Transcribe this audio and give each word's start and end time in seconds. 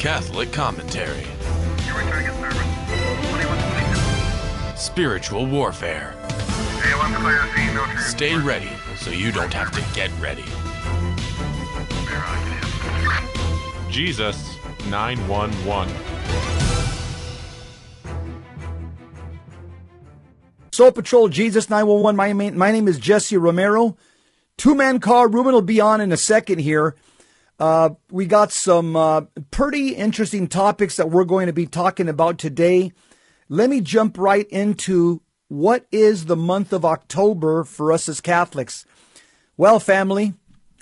Catholic 0.00 0.50
commentary. 0.50 1.26
Spiritual 4.74 5.44
warfare. 5.44 6.14
Stay 7.98 8.34
ready 8.34 8.70
so 8.96 9.10
you 9.10 9.30
don't 9.30 9.52
have 9.52 9.70
to 9.72 9.84
get 9.94 10.10
ready. 10.18 10.42
Jesus 13.90 14.56
911. 14.88 15.94
Soul 20.72 20.92
Patrol 20.92 21.28
Jesus 21.28 21.68
911. 21.68 22.16
My, 22.16 22.50
my 22.52 22.72
name 22.72 22.88
is 22.88 22.98
Jesse 22.98 23.36
Romero. 23.36 23.98
Two 24.56 24.74
man 24.74 24.98
car. 24.98 25.28
Ruben 25.28 25.52
will 25.52 25.60
be 25.60 25.78
on 25.78 26.00
in 26.00 26.10
a 26.10 26.16
second 26.16 26.60
here. 26.60 26.96
Uh, 27.60 27.90
we 28.10 28.24
got 28.24 28.50
some 28.50 28.96
uh, 28.96 29.20
pretty 29.50 29.90
interesting 29.90 30.48
topics 30.48 30.96
that 30.96 31.10
we're 31.10 31.24
going 31.24 31.46
to 31.46 31.52
be 31.52 31.66
talking 31.66 32.08
about 32.08 32.38
today. 32.38 32.90
Let 33.50 33.68
me 33.68 33.82
jump 33.82 34.16
right 34.16 34.48
into 34.48 35.20
what 35.48 35.84
is 35.92 36.24
the 36.24 36.36
month 36.36 36.72
of 36.72 36.86
October 36.86 37.64
for 37.64 37.92
us 37.92 38.08
as 38.08 38.22
Catholics. 38.22 38.86
Well, 39.58 39.78
family, 39.78 40.32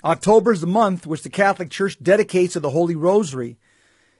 October 0.05 0.53
is 0.53 0.61
the 0.61 0.67
month 0.67 1.05
which 1.05 1.23
the 1.23 1.29
Catholic 1.29 1.69
Church 1.69 2.01
dedicates 2.01 2.53
to 2.53 2.61
the 2.61 2.69
Holy 2.69 2.95
Rosary. 2.95 3.57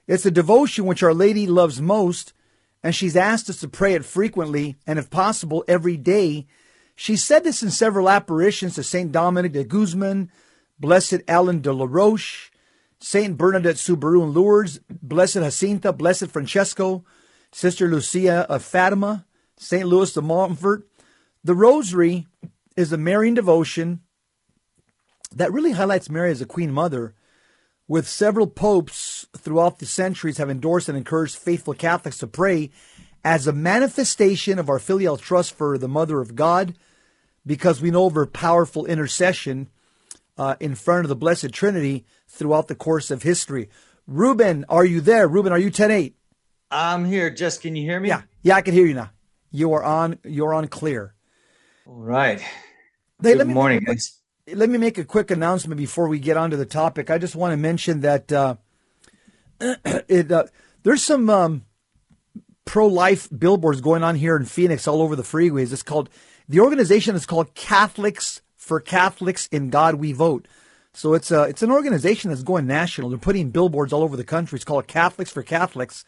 It's 0.06 0.26
a 0.26 0.30
devotion 0.30 0.84
which 0.84 1.02
Our 1.02 1.14
Lady 1.14 1.46
loves 1.46 1.80
most, 1.80 2.34
and 2.82 2.94
she's 2.94 3.16
asked 3.16 3.48
us 3.48 3.60
to 3.60 3.68
pray 3.68 3.94
it 3.94 4.04
frequently 4.04 4.76
and, 4.86 4.98
if 4.98 5.08
possible, 5.08 5.64
every 5.66 5.96
day. 5.96 6.46
She 6.94 7.16
said 7.16 7.42
this 7.42 7.62
in 7.62 7.70
several 7.70 8.10
apparitions 8.10 8.74
to 8.74 8.82
St. 8.82 9.10
Dominic 9.10 9.52
de 9.52 9.64
Guzman, 9.64 10.30
Blessed 10.78 11.22
Alan 11.26 11.60
de 11.60 11.72
la 11.72 11.86
Roche, 11.88 12.49
St. 13.00 13.36
Bernadette 13.36 13.78
Soubirous 13.78 14.22
in 14.22 14.34
Lourdes, 14.34 14.80
Blessed 14.88 15.34
Jacinta, 15.34 15.92
Blessed 15.92 16.28
Francesco, 16.28 17.04
Sister 17.50 17.88
Lucia 17.88 18.46
of 18.48 18.62
Fatima, 18.62 19.24
St. 19.56 19.86
Louis 19.86 20.12
de 20.12 20.20
Montfort. 20.20 20.86
The 21.42 21.54
Rosary 21.54 22.26
is 22.76 22.92
a 22.92 22.98
Marian 22.98 23.34
devotion 23.34 24.00
that 25.34 25.52
really 25.52 25.72
highlights 25.72 26.10
Mary 26.10 26.30
as 26.30 26.42
a 26.42 26.46
Queen 26.46 26.70
Mother, 26.70 27.14
with 27.88 28.06
several 28.06 28.46
popes 28.46 29.26
throughout 29.36 29.78
the 29.78 29.86
centuries 29.86 30.38
have 30.38 30.50
endorsed 30.50 30.88
and 30.88 30.98
encouraged 30.98 31.36
faithful 31.36 31.74
Catholics 31.74 32.18
to 32.18 32.26
pray 32.26 32.70
as 33.24 33.46
a 33.46 33.52
manifestation 33.52 34.58
of 34.58 34.68
our 34.68 34.78
filial 34.78 35.16
trust 35.16 35.54
for 35.54 35.78
the 35.78 35.88
Mother 35.88 36.20
of 36.20 36.36
God, 36.36 36.76
because 37.46 37.80
we 37.80 37.90
know 37.90 38.06
of 38.06 38.14
her 38.14 38.26
powerful 38.26 38.84
intercession 38.86 39.68
uh, 40.40 40.56
in 40.58 40.74
front 40.74 41.04
of 41.04 41.10
the 41.10 41.16
Blessed 41.16 41.52
Trinity 41.52 42.06
throughout 42.26 42.66
the 42.66 42.74
course 42.74 43.10
of 43.10 43.22
history. 43.22 43.68
Ruben, 44.06 44.64
are 44.70 44.86
you 44.86 45.02
there? 45.02 45.28
Ruben, 45.28 45.52
are 45.52 45.58
you 45.58 45.70
10 45.70 45.90
8? 45.90 46.16
I'm 46.70 47.04
here. 47.04 47.28
Just 47.28 47.60
can 47.60 47.76
you 47.76 47.82
hear 47.82 48.00
me? 48.00 48.08
Yeah, 48.08 48.22
yeah, 48.40 48.56
I 48.56 48.62
can 48.62 48.72
hear 48.72 48.86
you 48.86 48.94
now. 48.94 49.10
You 49.50 49.74
are 49.74 49.84
on. 49.84 50.18
You're 50.24 50.54
on 50.54 50.68
clear. 50.68 51.14
All 51.86 52.00
right. 52.00 52.40
Hey, 53.22 53.36
Good 53.36 53.48
morning, 53.48 53.80
guys. 53.80 54.18
let 54.50 54.70
me 54.70 54.78
make 54.78 54.96
a 54.96 55.04
quick 55.04 55.30
announcement 55.30 55.76
before 55.76 56.08
we 56.08 56.18
get 56.18 56.38
onto 56.38 56.56
the 56.56 56.64
topic. 56.64 57.10
I 57.10 57.18
just 57.18 57.36
want 57.36 57.52
to 57.52 57.58
mention 57.58 58.00
that 58.00 58.32
uh, 58.32 58.54
it 59.60 60.32
uh, 60.32 60.44
there's 60.84 61.04
some 61.04 61.28
um, 61.28 61.66
pro-life 62.64 63.28
billboards 63.36 63.82
going 63.82 64.02
on 64.02 64.14
here 64.14 64.36
in 64.36 64.46
Phoenix, 64.46 64.88
all 64.88 65.02
over 65.02 65.16
the 65.16 65.22
freeways. 65.22 65.70
It's 65.70 65.82
called 65.82 66.08
the 66.48 66.60
organization 66.60 67.14
is 67.14 67.26
called 67.26 67.54
Catholics 67.54 68.40
for 68.70 68.78
Catholics 68.78 69.48
in 69.50 69.68
God 69.68 69.96
We 69.96 70.12
Vote. 70.12 70.46
So 70.92 71.14
it's 71.14 71.32
a 71.32 71.42
it's 71.42 71.62
an 71.62 71.72
organization 71.72 72.30
that's 72.30 72.44
going 72.44 72.68
national. 72.68 73.08
They're 73.08 73.18
putting 73.18 73.50
billboards 73.50 73.92
all 73.92 74.04
over 74.04 74.16
the 74.16 74.22
country. 74.36 74.54
It's 74.58 74.64
called 74.64 74.86
Catholics 74.86 75.32
for 75.32 75.42
Catholics, 75.42 76.04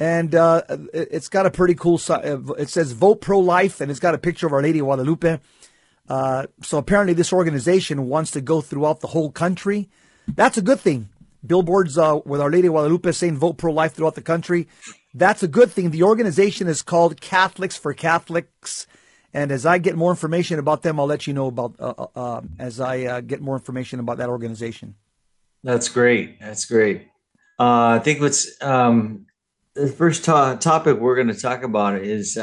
and 0.00 0.34
uh, 0.34 0.62
it- 0.94 1.08
it's 1.16 1.28
got 1.28 1.44
a 1.44 1.50
pretty 1.50 1.74
cool. 1.74 2.00
uh, 2.08 2.38
It 2.64 2.70
says 2.70 2.92
"Vote 2.92 3.20
Pro-Life" 3.20 3.82
and 3.82 3.90
it's 3.90 4.00
got 4.00 4.14
a 4.14 4.18
picture 4.18 4.46
of 4.46 4.54
Our 4.54 4.62
Lady 4.62 4.78
of 4.78 4.86
Guadalupe. 4.86 5.40
Uh, 6.08 6.46
so 6.62 6.78
apparently, 6.78 7.12
this 7.14 7.32
organization 7.34 8.08
wants 8.08 8.30
to 8.30 8.40
go 8.40 8.62
throughout 8.62 9.00
the 9.00 9.08
whole 9.08 9.30
country. 9.30 9.88
That's 10.40 10.56
a 10.58 10.62
good 10.62 10.80
thing. 10.80 11.08
Billboards 11.46 11.98
uh, 11.98 12.20
with 12.24 12.40
Our 12.40 12.50
Lady 12.50 12.68
of 12.68 12.72
Guadalupe 12.72 13.12
saying 13.12 13.36
"Vote 13.36 13.58
pro-life" 13.58 13.92
throughout 13.94 14.14
the 14.14 14.22
country. 14.32 14.68
That's 15.22 15.42
a 15.42 15.48
good 15.58 15.70
thing. 15.70 15.90
The 15.90 16.02
organization 16.02 16.66
is 16.66 16.80
called 16.82 17.20
Catholics 17.20 17.76
for 17.76 17.92
Catholics, 17.94 18.86
and 19.34 19.50
as 19.50 19.66
I 19.66 19.78
get 19.78 19.96
more 19.96 20.10
information 20.10 20.60
about 20.60 20.82
them, 20.82 21.00
I'll 21.00 21.06
let 21.06 21.26
you 21.26 21.34
know 21.34 21.48
about 21.48 21.74
uh, 21.80 21.92
uh, 21.98 22.06
uh, 22.14 22.40
as 22.58 22.80
I 22.80 23.02
uh, 23.02 23.20
get 23.20 23.42
more 23.42 23.56
information 23.56 23.98
about 23.98 24.18
that 24.18 24.28
organization. 24.28 24.94
That's 25.64 25.88
great. 25.88 26.40
That's 26.40 26.64
great. 26.64 27.08
Uh, 27.58 27.98
I 27.98 27.98
think 27.98 28.20
what's 28.20 28.62
um, 28.62 29.26
the 29.74 29.88
first 29.88 30.24
to- 30.26 30.56
topic 30.60 30.98
we're 30.98 31.16
going 31.16 31.34
to 31.34 31.40
talk 31.40 31.64
about 31.64 32.00
is 32.00 32.38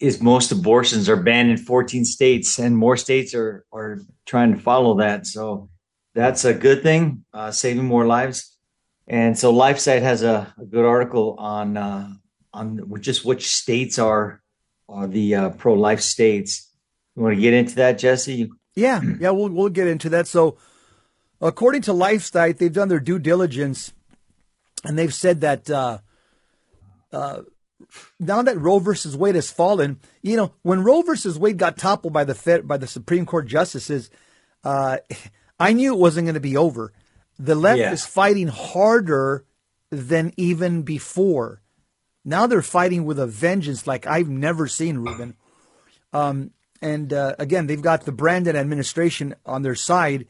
is 0.00 0.22
most 0.22 0.52
abortions 0.52 1.08
are 1.08 1.16
banned 1.16 1.50
in 1.50 1.56
14 1.56 2.04
states, 2.04 2.60
and 2.60 2.76
more 2.76 2.96
states 2.96 3.34
are 3.34 3.66
are 3.72 3.98
trying 4.26 4.54
to 4.54 4.60
follow 4.60 4.98
that. 4.98 5.26
So 5.26 5.70
that's 6.14 6.44
a 6.44 6.54
good 6.54 6.84
thing, 6.84 7.24
uh, 7.34 7.50
saving 7.50 7.84
more 7.84 8.06
lives. 8.06 8.56
And 9.08 9.36
so 9.38 9.52
LifeSite 9.52 10.02
has 10.02 10.22
a, 10.22 10.54
a 10.58 10.64
good 10.64 10.84
article 10.84 11.34
on 11.38 11.76
uh, 11.76 12.12
on 12.52 13.00
just 13.00 13.24
which 13.24 13.48
states 13.48 13.98
are 13.98 14.40
are 14.88 15.06
the 15.06 15.34
uh, 15.34 15.50
pro 15.50 15.74
life 15.74 16.00
states. 16.00 16.70
You 17.16 17.22
want 17.22 17.34
to 17.36 17.40
get 17.40 17.54
into 17.54 17.74
that, 17.76 17.98
Jesse? 17.98 18.50
Yeah, 18.74 19.00
yeah, 19.20 19.30
we'll 19.30 19.48
we'll 19.50 19.68
get 19.70 19.88
into 19.88 20.08
that. 20.10 20.26
So, 20.28 20.56
according 21.40 21.82
to 21.82 21.92
LifeSite, 21.92 22.58
they've 22.58 22.72
done 22.72 22.88
their 22.88 23.00
due 23.00 23.18
diligence, 23.18 23.92
and 24.84 24.98
they've 24.98 25.12
said 25.12 25.40
that 25.40 25.68
uh, 25.68 25.98
uh, 27.12 27.42
now 28.20 28.42
that 28.42 28.58
Roe 28.58 28.78
versus 28.78 29.16
Wade 29.16 29.34
has 29.34 29.50
fallen, 29.50 29.98
you 30.22 30.36
know, 30.36 30.52
when 30.62 30.84
Roe 30.84 31.02
versus 31.02 31.38
Wade 31.38 31.58
got 31.58 31.76
toppled 31.76 32.12
by 32.12 32.24
the 32.24 32.34
Fed, 32.34 32.68
by 32.68 32.76
the 32.76 32.86
Supreme 32.86 33.26
Court 33.26 33.46
justices, 33.46 34.10
uh, 34.62 34.98
I 35.58 35.72
knew 35.72 35.92
it 35.92 35.98
wasn't 35.98 36.26
going 36.26 36.34
to 36.34 36.40
be 36.40 36.56
over. 36.56 36.92
The 37.38 37.54
left 37.54 37.78
Yeah. 37.80 37.92
is 37.92 38.06
fighting 38.06 38.48
harder 38.48 39.44
than 39.90 40.32
even 40.36 40.82
before. 40.82 41.62
Now 42.24 42.46
they're 42.46 42.62
fighting 42.62 43.04
with 43.04 43.18
a 43.18 43.26
vengeance 43.26 43.86
like 43.86 44.06
I've 44.06 44.28
never 44.28 44.66
seen, 44.66 44.98
Ruben. 44.98 45.34
Um, 46.12 46.50
and 46.80 47.12
uh, 47.12 47.34
again, 47.38 47.66
they've 47.66 47.82
got 47.82 48.04
the 48.04 48.12
Brandon 48.12 48.56
administration 48.56 49.34
on 49.44 49.62
their 49.62 49.74
side, 49.74 50.26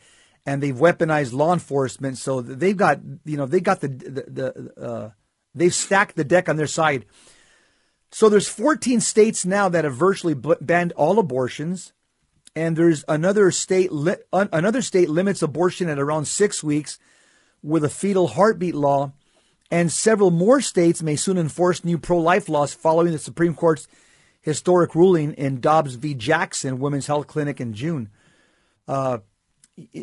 and 0.46 0.62
they've 0.62 0.74
weaponized 0.74 1.32
law 1.32 1.52
enforcement. 1.52 2.18
So 2.18 2.40
they've 2.40 2.76
got, 2.76 3.00
you 3.24 3.36
know, 3.36 3.46
they 3.46 3.60
got 3.60 3.80
the 3.80 3.88
the, 3.88 4.24
the 4.28 4.82
uh, 4.82 5.10
they've 5.54 5.74
stacked 5.74 6.16
the 6.16 6.24
deck 6.24 6.48
on 6.48 6.56
their 6.56 6.66
side. 6.66 7.04
So 8.10 8.28
there's 8.28 8.48
14 8.48 9.00
states 9.00 9.44
now 9.44 9.68
that 9.68 9.84
have 9.84 9.94
virtually 9.94 10.34
banned 10.34 10.92
all 10.92 11.18
abortions, 11.18 11.92
and 12.56 12.76
there's 12.76 13.04
another 13.06 13.50
state 13.50 13.92
li- 13.92 14.16
another 14.32 14.80
state 14.80 15.10
limits 15.10 15.42
abortion 15.42 15.88
at 15.88 15.98
around 15.98 16.26
six 16.26 16.64
weeks 16.64 16.98
with 17.62 17.84
a 17.84 17.90
fetal 17.90 18.28
heartbeat 18.28 18.74
law, 18.74 19.12
and 19.70 19.92
several 19.92 20.30
more 20.30 20.60
states 20.60 21.02
may 21.02 21.16
soon 21.16 21.38
enforce 21.38 21.84
new 21.84 21.98
pro-life 21.98 22.48
laws 22.48 22.74
following 22.74 23.12
the 23.12 23.18
Supreme 23.18 23.54
Court's 23.54 23.86
historic 24.40 24.94
ruling 24.94 25.32
in 25.34 25.60
Dobbs 25.60 25.94
v. 25.94 26.14
Jackson 26.14 26.78
Women's 26.78 27.06
Health 27.06 27.26
Clinic 27.26 27.60
in 27.60 27.74
June. 27.74 28.10
Uh, 28.86 29.18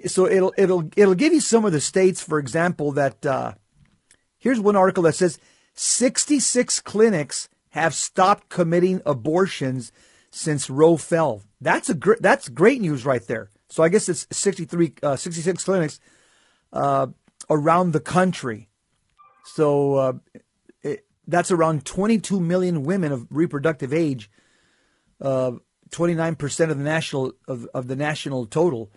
so 0.05 0.27
it'll 0.27 0.53
it'll 0.57 0.89
it'll 0.95 1.15
give 1.15 1.33
you 1.33 1.41
some 1.41 1.65
of 1.65 1.71
the 1.71 1.81
states, 1.81 2.21
for 2.21 2.39
example, 2.39 2.91
that 2.93 3.25
uh, 3.25 3.53
here's 4.37 4.59
one 4.59 4.75
article 4.75 5.03
that 5.03 5.15
says 5.15 5.39
66 5.73 6.79
clinics 6.81 7.49
have 7.69 7.93
stopped 7.93 8.47
committing 8.49 9.01
abortions 9.05 9.91
since 10.31 10.69
Roe 10.69 10.97
fell. 10.97 11.41
That's 11.59 11.89
a 11.89 11.93
gr- 11.95 12.13
that's 12.19 12.47
great 12.47 12.81
news 12.81 13.05
right 13.05 13.25
there. 13.25 13.49
So 13.69 13.83
I 13.83 13.89
guess 13.89 14.07
it's 14.07 14.27
63, 14.31 14.93
uh, 15.03 15.15
66 15.15 15.63
clinics 15.63 15.99
uh, 16.71 17.07
around 17.49 17.91
the 17.91 17.99
country. 17.99 18.69
So 19.45 19.95
uh, 19.95 20.13
it, 20.81 21.05
that's 21.27 21.51
around 21.51 21.85
22 21.85 22.39
million 22.39 22.83
women 22.83 23.11
of 23.11 23.27
reproductive 23.29 23.93
age, 23.93 24.29
uh, 25.21 25.53
29% 25.91 26.71
of 26.71 26.77
the 26.77 26.83
national 26.83 27.33
of, 27.47 27.67
of 27.73 27.87
the 27.87 27.95
national 27.95 28.47
total. 28.47 28.91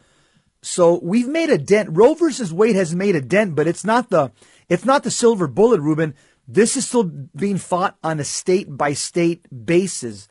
So 0.63 0.99
we've 1.03 1.29
made 1.29 1.51
a 1.51 1.59
dent. 1.59 1.91
Roe 1.93 2.15
versus 2.15 2.53
Wade 2.53 2.77
has 2.77 2.95
made 2.95 3.15
a 3.15 3.21
dent, 3.21 3.55
but 3.55 3.69
it's 3.69 3.85
not 3.85 4.11
the 4.11 4.33
it's 4.69 4.85
not 4.85 5.05
the 5.05 5.11
silver 5.11 5.47
bullet, 5.47 5.81
Ruben. 5.81 6.15
This 6.47 6.77
is 6.77 6.87
still 6.87 7.05
being 7.05 7.59
fought 7.59 7.97
on 8.03 8.19
a 8.19 8.25
state 8.25 8.77
by 8.77 8.95
state 8.95 9.47
basis. 9.67 10.29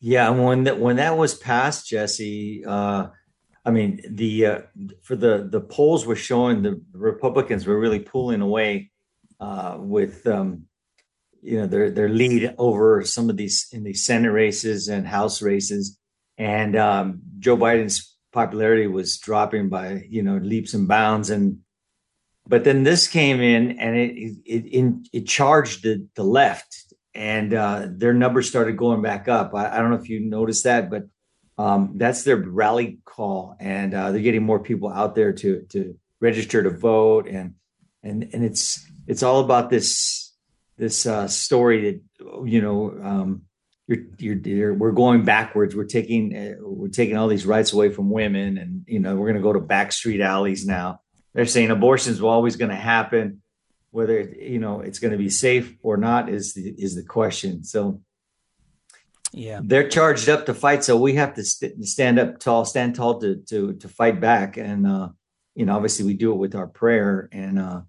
Yeah, 0.00 0.30
and 0.30 0.44
when 0.44 0.64
that 0.64 0.80
when 0.80 0.96
that 0.96 1.16
was 1.16 1.34
passed, 1.34 1.88
Jesse, 1.88 2.64
uh, 2.66 3.08
I 3.64 3.70
mean 3.70 4.00
the 4.08 4.46
uh, 4.46 4.60
for 5.02 5.16
the 5.16 5.46
the 5.50 5.60
polls 5.60 6.04
were 6.04 6.16
showing 6.16 6.62
the 6.62 6.80
Republicans 6.92 7.66
were 7.66 7.78
really 7.78 8.00
pulling 8.00 8.40
away 8.40 8.90
uh, 9.40 9.76
with 9.78 10.26
um, 10.26 10.64
you 11.42 11.58
know 11.58 11.66
their 11.66 11.90
their 11.90 12.08
lead 12.08 12.54
over 12.58 13.04
some 13.04 13.30
of 13.30 13.36
these 13.36 13.68
in 13.72 13.84
these 13.84 14.04
Senate 14.04 14.30
races 14.30 14.88
and 14.88 15.06
House 15.06 15.42
races, 15.42 15.98
and 16.38 16.74
um, 16.76 17.20
Joe 17.38 17.56
Biden's 17.56 18.16
popularity 18.32 18.86
was 18.86 19.18
dropping 19.18 19.68
by 19.68 20.04
you 20.08 20.22
know 20.22 20.38
leaps 20.38 20.74
and 20.74 20.88
bounds, 20.88 21.30
and 21.30 21.58
but 22.46 22.64
then 22.64 22.82
this 22.82 23.06
came 23.06 23.40
in 23.40 23.78
and 23.78 23.96
it 23.96 24.16
it 24.44 24.64
it, 24.66 25.08
it 25.12 25.26
charged 25.26 25.84
the 25.84 26.06
the 26.16 26.24
left, 26.24 26.94
and 27.14 27.54
uh, 27.54 27.86
their 27.88 28.14
numbers 28.14 28.48
started 28.48 28.76
going 28.76 29.02
back 29.02 29.28
up. 29.28 29.54
I, 29.54 29.76
I 29.76 29.78
don't 29.78 29.90
know 29.90 30.02
if 30.02 30.08
you 30.08 30.18
noticed 30.18 30.64
that, 30.64 30.90
but 30.90 31.04
um, 31.62 31.92
that's 31.94 32.24
their 32.24 32.36
rally 32.36 32.98
call, 33.04 33.56
and 33.60 33.94
uh, 33.94 34.10
they're 34.10 34.20
getting 34.20 34.42
more 34.42 34.58
people 34.58 34.88
out 34.92 35.14
there 35.14 35.32
to 35.32 35.62
to 35.70 35.96
register 36.18 36.60
to 36.60 36.70
vote, 36.70 37.28
and 37.28 37.54
and 38.02 38.28
and 38.32 38.44
it's 38.44 38.84
it's 39.06 39.22
all 39.22 39.40
about 39.40 39.70
this 39.70 40.34
this 40.76 41.06
uh, 41.06 41.28
story 41.28 41.80
that 42.18 42.44
you 42.44 42.60
know 42.60 42.98
um, 43.00 43.42
you're, 43.86 43.98
you're, 44.18 44.36
you're, 44.38 44.74
we're 44.74 44.90
going 44.90 45.24
backwards. 45.24 45.76
We're 45.76 45.84
taking 45.84 46.36
uh, 46.36 46.54
we're 46.60 46.88
taking 46.88 47.16
all 47.16 47.28
these 47.28 47.46
rights 47.46 47.72
away 47.72 47.90
from 47.90 48.10
women, 48.10 48.58
and 48.58 48.82
you 48.88 48.98
know 48.98 49.14
we're 49.14 49.28
going 49.30 49.40
to 49.40 49.48
go 49.48 49.52
to 49.52 49.60
backstreet 49.60 50.20
alleys 50.20 50.66
now. 50.66 51.00
They're 51.32 51.46
saying 51.46 51.70
abortions 51.70 52.20
are 52.20 52.26
always 52.26 52.56
going 52.56 52.70
to 52.70 52.74
happen, 52.74 53.40
whether 53.92 54.20
you 54.20 54.58
know 54.58 54.80
it's 54.80 54.98
going 54.98 55.12
to 55.12 55.18
be 55.18 55.30
safe 55.30 55.76
or 55.80 55.96
not 55.96 56.28
is 56.28 56.54
the, 56.54 56.74
is 56.76 56.96
the 56.96 57.04
question. 57.04 57.62
So 57.62 58.00
yeah, 59.32 59.60
they're 59.62 59.88
charged 59.88 60.28
up 60.28 60.46
to 60.46 60.54
fight, 60.54 60.84
so 60.84 60.96
we 60.96 61.14
have 61.14 61.34
to 61.34 61.44
st- 61.44 61.82
stand 61.84 62.18
up 62.18 62.38
tall, 62.38 62.64
stand 62.64 62.94
tall 62.94 63.20
to 63.20 63.36
to 63.48 63.74
to 63.74 63.88
fight 63.88 64.20
back, 64.20 64.56
and 64.56 64.86
uh, 64.86 65.08
you 65.54 65.64
know 65.66 65.74
obviously 65.74 66.04
we 66.04 66.14
do 66.14 66.32
it 66.32 66.36
with 66.36 66.54
our 66.54 66.66
prayer 66.66 67.28
and 67.32 67.58
uh, 67.58 67.80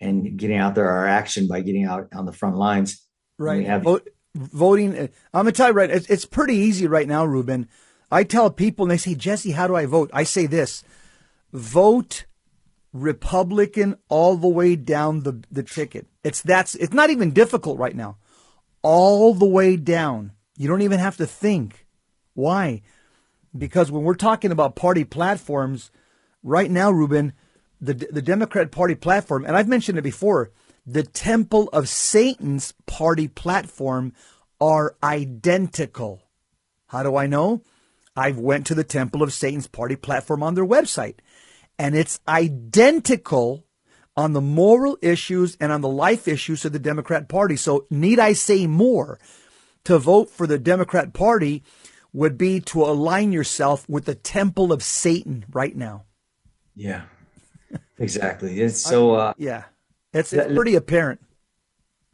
and 0.00 0.36
getting 0.36 0.58
out 0.58 0.74
there 0.74 0.88
our 0.88 1.06
action 1.06 1.48
by 1.48 1.60
getting 1.60 1.84
out 1.84 2.08
on 2.14 2.26
the 2.26 2.32
front 2.32 2.56
lines. 2.56 3.06
Right. 3.38 3.66
Have- 3.66 3.82
Vote, 3.82 4.08
voting. 4.34 4.96
Uh, 4.96 5.08
I'm 5.32 5.44
gonna 5.44 5.52
tell 5.52 5.68
you 5.68 5.74
right. 5.74 5.90
It's, 5.90 6.06
it's 6.08 6.24
pretty 6.24 6.56
easy 6.56 6.86
right 6.86 7.08
now, 7.08 7.24
Ruben. 7.24 7.68
I 8.10 8.24
tell 8.24 8.50
people 8.50 8.84
and 8.84 8.90
they 8.90 8.98
say, 8.98 9.14
Jesse, 9.14 9.52
how 9.52 9.66
do 9.66 9.74
I 9.74 9.86
vote? 9.86 10.10
I 10.12 10.24
say 10.24 10.46
this: 10.46 10.84
vote 11.52 12.26
Republican 12.92 13.96
all 14.08 14.36
the 14.36 14.48
way 14.48 14.76
down 14.76 15.22
the 15.22 15.42
the 15.50 15.62
ticket. 15.62 16.06
It's 16.22 16.42
that's 16.42 16.74
it's 16.74 16.92
not 16.92 17.10
even 17.10 17.30
difficult 17.32 17.78
right 17.78 17.96
now. 17.96 18.18
All 18.82 19.32
the 19.32 19.46
way 19.46 19.76
down. 19.76 20.32
You 20.56 20.68
don't 20.68 20.82
even 20.82 20.98
have 20.98 21.16
to 21.16 21.26
think. 21.26 21.86
Why? 22.34 22.82
Because 23.56 23.90
when 23.90 24.02
we're 24.02 24.14
talking 24.14 24.50
about 24.50 24.76
party 24.76 25.04
platforms, 25.04 25.90
right 26.42 26.70
now, 26.70 26.90
Ruben, 26.90 27.32
the 27.80 27.94
the 27.94 28.22
Democrat 28.22 28.70
Party 28.70 28.94
platform, 28.94 29.44
and 29.44 29.56
I've 29.56 29.68
mentioned 29.68 29.98
it 29.98 30.02
before, 30.02 30.50
the 30.86 31.02
Temple 31.02 31.68
of 31.72 31.88
Satan's 31.88 32.72
party 32.86 33.28
platform 33.28 34.12
are 34.60 34.96
identical. 35.02 36.22
How 36.86 37.02
do 37.02 37.16
I 37.16 37.26
know? 37.26 37.62
I've 38.16 38.38
went 38.38 38.66
to 38.66 38.74
the 38.74 38.84
Temple 38.84 39.22
of 39.22 39.32
Satan's 39.32 39.66
party 39.66 39.96
platform 39.96 40.42
on 40.42 40.54
their 40.54 40.66
website, 40.66 41.16
and 41.78 41.94
it's 41.94 42.20
identical 42.28 43.64
on 44.16 44.34
the 44.34 44.40
moral 44.40 44.98
issues 45.00 45.56
and 45.58 45.72
on 45.72 45.80
the 45.80 45.88
life 45.88 46.28
issues 46.28 46.64
of 46.64 46.72
the 46.72 46.78
Democrat 46.78 47.28
Party. 47.28 47.56
So, 47.56 47.86
need 47.90 48.18
I 48.18 48.34
say 48.34 48.66
more? 48.66 49.18
To 49.84 49.98
vote 49.98 50.30
for 50.30 50.46
the 50.46 50.58
Democrat 50.58 51.12
Party 51.12 51.62
would 52.12 52.38
be 52.38 52.60
to 52.60 52.82
align 52.82 53.32
yourself 53.32 53.88
with 53.88 54.04
the 54.04 54.14
Temple 54.14 54.72
of 54.72 54.82
Satan 54.82 55.44
right 55.50 55.74
now. 55.74 56.04
Yeah. 56.74 57.02
Exactly. 57.98 58.60
It's 58.60 58.80
so. 58.80 59.14
Uh, 59.14 59.34
yeah, 59.38 59.64
it's, 60.12 60.32
it's 60.32 60.52
pretty 60.52 60.74
apparent. 60.74 61.20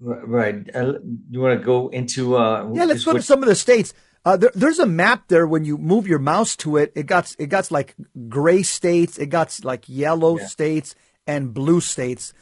Right. 0.00 0.69
Uh, 0.75 0.94
you 1.31 1.41
want 1.41 1.59
to 1.59 1.65
go 1.65 1.88
into? 1.88 2.37
Uh, 2.37 2.70
yeah, 2.75 2.85
let's 2.85 3.05
go 3.05 3.15
to 3.15 3.23
some 3.23 3.43
of 3.43 3.49
the 3.49 3.55
states. 3.55 3.94
Uh, 4.25 4.37
there, 4.37 4.53
there's 4.55 4.79
a 4.79 4.87
map 4.87 5.29
there. 5.29 5.47
When 5.47 5.64
you 5.64 5.79
move 5.79 6.06
your 6.06 6.19
mouse 6.19 6.56
to 6.56 6.76
it, 6.76 6.93
it 6.94 7.06
got 7.06 7.35
it 7.38 7.47
got 7.47 7.71
like 7.71 7.94
gray 8.29 8.62
states, 8.62 9.19
it 9.19 9.26
got 9.26 9.59
like 9.64 9.88
yellow 9.88 10.38
yeah. 10.38 10.47
states 10.47 10.94
and 11.26 11.55
blue 11.55 11.81
states. 11.81 12.32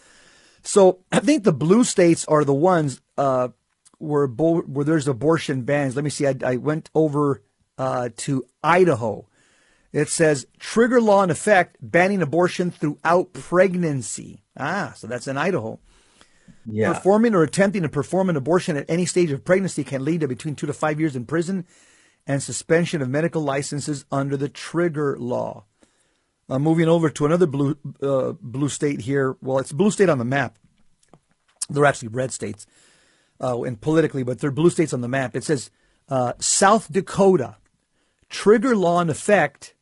So 0.62 1.00
I 1.12 1.20
think 1.20 1.44
the 1.44 1.52
blue 1.52 1.84
states 1.84 2.24
are 2.26 2.44
the 2.44 2.54
ones 2.54 3.00
uh, 3.16 3.48
where 3.98 4.26
where 4.26 4.84
there's 4.84 5.08
abortion 5.08 5.62
bans. 5.62 5.96
Let 5.96 6.04
me 6.04 6.10
see. 6.10 6.26
I, 6.26 6.34
I 6.44 6.56
went 6.56 6.90
over 6.94 7.42
uh, 7.78 8.10
to 8.16 8.44
Idaho. 8.62 9.28
It 9.92 10.08
says 10.08 10.46
trigger 10.58 11.00
law 11.00 11.22
in 11.22 11.30
effect 11.30 11.76
banning 11.80 12.22
abortion 12.22 12.70
throughout 12.70 13.32
pregnancy. 13.32 14.42
Ah, 14.58 14.92
so 14.96 15.06
that's 15.06 15.26
in 15.26 15.38
Idaho. 15.38 15.80
Yeah. 16.64 16.92
Performing 16.92 17.34
or 17.34 17.42
attempting 17.42 17.82
to 17.82 17.88
perform 17.88 18.28
an 18.28 18.36
abortion 18.36 18.76
at 18.76 18.88
any 18.88 19.06
stage 19.06 19.30
of 19.30 19.44
pregnancy 19.44 19.84
can 19.84 20.04
lead 20.04 20.20
to 20.20 20.28
between 20.28 20.54
two 20.54 20.66
to 20.66 20.72
five 20.72 21.00
years 21.00 21.16
in 21.16 21.24
prison 21.24 21.64
and 22.26 22.42
suspension 22.42 23.00
of 23.02 23.08
medical 23.08 23.42
licenses 23.42 24.04
under 24.10 24.36
the 24.36 24.48
trigger 24.48 25.16
law. 25.18 25.64
Uh, 26.48 26.58
moving 26.58 26.88
over 26.88 27.10
to 27.10 27.26
another 27.26 27.46
blue 27.46 27.76
uh, 28.02 28.32
blue 28.40 28.68
state 28.68 29.00
here. 29.00 29.36
Well, 29.40 29.58
it's 29.58 29.72
blue 29.72 29.90
state 29.90 30.08
on 30.08 30.18
the 30.18 30.24
map. 30.24 30.58
They're 31.68 31.84
actually 31.84 32.08
red 32.08 32.32
states, 32.32 32.66
uh, 33.40 33.62
and 33.62 33.80
politically, 33.80 34.22
but 34.22 34.38
they're 34.38 34.50
blue 34.50 34.70
states 34.70 34.92
on 34.92 35.00
the 35.00 35.08
map. 35.08 35.36
It 35.36 35.44
says 35.44 35.70
uh, 36.08 36.32
South 36.38 36.92
Dakota 36.92 37.56
trigger 38.28 38.76
law 38.76 39.00
in 39.00 39.10
effect 39.10 39.74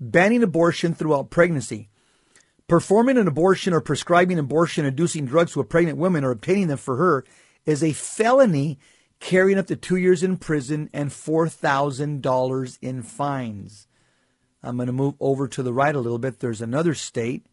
banning 0.00 0.42
abortion 0.42 0.94
throughout 0.94 1.30
pregnancy. 1.30 1.88
Performing 2.66 3.18
an 3.18 3.28
abortion 3.28 3.74
or 3.74 3.80
prescribing 3.80 4.38
abortion 4.38 4.86
inducing 4.86 5.26
drugs 5.26 5.52
to 5.52 5.60
a 5.60 5.64
pregnant 5.64 5.98
woman 5.98 6.24
or 6.24 6.30
obtaining 6.30 6.68
them 6.68 6.78
for 6.78 6.96
her 6.96 7.24
is 7.66 7.82
a 7.82 7.92
felony 7.92 8.78
carrying 9.20 9.58
up 9.58 9.66
to 9.66 9.76
two 9.76 9.96
years 9.96 10.22
in 10.22 10.36
prison 10.36 10.88
and 10.92 11.10
$4,000 11.10 12.78
in 12.80 13.02
fines. 13.02 13.86
I'm 14.62 14.76
going 14.76 14.86
to 14.86 14.92
move 14.92 15.14
over 15.20 15.46
to 15.46 15.62
the 15.62 15.74
right 15.74 15.94
a 15.94 16.00
little 16.00 16.18
bit. 16.18 16.40
There's 16.40 16.62
another 16.62 16.94
state. 16.94 17.46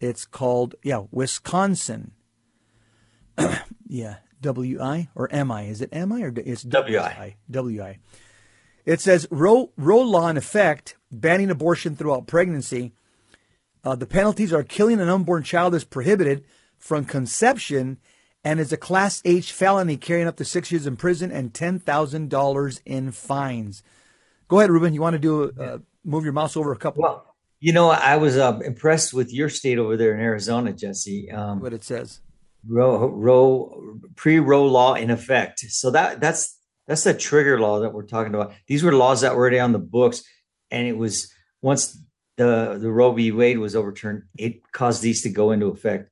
It's 0.00 0.26
called, 0.26 0.74
yeah, 0.82 1.04
Wisconsin. 1.10 2.12
yeah, 3.86 4.16
W-I 4.42 5.08
or 5.14 5.32
M-I? 5.32 5.62
Is 5.62 5.80
it 5.80 5.88
M-I 5.92 6.22
or 6.22 6.32
it's 6.36 6.62
W-I? 6.62 7.36
W-I. 7.50 7.98
It 8.84 9.00
says 9.00 9.26
Roe, 9.30 9.70
Roe 9.76 10.02
law 10.02 10.28
in 10.28 10.36
effect 10.36 10.96
banning 11.10 11.50
abortion 11.50 11.96
throughout 11.96 12.26
pregnancy. 12.26 12.92
Uh, 13.84 13.96
the 13.96 14.06
penalties 14.06 14.52
are 14.52 14.62
killing 14.62 15.00
an 15.00 15.08
unborn 15.08 15.42
child 15.42 15.74
is 15.74 15.84
prohibited 15.84 16.44
from 16.78 17.04
conception 17.04 17.98
and 18.44 18.58
is 18.58 18.72
a 18.72 18.76
class 18.76 19.22
H 19.24 19.52
felony 19.52 19.96
carrying 19.96 20.26
up 20.26 20.36
to 20.36 20.44
six 20.44 20.72
years 20.72 20.86
in 20.86 20.96
prison 20.96 21.30
and 21.30 21.52
$10,000 21.52 22.80
in 22.84 23.12
fines. 23.12 23.82
Go 24.48 24.58
ahead, 24.58 24.70
Ruben. 24.70 24.94
You 24.94 25.00
want 25.00 25.14
to 25.14 25.18
do 25.18 25.52
uh, 25.58 25.78
move 26.04 26.24
your 26.24 26.32
mouse 26.32 26.56
over 26.56 26.72
a 26.72 26.76
couple? 26.76 27.02
Well, 27.02 27.34
you 27.60 27.72
know, 27.72 27.90
I 27.90 28.16
was 28.16 28.36
uh, 28.36 28.58
impressed 28.64 29.14
with 29.14 29.32
your 29.32 29.48
state 29.48 29.78
over 29.78 29.96
there 29.96 30.14
in 30.14 30.20
Arizona, 30.20 30.72
Jesse. 30.72 31.30
Um, 31.30 31.60
what 31.60 31.72
it 31.72 31.84
says. 31.84 32.20
Roe, 32.66 33.08
Roe, 33.08 33.98
pre-Roe 34.16 34.66
law 34.66 34.94
in 34.94 35.10
effect. 35.10 35.60
So 35.60 35.90
that 35.90 36.20
that's 36.20 36.58
that's 36.86 37.04
the 37.04 37.14
trigger 37.14 37.58
law 37.58 37.80
that 37.80 37.92
we're 37.92 38.06
talking 38.06 38.34
about. 38.34 38.52
These 38.66 38.82
were 38.82 38.92
laws 38.92 39.20
that 39.22 39.34
were 39.34 39.40
already 39.40 39.60
on 39.60 39.72
the 39.72 39.78
books, 39.78 40.22
and 40.70 40.86
it 40.86 40.96
was 40.96 41.32
once 41.60 41.98
the 42.36 42.78
the 42.80 42.90
Roe 42.90 43.12
v. 43.12 43.32
Wade 43.32 43.58
was 43.58 43.76
overturned, 43.76 44.24
it 44.36 44.70
caused 44.72 45.02
these 45.02 45.22
to 45.22 45.30
go 45.30 45.52
into 45.52 45.66
effect. 45.66 46.10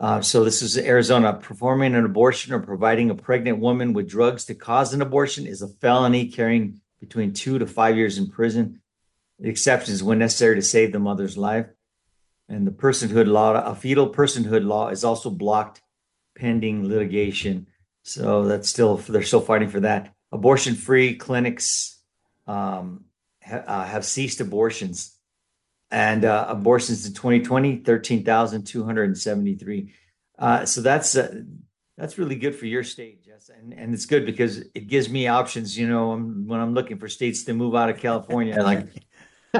Uh, 0.00 0.20
so 0.20 0.44
this 0.44 0.62
is 0.62 0.78
Arizona. 0.78 1.34
Performing 1.34 1.94
an 1.94 2.04
abortion 2.04 2.52
or 2.52 2.60
providing 2.60 3.10
a 3.10 3.14
pregnant 3.14 3.58
woman 3.58 3.92
with 3.92 4.08
drugs 4.08 4.44
to 4.44 4.54
cause 4.54 4.94
an 4.94 5.02
abortion 5.02 5.46
is 5.46 5.60
a 5.60 5.68
felony 5.68 6.28
carrying 6.28 6.80
between 7.00 7.32
two 7.32 7.58
to 7.58 7.66
five 7.66 7.96
years 7.96 8.18
in 8.18 8.30
prison. 8.30 8.80
The 9.40 9.48
exception 9.48 9.94
is 9.94 10.02
when 10.02 10.18
necessary 10.18 10.56
to 10.56 10.62
save 10.62 10.92
the 10.92 10.98
mother's 10.98 11.36
life. 11.36 11.66
And 12.48 12.66
the 12.66 12.72
personhood 12.72 13.26
law, 13.26 13.52
a 13.52 13.74
fetal 13.74 14.12
personhood 14.12 14.64
law, 14.64 14.88
is 14.88 15.04
also 15.04 15.30
blocked 15.30 15.82
pending 16.38 16.88
litigation. 16.88 17.66
So 18.02 18.44
that's 18.44 18.68
still 18.68 18.96
they're 18.96 19.22
still 19.22 19.40
fighting 19.40 19.68
for 19.68 19.80
that. 19.80 20.14
Abortion-free 20.32 21.16
clinics 21.16 21.98
um, 22.46 23.04
ha- 23.42 23.64
uh, 23.66 23.84
have 23.84 24.04
ceased 24.04 24.40
abortions, 24.40 25.16
and 25.90 26.24
uh, 26.24 26.46
abortions 26.48 27.06
in 27.06 27.14
2020 27.14 27.78
13,273. 27.78 29.92
Uh, 30.38 30.64
so 30.64 30.80
that's 30.80 31.16
uh, 31.16 31.42
that's 31.96 32.16
really 32.16 32.36
good 32.36 32.54
for 32.54 32.66
your 32.66 32.84
state, 32.84 33.24
Jess, 33.24 33.50
and 33.50 33.74
and 33.74 33.92
it's 33.92 34.06
good 34.06 34.24
because 34.24 34.58
it 34.58 34.86
gives 34.86 35.10
me 35.10 35.26
options. 35.26 35.76
You 35.76 35.88
know, 35.88 36.16
when 36.16 36.60
I'm 36.60 36.74
looking 36.74 36.98
for 36.98 37.08
states 37.08 37.42
to 37.44 37.54
move 37.54 37.74
out 37.74 37.90
of 37.90 37.98
California, 37.98 38.62
like. 38.62 38.86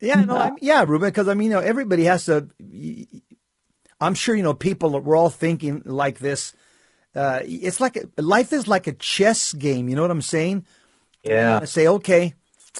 yeah, 0.00 0.22
no, 0.22 0.36
I'm, 0.36 0.54
yeah, 0.60 0.84
Ruben, 0.86 1.08
because 1.08 1.26
I 1.26 1.34
mean, 1.34 1.50
you 1.50 1.56
know, 1.56 1.60
everybody 1.60 2.04
has 2.04 2.24
to. 2.26 2.48
I'm 4.04 4.14
sure 4.14 4.34
you 4.34 4.42
know 4.42 4.54
people. 4.54 4.98
We're 5.00 5.16
all 5.16 5.30
thinking 5.30 5.82
like 5.84 6.18
this 6.18 6.54
uh, 7.14 7.40
it's 7.44 7.80
like 7.80 7.96
a, 7.96 8.22
life 8.22 8.52
is 8.52 8.66
like 8.66 8.86
a 8.86 8.92
chess 8.92 9.52
game. 9.52 9.88
You 9.88 9.96
know 9.96 10.02
what 10.02 10.10
I'm 10.10 10.22
saying? 10.22 10.66
Yeah. 11.22 11.60
I 11.62 11.64
say, 11.64 11.86
okay, 11.86 12.34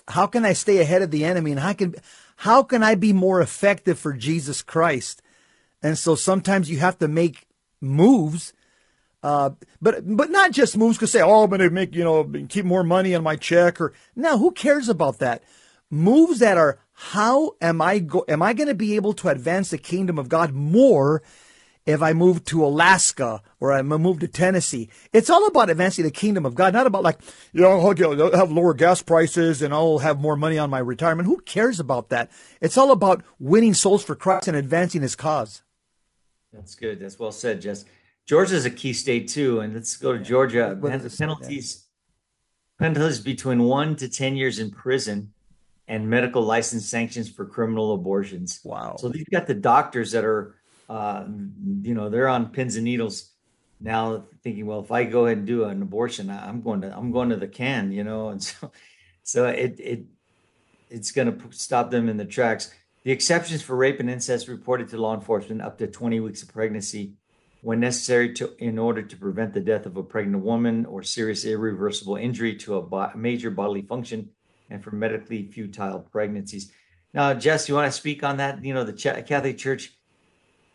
how 0.08 0.26
can 0.26 0.44
I 0.44 0.52
stay 0.52 0.78
ahead 0.78 1.02
of 1.02 1.10
the 1.10 1.24
enemy, 1.24 1.52
and 1.52 1.60
how 1.60 1.72
can 1.72 1.94
how 2.36 2.62
can 2.62 2.82
I 2.82 2.94
be 2.94 3.12
more 3.12 3.40
effective 3.40 3.98
for 3.98 4.12
Jesus 4.12 4.60
Christ? 4.60 5.22
And 5.82 5.96
so 5.96 6.14
sometimes 6.14 6.70
you 6.70 6.78
have 6.78 6.98
to 6.98 7.08
make 7.08 7.46
moves, 7.80 8.52
uh, 9.22 9.50
but 9.80 10.16
but 10.16 10.30
not 10.30 10.50
just 10.50 10.76
moves. 10.76 10.98
Cause 10.98 11.12
say, 11.12 11.22
oh, 11.22 11.44
I'm 11.44 11.50
going 11.50 11.60
to 11.60 11.70
make 11.70 11.94
you 11.94 12.04
know 12.04 12.24
keep 12.48 12.64
more 12.64 12.82
money 12.82 13.14
on 13.14 13.22
my 13.22 13.36
check, 13.36 13.80
or 13.80 13.92
no, 14.16 14.36
who 14.38 14.50
cares 14.50 14.88
about 14.88 15.20
that? 15.20 15.44
Moves 15.90 16.40
that 16.40 16.58
are 16.58 16.80
how 16.94 17.56
am 17.60 17.82
I 17.82 17.98
go- 17.98 18.24
am 18.28 18.40
I 18.40 18.52
going 18.52 18.68
to 18.68 18.74
be 18.74 18.94
able 18.94 19.12
to 19.14 19.28
advance 19.28 19.70
the 19.70 19.78
kingdom 19.78 20.18
of 20.18 20.28
God 20.28 20.52
more 20.52 21.22
if 21.86 22.00
I 22.00 22.12
move 22.12 22.44
to 22.46 22.64
Alaska 22.64 23.42
or 23.58 23.72
I 23.72 23.82
move 23.82 24.20
to 24.20 24.28
Tennessee? 24.28 24.88
It's 25.12 25.28
all 25.28 25.46
about 25.46 25.70
advancing 25.70 26.04
the 26.04 26.12
kingdom 26.12 26.46
of 26.46 26.54
God, 26.54 26.72
not 26.72 26.86
about 26.86 27.02
like, 27.02 27.18
you 27.52 27.60
know, 27.60 27.80
I'll 27.80 28.36
have 28.36 28.52
lower 28.52 28.74
gas 28.74 29.02
prices 29.02 29.60
and 29.60 29.74
I'll 29.74 29.98
have 29.98 30.20
more 30.20 30.36
money 30.36 30.56
on 30.56 30.70
my 30.70 30.78
retirement. 30.78 31.26
Who 31.26 31.40
cares 31.40 31.80
about 31.80 32.10
that? 32.10 32.30
It's 32.60 32.78
all 32.78 32.92
about 32.92 33.24
winning 33.40 33.74
souls 33.74 34.04
for 34.04 34.14
Christ 34.14 34.46
and 34.46 34.56
advancing 34.56 35.02
his 35.02 35.16
cause. 35.16 35.62
That's 36.52 36.76
good. 36.76 37.00
That's 37.00 37.18
well 37.18 37.32
said, 37.32 37.60
Jess. 37.60 37.84
Georgia's 38.24 38.64
a 38.64 38.70
key 38.70 38.92
state 38.92 39.28
too, 39.28 39.60
and 39.60 39.74
let's 39.74 39.96
go 39.96 40.16
to 40.16 40.22
Georgia. 40.22 40.76
What 40.78 40.90
Man, 40.90 40.98
does 40.98 41.12
it 41.12 41.16
say 41.16 41.24
penalties 41.24 41.84
penalties 42.78 43.20
between 43.20 43.64
one 43.64 43.96
to 43.96 44.08
ten 44.08 44.36
years 44.36 44.58
in 44.58 44.70
prison 44.70 45.33
and 45.86 46.08
medical 46.08 46.42
license 46.42 46.88
sanctions 46.88 47.28
for 47.30 47.44
criminal 47.44 47.94
abortions. 47.94 48.60
Wow. 48.64 48.96
So 48.98 49.08
they've 49.08 49.28
got 49.30 49.46
the 49.46 49.54
doctors 49.54 50.12
that 50.12 50.24
are, 50.24 50.54
uh, 50.88 51.26
you 51.82 51.94
know, 51.94 52.08
they're 52.08 52.28
on 52.28 52.50
pins 52.50 52.76
and 52.76 52.84
needles 52.84 53.30
now, 53.80 54.24
thinking, 54.42 54.66
well, 54.66 54.80
if 54.80 54.90
I 54.90 55.04
go 55.04 55.26
ahead 55.26 55.38
and 55.38 55.46
do 55.46 55.64
an 55.64 55.82
abortion, 55.82 56.30
I'm 56.30 56.62
going 56.62 56.80
to 56.82 56.96
I'm 56.96 57.12
going 57.12 57.28
to 57.30 57.36
the 57.36 57.48
can, 57.48 57.92
you 57.92 58.04
know, 58.04 58.30
and 58.30 58.42
so 58.42 58.72
so 59.22 59.46
it 59.46 59.78
it 59.78 60.04
it's 60.90 61.12
going 61.12 61.38
to 61.38 61.52
stop 61.56 61.90
them 61.90 62.08
in 62.08 62.16
the 62.16 62.24
tracks. 62.24 62.72
The 63.02 63.10
exceptions 63.10 63.60
for 63.60 63.76
rape 63.76 64.00
and 64.00 64.08
incest 64.08 64.48
reported 64.48 64.88
to 64.88 64.96
law 64.96 65.14
enforcement 65.14 65.60
up 65.60 65.76
to 65.78 65.86
20 65.86 66.20
weeks 66.20 66.42
of 66.42 66.48
pregnancy 66.52 67.14
when 67.60 67.80
necessary 67.80 68.32
to 68.34 68.54
in 68.58 68.78
order 68.78 69.02
to 69.02 69.16
prevent 69.16 69.52
the 69.52 69.60
death 69.60 69.84
of 69.84 69.96
a 69.96 70.02
pregnant 70.02 70.42
woman 70.42 70.86
or 70.86 71.02
serious 71.02 71.44
irreversible 71.44 72.16
injury 72.16 72.54
to 72.56 72.76
a 72.76 72.82
bo- 72.82 73.10
major 73.14 73.50
bodily 73.50 73.82
function 73.82 74.30
and 74.70 74.82
for 74.82 74.90
medically 74.92 75.46
futile 75.46 76.00
pregnancies. 76.00 76.72
Now, 77.12 77.34
Jess, 77.34 77.68
you 77.68 77.74
want 77.74 77.86
to 77.92 77.96
speak 77.96 78.24
on 78.24 78.38
that? 78.38 78.64
You 78.64 78.74
know, 78.74 78.84
the 78.84 78.92
Ch- 78.92 79.26
Catholic 79.26 79.56
Church, 79.58 79.92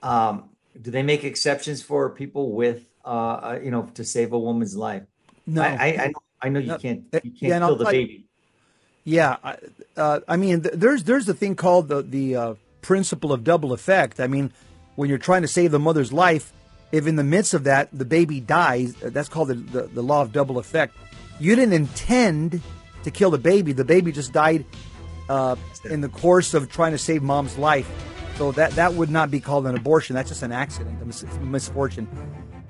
um, 0.01 0.49
do 0.79 0.91
they 0.91 1.03
make 1.03 1.23
exceptions 1.23 1.81
for 1.81 2.09
people 2.11 2.53
with, 2.53 2.85
uh, 3.03 3.07
uh, 3.07 3.59
you 3.61 3.71
know, 3.71 3.83
to 3.95 4.03
save 4.03 4.31
a 4.33 4.39
woman's 4.39 4.75
life? 4.75 5.03
No. 5.45 5.61
I, 5.61 5.67
I, 5.67 5.87
I 5.87 6.07
know, 6.07 6.13
I 6.41 6.49
know 6.49 6.59
you 6.59 6.67
No. 6.67 6.77
can't, 6.77 7.03
Uh, 7.13 7.19
you 7.23 7.31
can't 7.31 7.63
I'll 7.63 7.69
kill 7.69 7.77
the 7.77 7.85
baby. 7.85 8.25
Yeah, 9.03 9.37
I- 9.43 9.57
uh, 9.97 10.19
I 10.27 10.37
mean, 10.37 10.61
there's 10.61 11.03
there's 11.03 11.27
a 11.27 11.33
thing 11.33 11.55
called 11.55 11.87
the 11.87 12.01
the 12.03 12.35
uh, 12.35 12.53
principle 12.81 13.33
of 13.33 13.43
double 13.43 13.73
effect. 13.73 14.19
I 14.19 14.27
mean, 14.27 14.53
when 14.95 15.09
you're 15.09 15.17
trying 15.17 15.41
to 15.41 15.47
save 15.47 15.71
the 15.71 15.79
mother's 15.79 16.13
life, 16.13 16.53
if 16.91 17.07
in 17.07 17.15
the 17.15 17.23
midst 17.23 17.53
of 17.53 17.63
that 17.63 17.89
the 17.91 18.05
baby 18.05 18.39
dies, 18.39 18.93
that's 18.95 19.27
called 19.27 19.47
the, 19.49 19.55
the, 19.55 19.81
the 19.87 20.03
law 20.03 20.21
of 20.21 20.31
double 20.31 20.57
effect. 20.59 20.95
You 21.39 21.55
didn't 21.55 21.73
intend 21.73 22.61
to 23.03 23.11
kill 23.11 23.31
the 23.31 23.37
baby; 23.37 23.73
the 23.73 23.85
baby 23.85 24.11
just 24.11 24.33
died 24.33 24.65
uh, 25.29 25.55
in 25.85 26.01
the 26.01 26.09
course 26.09 26.53
of 26.53 26.69
trying 26.69 26.91
to 26.91 26.97
save 26.97 27.23
mom's 27.23 27.57
life. 27.57 27.89
So 28.37 28.51
that 28.53 28.71
that 28.71 28.93
would 28.93 29.09
not 29.09 29.29
be 29.29 29.39
called 29.39 29.67
an 29.67 29.75
abortion. 29.75 30.15
That's 30.15 30.29
just 30.29 30.43
an 30.43 30.51
accident, 30.51 31.01
a 31.01 31.05
mis- 31.05 31.25
misfortune. 31.41 32.07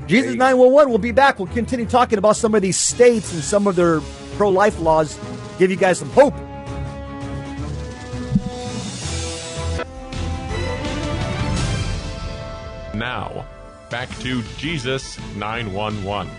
Jesus 0.08 0.34
911 0.34 0.90
we'll 0.90 0.98
be 0.98 1.12
back. 1.12 1.38
We'll 1.38 1.48
continue 1.50 1.86
talking 1.86 2.18
about 2.18 2.36
some 2.36 2.56
of 2.56 2.64
these 2.64 2.78
states 2.78 3.32
and 3.32 3.44
some 3.44 3.68
of 3.68 3.76
their 3.76 4.02
pro 4.38 4.50
life 4.50 4.80
laws, 4.80 5.20
give 5.60 5.70
you 5.70 5.78
guys 5.78 6.00
some 6.00 6.10
hope. 6.10 6.34
Now, 12.96 13.46
back 13.90 14.10
to 14.20 14.42
Jesus 14.58 15.20
911. 15.36 16.32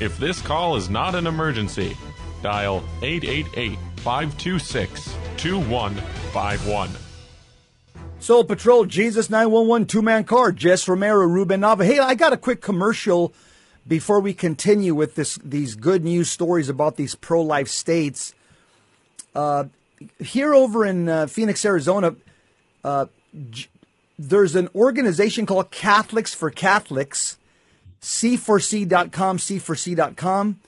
If 0.00 0.16
this 0.18 0.40
call 0.40 0.76
is 0.76 0.88
not 0.88 1.16
an 1.16 1.26
emergency, 1.26 1.96
dial 2.42 2.82
888 3.02 3.78
526 3.96 5.14
2151. 5.36 6.90
Soul 8.20 8.44
Patrol, 8.44 8.84
Jesus 8.84 9.30
911, 9.30 9.86
two 9.86 10.02
man 10.02 10.24
car, 10.24 10.50
Jess 10.50 10.88
Romero, 10.88 11.24
Ruben 11.24 11.60
Nava. 11.60 11.84
Hey, 11.84 11.98
I 12.00 12.14
got 12.14 12.32
a 12.32 12.36
quick 12.36 12.60
commercial 12.60 13.32
before 13.86 14.20
we 14.20 14.34
continue 14.34 14.94
with 14.94 15.14
this 15.14 15.38
these 15.44 15.76
good 15.76 16.04
news 16.04 16.28
stories 16.28 16.68
about 16.68 16.96
these 16.96 17.14
pro 17.14 17.40
life 17.40 17.68
states. 17.68 18.34
Uh, 19.34 19.64
here 20.18 20.52
over 20.52 20.84
in 20.84 21.08
uh, 21.08 21.26
Phoenix, 21.26 21.64
Arizona, 21.64 22.16
uh, 22.82 23.06
j- 23.50 23.68
there's 24.18 24.56
an 24.56 24.68
organization 24.74 25.46
called 25.46 25.70
Catholics 25.70 26.34
for 26.34 26.50
Catholics, 26.50 27.38
C4C.com, 28.02 29.38
C4C.com. 29.38 30.60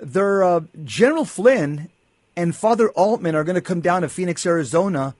Their 0.00 0.44
uh, 0.44 0.60
General 0.84 1.24
Flynn 1.24 1.88
and 2.36 2.54
Father 2.54 2.90
Altman 2.90 3.34
are 3.34 3.44
going 3.44 3.56
to 3.56 3.60
come 3.60 3.80
down 3.80 4.02
to 4.02 4.08
Phoenix, 4.08 4.46
Arizona 4.46 5.14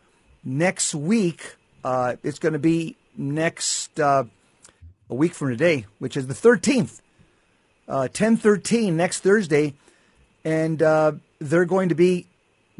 next 0.44 0.94
week. 0.94 1.56
Uh, 1.82 2.16
it's 2.22 2.38
going 2.38 2.52
to 2.52 2.58
be 2.58 2.96
next 3.16 3.98
uh, 3.98 4.24
a 5.10 5.14
week 5.14 5.34
from 5.34 5.50
today, 5.50 5.86
which 5.98 6.16
is 6.16 6.26
the 6.26 6.34
13th, 6.34 7.00
uh, 7.88 8.06
1013 8.06 8.96
next 8.96 9.20
Thursday, 9.20 9.74
and 10.44 10.82
uh, 10.82 11.12
they're 11.40 11.64
going 11.64 11.88
to 11.88 11.94
be 11.94 12.26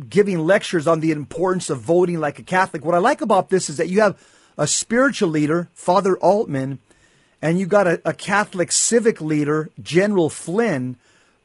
giving 0.09 0.39
lectures 0.39 0.87
on 0.87 1.01
the 1.01 1.11
importance 1.11 1.71
of 1.71 1.81
voting 1.81 2.21
like 2.21 2.39
a 2.39 2.43
Catholic. 2.43 2.85
What 2.85 2.95
I 2.95 2.99
like 2.99 3.21
about 3.21 3.51
this 3.51 3.69
is 3.69 3.77
that 3.79 3.89
you 3.89 4.01
have 4.01 4.17
a 4.57 4.67
spiritual 4.67 5.31
leader, 5.31 5.69
Father 5.75 6.17
Altman, 6.19 6.79
and 7.43 7.59
you 7.59 7.67
got 7.67 7.87
a, 7.87 8.01
a 8.05 8.13
Catholic 8.13 8.71
civic 8.71 9.21
leader, 9.21 9.71
General 9.83 10.31
Flynn. 10.31 10.97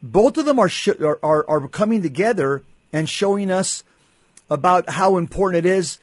Both 0.04 0.38
of 0.38 0.46
them 0.46 0.60
are, 0.60 0.70
sh- 0.70 0.90
are, 1.00 1.18
are 1.24 1.50
are 1.50 1.68
coming 1.70 2.02
together 2.02 2.62
and 2.92 3.10
showing 3.10 3.50
us 3.50 3.86
about 4.50 4.90
how 4.90 5.16
important 5.18 5.66
it 5.66 5.70
is 5.70 6.00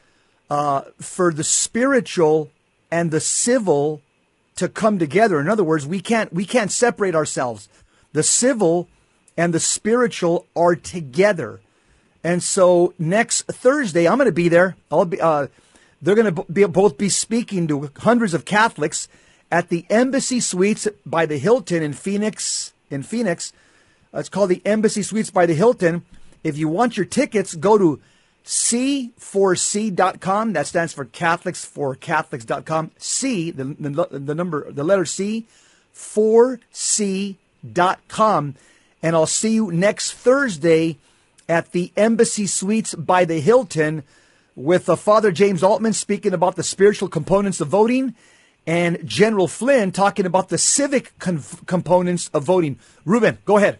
uh, 0.49 0.83
for 0.99 1.33
the 1.33 1.45
spiritual 1.45 2.51
and 2.91 3.11
the 3.11 3.21
civil 3.21 4.01
to 4.57 4.69
come 4.69 4.99
together. 4.99 5.39
In 5.39 5.49
other 5.49 5.63
words, 5.63 5.87
we 5.87 6.01
can't 6.01 6.33
we 6.33 6.47
can't 6.47 6.73
separate 6.73 7.15
ourselves. 7.15 7.69
The 8.13 8.23
civil 8.23 8.89
and 9.37 9.55
the 9.55 9.61
spiritual 9.61 10.47
are 10.57 10.75
together. 10.75 11.61
And 12.25 12.43
so 12.43 12.95
next 12.99 13.43
Thursday, 13.43 14.09
I'm 14.09 14.19
going 14.19 14.27
to 14.27 14.33
be 14.33 14.49
there. 14.49 14.77
I'll 14.91 15.05
be. 15.05 15.21
Uh, 15.21 15.47
they're 16.03 16.15
going 16.15 16.35
to 16.35 16.45
be, 16.51 16.65
both 16.65 16.97
be 16.97 17.11
speaking 17.11 17.69
to 17.69 17.91
hundreds 17.99 18.33
of 18.33 18.47
Catholics 18.47 19.09
at 19.53 19.69
the 19.69 19.85
Embassy 19.91 20.41
Suites 20.41 20.89
by 21.05 21.27
the 21.27 21.37
Hilton 21.37 21.83
in 21.83 21.93
Phoenix. 21.93 22.73
In 22.91 23.03
Phoenix, 23.03 23.53
it's 24.13 24.29
called 24.29 24.51
the 24.51 24.63
Embassy 24.65 25.03
Suites 25.03 25.31
by 25.31 25.47
the 25.47 25.55
Hilton. 25.55 26.05
If 26.43 26.59
you 26.59 26.69
want 26.69 26.97
your 26.97 27.07
tickets, 27.07 27.55
go 27.55 27.79
to 27.79 28.01
C4C.com. 28.45 30.53
That 30.53 30.67
stands 30.67 30.93
for 30.93 31.05
Catholics 31.05 31.65
for 31.65 31.95
Catholics.com. 31.95 32.91
C, 32.99 33.51
the, 33.51 33.65
the, 33.65 34.19
the 34.19 34.35
number, 34.35 34.71
the 34.71 34.85
letter 34.85 35.05
C, 35.05 35.47
4C.com. 35.95 38.55
And 39.03 39.17
I'll 39.17 39.27
see 39.27 39.55
you 39.55 39.71
next 39.71 40.13
Thursday 40.13 40.99
at 41.49 41.73
the 41.73 41.93
Embassy 41.97 42.47
Suites 42.47 42.95
by 42.95 43.25
the 43.25 43.41
Hilton 43.41 44.03
with 44.55 44.89
uh, 44.89 44.97
Father 44.97 45.33
James 45.33 45.63
Altman 45.63 45.93
speaking 45.93 46.35
about 46.35 46.57
the 46.57 46.63
spiritual 46.63 47.09
components 47.09 47.61
of 47.61 47.69
voting 47.69 48.15
and 48.67 48.99
General 49.07 49.49
Flynn 49.49 49.91
talking 49.91 50.27
about 50.27 50.49
the 50.49 50.59
civic 50.59 51.19
components 51.19 52.31
of 52.35 52.45
voting. 52.45 52.79
Ruben, 53.05 53.39
go 53.45 53.57
ahead. 53.57 53.79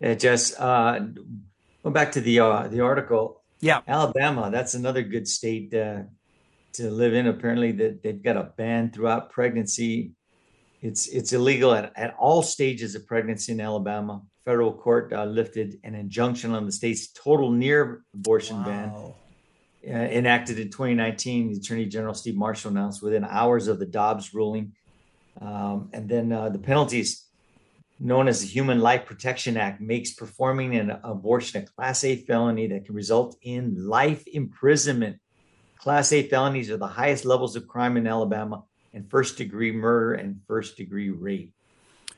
Yeah, 0.00 0.14
Jess, 0.14 0.58
uh, 0.58 0.98
going 1.82 1.92
back 1.92 2.12
to 2.12 2.20
the 2.22 2.40
uh, 2.40 2.68
the 2.68 2.80
article, 2.80 3.42
Yeah. 3.60 3.80
Alabama, 3.86 4.50
that's 4.50 4.74
another 4.74 5.02
good 5.02 5.28
state 5.28 5.74
uh, 5.74 6.02
to 6.74 6.90
live 6.90 7.12
in. 7.12 7.26
Apparently, 7.26 7.72
that 7.72 8.02
they've 8.02 8.22
got 8.22 8.38
a 8.38 8.44
ban 8.56 8.90
throughout 8.92 9.30
pregnancy. 9.30 10.12
It's 10.80 11.06
it's 11.08 11.34
illegal 11.34 11.74
at, 11.74 11.92
at 11.96 12.16
all 12.18 12.42
stages 12.42 12.94
of 12.94 13.06
pregnancy 13.06 13.52
in 13.52 13.60
Alabama. 13.60 14.22
Federal 14.46 14.72
court 14.72 15.12
uh, 15.12 15.26
lifted 15.26 15.78
an 15.84 15.94
injunction 15.94 16.52
on 16.52 16.64
the 16.64 16.72
state's 16.72 17.12
total 17.12 17.50
near 17.50 18.02
abortion 18.14 18.62
ban 18.62 18.88
uh, 19.86 19.90
enacted 19.90 20.58
in 20.58 20.70
2019. 20.70 21.52
The 21.52 21.58
Attorney 21.58 21.84
General 21.84 22.14
Steve 22.14 22.36
Marshall 22.36 22.70
announced 22.70 23.02
within 23.02 23.22
hours 23.24 23.68
of 23.68 23.78
the 23.78 23.84
Dobbs 23.84 24.32
ruling, 24.32 24.72
um, 25.42 25.90
and 25.92 26.08
then 26.08 26.32
uh, 26.32 26.48
the 26.48 26.58
penalties 26.58 27.26
known 28.00 28.28
as 28.28 28.40
the 28.40 28.46
Human 28.46 28.80
Life 28.80 29.04
Protection 29.04 29.56
Act 29.56 29.80
makes 29.80 30.12
performing 30.12 30.74
an 30.74 30.90
abortion 31.04 31.62
a 31.62 31.66
Class 31.66 32.02
A 32.02 32.16
felony 32.16 32.66
that 32.68 32.86
can 32.86 32.94
result 32.94 33.36
in 33.42 33.86
life 33.86 34.26
imprisonment. 34.26 35.20
Class 35.78 36.12
A 36.12 36.26
felonies 36.26 36.70
are 36.70 36.78
the 36.78 36.86
highest 36.86 37.24
levels 37.24 37.56
of 37.56 37.68
crime 37.68 37.96
in 37.96 38.06
Alabama, 38.06 38.64
and 38.92 39.08
first 39.10 39.36
degree 39.36 39.70
murder 39.70 40.14
and 40.14 40.40
first 40.46 40.76
degree 40.76 41.10
rape. 41.10 41.52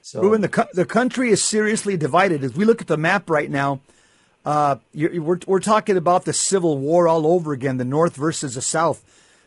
So, 0.00 0.20
Ruben, 0.20 0.40
the, 0.40 0.48
co- 0.48 0.68
the 0.72 0.86
country 0.86 1.30
is 1.30 1.42
seriously 1.42 1.96
divided. 1.96 2.42
As 2.42 2.54
we 2.54 2.64
look 2.64 2.80
at 2.80 2.86
the 2.86 2.96
map 2.96 3.28
right 3.28 3.50
now, 3.50 3.80
uh, 4.44 4.76
we're, 4.94 5.40
we're 5.46 5.60
talking 5.60 5.96
about 5.96 6.24
the 6.24 6.32
Civil 6.32 6.78
War 6.78 7.06
all 7.06 7.26
over 7.26 7.52
again, 7.52 7.76
the 7.76 7.84
North 7.84 8.16
versus 8.16 8.54
the 8.54 8.62
South. 8.62 9.04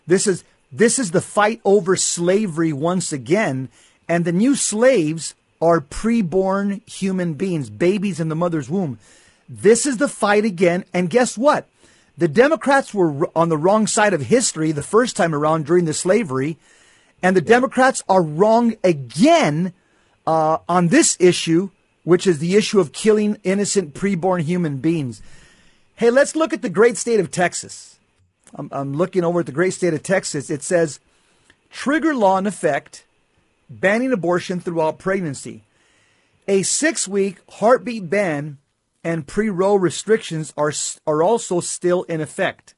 This 0.07 0.27
is 0.27 0.43
this 0.71 0.99
is 0.99 1.11
the 1.11 1.21
fight 1.21 1.61
over 1.63 1.95
slavery 1.95 2.73
once 2.73 3.13
again, 3.13 3.69
and 4.07 4.25
the 4.25 4.31
new 4.31 4.55
slaves 4.55 5.33
are 5.61 5.81
preborn 5.81 6.87
human 6.87 7.33
beings, 7.33 7.69
babies 7.69 8.19
in 8.19 8.29
the 8.29 8.35
mother's 8.35 8.69
womb. 8.69 8.99
This 9.47 9.85
is 9.85 9.97
the 9.97 10.07
fight 10.07 10.45
again, 10.45 10.85
and 10.93 11.09
guess 11.09 11.37
what? 11.37 11.67
The 12.17 12.27
Democrats 12.27 12.93
were 12.93 13.29
on 13.35 13.49
the 13.49 13.57
wrong 13.57 13.87
side 13.87 14.13
of 14.13 14.21
history 14.21 14.71
the 14.71 14.81
first 14.83 15.15
time 15.15 15.35
around 15.35 15.65
during 15.65 15.85
the 15.85 15.93
slavery, 15.93 16.57
and 17.21 17.35
the 17.35 17.41
Democrats 17.41 18.03
are 18.07 18.21
wrong 18.21 18.75
again 18.83 19.73
uh, 20.25 20.59
on 20.67 20.87
this 20.87 21.17
issue, 21.19 21.69
which 22.03 22.25
is 22.25 22.39
the 22.39 22.55
issue 22.55 22.79
of 22.79 22.91
killing 22.91 23.37
innocent 23.43 23.93
preborn 23.93 24.41
human 24.41 24.77
beings. 24.77 25.21
Hey, 25.95 26.09
let's 26.09 26.35
look 26.35 26.53
at 26.53 26.61
the 26.61 26.69
great 26.69 26.97
state 26.97 27.19
of 27.19 27.31
Texas. 27.31 27.97
I'm, 28.53 28.69
I'm 28.71 28.93
looking 28.93 29.23
over 29.23 29.41
at 29.41 29.45
the 29.45 29.51
great 29.51 29.73
state 29.73 29.93
of 29.93 30.03
Texas. 30.03 30.49
It 30.49 30.63
says 30.63 30.99
trigger 31.69 32.15
law 32.15 32.37
in 32.37 32.47
effect, 32.47 33.05
banning 33.69 34.11
abortion 34.11 34.59
throughout 34.59 34.99
pregnancy. 34.99 35.63
A 36.47 36.63
six 36.63 37.07
week 37.07 37.39
heartbeat 37.49 38.09
ban 38.09 38.59
and 39.03 39.27
pre 39.27 39.49
Roe 39.49 39.75
restrictions 39.75 40.53
are, 40.57 40.73
are 41.07 41.23
also 41.23 41.59
still 41.59 42.03
in 42.03 42.21
effect. 42.21 42.75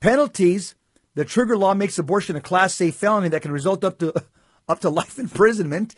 Penalties 0.00 0.74
the 1.14 1.24
trigger 1.24 1.56
law 1.56 1.74
makes 1.74 1.98
abortion 1.98 2.36
a 2.36 2.40
Class 2.40 2.80
A 2.80 2.90
felony 2.90 3.28
that 3.28 3.42
can 3.42 3.52
result 3.52 3.84
up 3.84 3.98
to, 3.98 4.14
up 4.68 4.80
to 4.80 4.90
life 4.90 5.18
imprisonment 5.18 5.94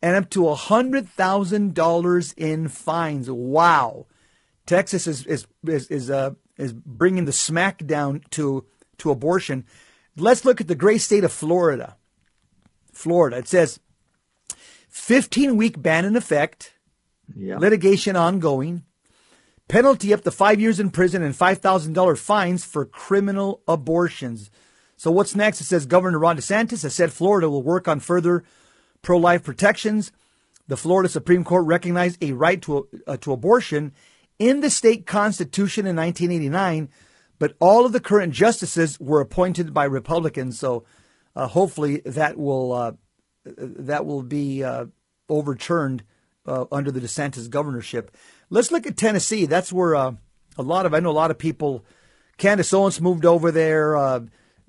and 0.00 0.16
up 0.16 0.30
to 0.30 0.40
$100,000 0.40 2.34
in 2.36 2.68
fines. 2.68 3.30
Wow. 3.30 4.06
Texas 4.66 5.06
is, 5.06 5.26
is, 5.26 5.46
is, 5.66 5.88
is, 5.88 6.10
uh, 6.10 6.30
is 6.56 6.72
bringing 6.72 7.24
the 7.24 7.32
smack 7.32 7.84
down 7.84 8.22
to, 8.30 8.64
to 8.98 9.10
abortion. 9.10 9.64
Let's 10.16 10.44
look 10.44 10.60
at 10.60 10.68
the 10.68 10.74
great 10.74 11.00
state 11.00 11.24
of 11.24 11.32
Florida. 11.32 11.96
Florida. 12.92 13.38
It 13.38 13.48
says 13.48 13.80
15 14.88 15.56
week 15.56 15.80
ban 15.80 16.04
in 16.04 16.16
effect, 16.16 16.74
yeah. 17.34 17.58
litigation 17.58 18.14
ongoing, 18.14 18.84
penalty 19.68 20.12
up 20.12 20.22
to 20.22 20.30
five 20.30 20.60
years 20.60 20.78
in 20.78 20.90
prison 20.90 21.22
and 21.22 21.34
$5,000 21.34 22.18
fines 22.18 22.64
for 22.64 22.84
criminal 22.84 23.62
abortions. 23.66 24.50
So 24.96 25.10
what's 25.10 25.34
next? 25.34 25.60
It 25.60 25.64
says 25.64 25.86
Governor 25.86 26.18
Ron 26.18 26.36
DeSantis 26.36 26.82
has 26.82 26.94
said 26.94 27.12
Florida 27.12 27.50
will 27.50 27.62
work 27.62 27.88
on 27.88 28.00
further 28.00 28.44
pro-life 29.00 29.42
protections. 29.42 30.12
The 30.68 30.76
Florida 30.76 31.08
Supreme 31.08 31.42
Court 31.42 31.66
recognized 31.66 32.22
a 32.22 32.32
right 32.32 32.62
to, 32.62 32.88
uh, 33.06 33.16
to 33.18 33.32
abortion 33.32 33.92
in 34.38 34.60
the 34.60 34.70
state 34.70 35.06
constitution 35.06 35.86
in 35.86 35.96
1989, 35.96 36.88
but 37.38 37.56
all 37.58 37.84
of 37.84 37.92
the 37.92 38.00
current 38.00 38.32
justices 38.32 39.00
were 39.00 39.20
appointed 39.20 39.74
by 39.74 39.84
Republicans. 39.84 40.58
So 40.58 40.84
hopefully 41.36 42.02
that 42.04 42.36
will 42.36 42.72
uh, 42.72 42.92
that 43.44 44.06
will 44.06 44.22
be 44.22 44.62
uh, 44.64 44.86
overturned 45.28 46.04
uh, 46.46 46.64
under 46.70 46.90
the 46.90 47.00
DeSantis 47.00 47.48
governorship. 47.50 48.16
Let's 48.50 48.70
look 48.70 48.86
at 48.86 48.96
Tennessee. 48.96 49.46
That's 49.46 49.72
where 49.72 49.94
uh, 49.94 50.12
a 50.58 50.62
lot 50.62 50.86
of 50.86 50.94
I 50.94 51.00
know 51.00 51.10
a 51.10 51.12
lot 51.12 51.30
of 51.30 51.38
people. 51.38 51.84
Candace 52.38 52.72
Owens 52.72 53.00
moved 53.00 53.24
over 53.24 53.50
there. 53.50 53.96
Uh, 53.96 54.20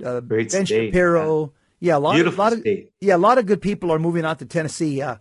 uh, 0.04 0.22
Ben 0.22 0.50
state. 0.50 0.68
Shapiro. 0.68 1.54
Yeah, 1.80 1.98
a 1.98 2.00
lot, 2.00 2.14
Beautiful 2.16 2.40
a 2.40 2.44
lot 2.44 2.54
of 2.54 2.60
state. 2.60 2.92
yeah, 3.02 3.16
a 3.16 3.18
lot 3.18 3.38
of 3.38 3.46
good 3.46 3.62
people 3.62 3.92
are 3.92 4.00
moving 4.00 4.24
out 4.26 4.40
to 4.40 4.46
Tennessee. 4.46 5.02
Uh, 5.02 5.18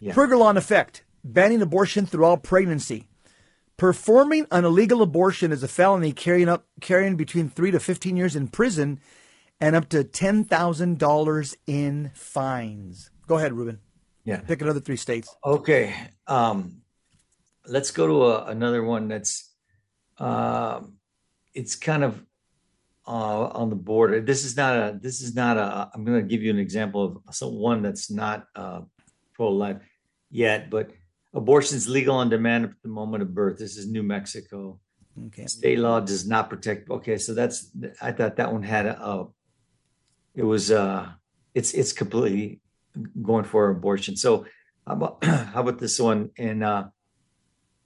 Yeah. 0.00 0.12
Trigger 0.14 0.36
law 0.36 0.50
in 0.50 0.56
effect, 0.56 1.04
banning 1.22 1.62
abortion 1.62 2.06
throughout 2.06 2.42
pregnancy. 2.42 3.06
Performing 3.76 4.46
an 4.50 4.64
illegal 4.64 5.02
abortion 5.02 5.52
is 5.52 5.62
a 5.62 5.68
felony, 5.68 6.12
carrying 6.12 6.48
up 6.48 6.66
carrying 6.80 7.16
between 7.16 7.48
three 7.48 7.70
to 7.70 7.78
fifteen 7.80 8.16
years 8.16 8.34
in 8.36 8.48
prison, 8.48 8.98
and 9.62 9.76
up 9.76 9.88
to 9.90 10.02
ten 10.02 10.44
thousand 10.44 10.98
dollars 10.98 11.56
in 11.66 12.10
fines. 12.14 13.10
Go 13.28 13.38
ahead, 13.38 13.52
Ruben. 13.52 13.78
Yeah. 14.24 14.40
Pick 14.40 14.60
another 14.60 14.80
three 14.80 14.96
states. 14.96 15.34
Okay. 15.44 15.94
Um, 16.26 16.82
let's 17.66 17.92
go 17.92 18.06
to 18.08 18.24
a, 18.24 18.44
another 18.46 18.82
one 18.82 19.06
that's 19.06 19.54
um, 20.18 20.98
it's 21.54 21.76
kind 21.76 22.02
of 22.02 22.24
uh, 23.06 23.44
on 23.46 23.70
the 23.70 23.76
border. 23.76 24.20
This 24.20 24.44
is 24.44 24.56
not 24.56 24.74
a. 24.76 24.98
This 25.00 25.20
is 25.22 25.34
not 25.34 25.56
a. 25.56 25.90
I'm 25.94 26.04
going 26.04 26.20
to 26.20 26.26
give 26.26 26.42
you 26.42 26.50
an 26.50 26.58
example 26.58 27.22
of 27.26 27.34
some 27.34 27.54
one 27.54 27.82
that's 27.82 28.10
not 28.10 28.46
uh, 28.56 28.80
pro-life 29.34 29.78
yet, 30.28 30.70
but 30.70 30.90
abortion 31.34 31.76
is 31.76 31.88
legal 31.88 32.16
on 32.16 32.30
demand 32.30 32.64
at 32.64 32.72
the 32.82 32.88
moment 32.88 33.22
of 33.22 33.32
birth. 33.32 33.58
This 33.58 33.76
is 33.76 33.86
New 33.86 34.02
Mexico. 34.02 34.80
Okay. 35.26 35.46
State 35.46 35.78
law 35.78 36.00
does 36.00 36.26
not 36.26 36.50
protect. 36.50 36.90
Okay, 36.90 37.16
so 37.18 37.32
that's. 37.32 37.70
I 38.00 38.10
thought 38.10 38.36
that 38.36 38.52
one 38.52 38.64
had 38.64 38.86
a. 38.86 39.28
it 40.34 40.44
was. 40.44 40.70
uh 40.70 41.12
It's 41.54 41.74
it's 41.74 41.92
completely 41.92 42.60
going 43.22 43.44
for 43.44 43.68
abortion. 43.68 44.16
So 44.16 44.46
how 44.86 44.94
about 44.94 45.24
how 45.52 45.60
about 45.60 45.78
this 45.78 45.98
one 46.00 46.30
in 46.36 46.62
uh, 46.62 46.88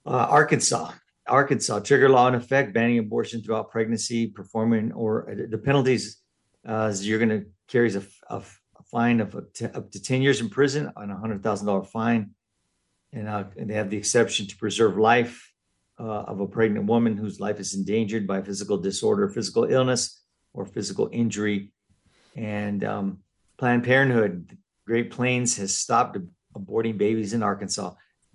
uh, 0.05 0.27
Arkansas? 0.39 0.91
Arkansas 1.27 1.79
trigger 1.79 2.07
law 2.07 2.27
in 2.29 2.35
effect 2.35 2.73
banning 2.73 2.99
abortion 2.99 3.41
throughout 3.41 3.71
pregnancy, 3.71 4.27
performing 4.27 4.93
or 4.93 5.29
uh, 5.29 5.35
the 5.49 5.57
penalties 5.57 6.21
uh, 6.65 6.93
you're 6.99 7.19
going 7.19 7.29
to 7.29 7.45
carries 7.67 7.95
a, 7.95 8.03
a, 8.29 8.37
a 8.37 8.83
fine 8.91 9.19
of 9.19 9.35
up 9.35 9.53
to, 9.55 9.77
up 9.77 9.91
to 9.91 10.01
ten 10.01 10.21
years 10.21 10.39
in 10.39 10.49
prison 10.49 10.91
and 10.95 11.11
a 11.11 11.15
hundred 11.15 11.43
thousand 11.43 11.67
dollar 11.67 11.83
fine, 11.83 12.31
and, 13.11 13.27
uh, 13.27 13.43
and 13.57 13.69
they 13.69 13.73
have 13.73 13.89
the 13.89 13.97
exception 13.97 14.47
to 14.47 14.55
preserve 14.57 14.97
life 14.97 15.51
uh, 15.99 16.03
of 16.03 16.39
a 16.39 16.47
pregnant 16.47 16.85
woman 16.85 17.17
whose 17.17 17.39
life 17.39 17.59
is 17.59 17.73
endangered 17.73 18.25
by 18.27 18.41
physical 18.41 18.77
disorder, 18.77 19.27
physical 19.27 19.65
illness, 19.65 20.21
or 20.53 20.65
physical 20.65 21.09
injury, 21.11 21.71
and 22.37 22.83
um, 22.83 23.19
Planned 23.57 23.83
Parenthood 23.83 24.57
Great 24.85 25.11
Plains 25.11 25.57
has 25.57 25.75
stopped 25.75 26.17
aborting 26.55 26.97
babies 26.97 27.33
in 27.33 27.43
Arkansas. 27.43 27.93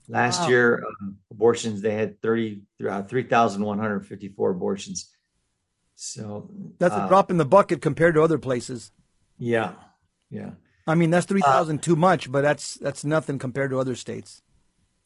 Last 0.09 0.41
Wow. 0.43 0.49
year, 0.49 0.85
um, 1.01 1.17
abortions 1.31 1.81
they 1.81 1.95
had 1.95 2.21
30, 2.21 2.63
uh, 2.87 3.03
3,154 3.05 4.51
abortions. 4.51 5.09
So 5.95 6.51
That's 6.79 6.95
uh, 6.97 7.05
a 7.05 7.09
drop 7.09 7.31
in 7.31 7.37
the 7.37 7.45
bucket 7.45 7.81
compared 7.81 8.15
to 8.17 8.23
other 8.23 8.39
places. 8.39 8.91
Yeah, 9.39 9.75
yeah, 10.31 10.51
I 10.87 10.95
mean, 10.95 11.11
Uh, 11.11 11.17
that's 11.17 11.27
three 11.27 11.41
thousand 11.41 11.83
too 11.83 11.97
much, 11.97 12.31
but 12.31 12.43
that's 12.43 12.75
that's 12.75 13.05
nothing 13.05 13.39
compared 13.39 13.71
to 13.71 13.79
other 13.79 13.95
states. 13.95 14.43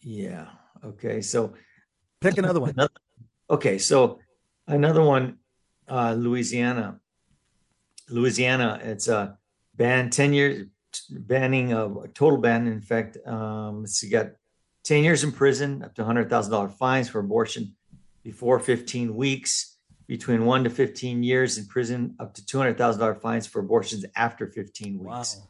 yeah. 0.02 0.48
Okay, 0.84 1.20
so 1.22 1.54
Pick 2.20 2.38
another 2.38 2.60
one. 2.60 2.70
Another- 2.70 2.92
okay, 3.50 3.78
so 3.78 4.20
another 4.66 5.02
one, 5.02 5.38
uh, 5.88 6.14
Louisiana. 6.14 7.00
Louisiana, 8.10 8.80
it's 8.82 9.08
a 9.08 9.38
ban 9.74 10.10
ten 10.10 10.32
years 10.32 10.66
banning 11.10 11.72
a, 11.72 11.86
a 12.00 12.08
total 12.08 12.38
ban. 12.38 12.66
In 12.66 12.80
fact, 12.80 13.18
um, 13.26 13.84
it's 13.84 14.02
you 14.02 14.10
got 14.10 14.28
ten 14.84 15.04
years 15.04 15.24
in 15.24 15.32
prison, 15.32 15.82
up 15.82 15.94
to 15.96 16.04
hundred 16.04 16.30
thousand 16.30 16.52
dollar 16.52 16.68
fines 16.68 17.08
for 17.08 17.18
abortion 17.20 17.74
before 18.22 18.58
fifteen 18.60 19.14
weeks, 19.16 19.76
between 20.06 20.44
one 20.44 20.64
to 20.64 20.70
fifteen 20.70 21.22
years 21.22 21.58
in 21.58 21.66
prison, 21.66 22.14
up 22.18 22.34
to 22.34 22.44
two 22.46 22.58
hundred 22.58 22.78
thousand 22.78 23.00
dollar 23.00 23.14
fines 23.14 23.46
for 23.46 23.60
abortions 23.60 24.04
after 24.14 24.46
fifteen 24.46 24.98
Wow. 25.02 25.18
weeks. 25.18 25.40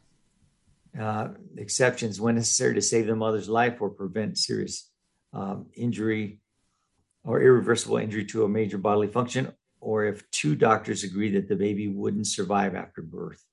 Uh, 0.98 1.28
exceptions 1.58 2.18
when 2.18 2.36
necessary 2.36 2.72
to 2.74 2.80
save 2.80 3.06
the 3.06 3.14
mother's 3.14 3.50
life 3.50 3.82
or 3.82 3.90
prevent 3.90 4.38
serious 4.38 4.90
um, 5.34 5.66
injury 5.74 6.40
or 7.22 7.42
irreversible 7.42 7.98
injury 7.98 8.24
to 8.24 8.44
a 8.44 8.48
major 8.48 8.78
bodily 8.78 9.08
function, 9.08 9.52
or 9.86 10.04
if 10.04 10.28
two 10.32 10.56
doctors 10.56 11.04
agree 11.04 11.30
that 11.30 11.46
the 11.46 11.54
baby 11.54 11.86
wouldn't 11.86 12.26
survive 12.26 12.74
after 12.74 13.02
birth. 13.02 13.44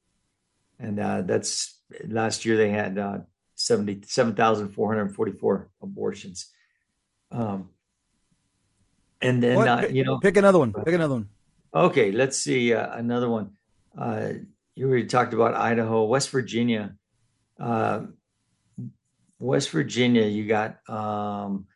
And 0.80 1.00
uh, 1.00 1.22
that's 1.22 1.80
last 2.08 2.43
year 2.43 2.58
they 2.58 2.72
had 2.72 2.98
uh, 2.98 3.19
77,444 3.54 5.69
abortions. 5.80 6.48
Um, 7.32 7.69
and 9.22 9.43
then, 9.43 9.58
What? 9.58 9.67
uh, 9.67 9.88
you 9.91 10.04
know, 10.04 10.19
pick 10.19 10.36
another 10.36 10.58
one. 10.58 10.74
Pick 10.74 10.96
another 10.96 11.13
one. 11.13 11.30
Okay, 11.72 12.12
let's 12.12 12.39
see 12.39 12.74
uh, 12.74 12.98
another 12.98 13.30
one. 13.30 13.52
Uh, 13.96 14.30
you 14.74 14.88
already 14.88 15.06
talked 15.06 15.36
about 15.36 15.54
Idaho, 15.54 16.06
West 16.06 16.32
Virginia. 16.32 16.96
Uh, 17.60 18.06
West 19.38 19.69
Virginia, 19.69 20.26
you 20.26 20.48
got 20.48 20.80
um, 20.89 21.67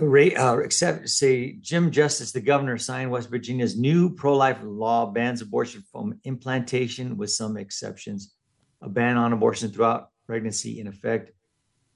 uh, 0.00 0.56
except 0.58 1.08
say 1.08 1.52
Jim 1.60 1.90
Justice, 1.90 2.32
the 2.32 2.40
governor, 2.40 2.78
signed 2.78 3.10
West 3.10 3.28
Virginia's 3.28 3.78
new 3.78 4.14
pro-life 4.14 4.58
law 4.62 5.06
bans 5.06 5.42
abortion 5.42 5.84
from 5.92 6.18
implantation 6.24 7.16
with 7.16 7.30
some 7.30 7.56
exceptions. 7.56 8.34
A 8.82 8.88
ban 8.88 9.16
on 9.16 9.32
abortion 9.32 9.70
throughout 9.70 10.08
pregnancy 10.26 10.80
in 10.80 10.86
effect. 10.86 11.32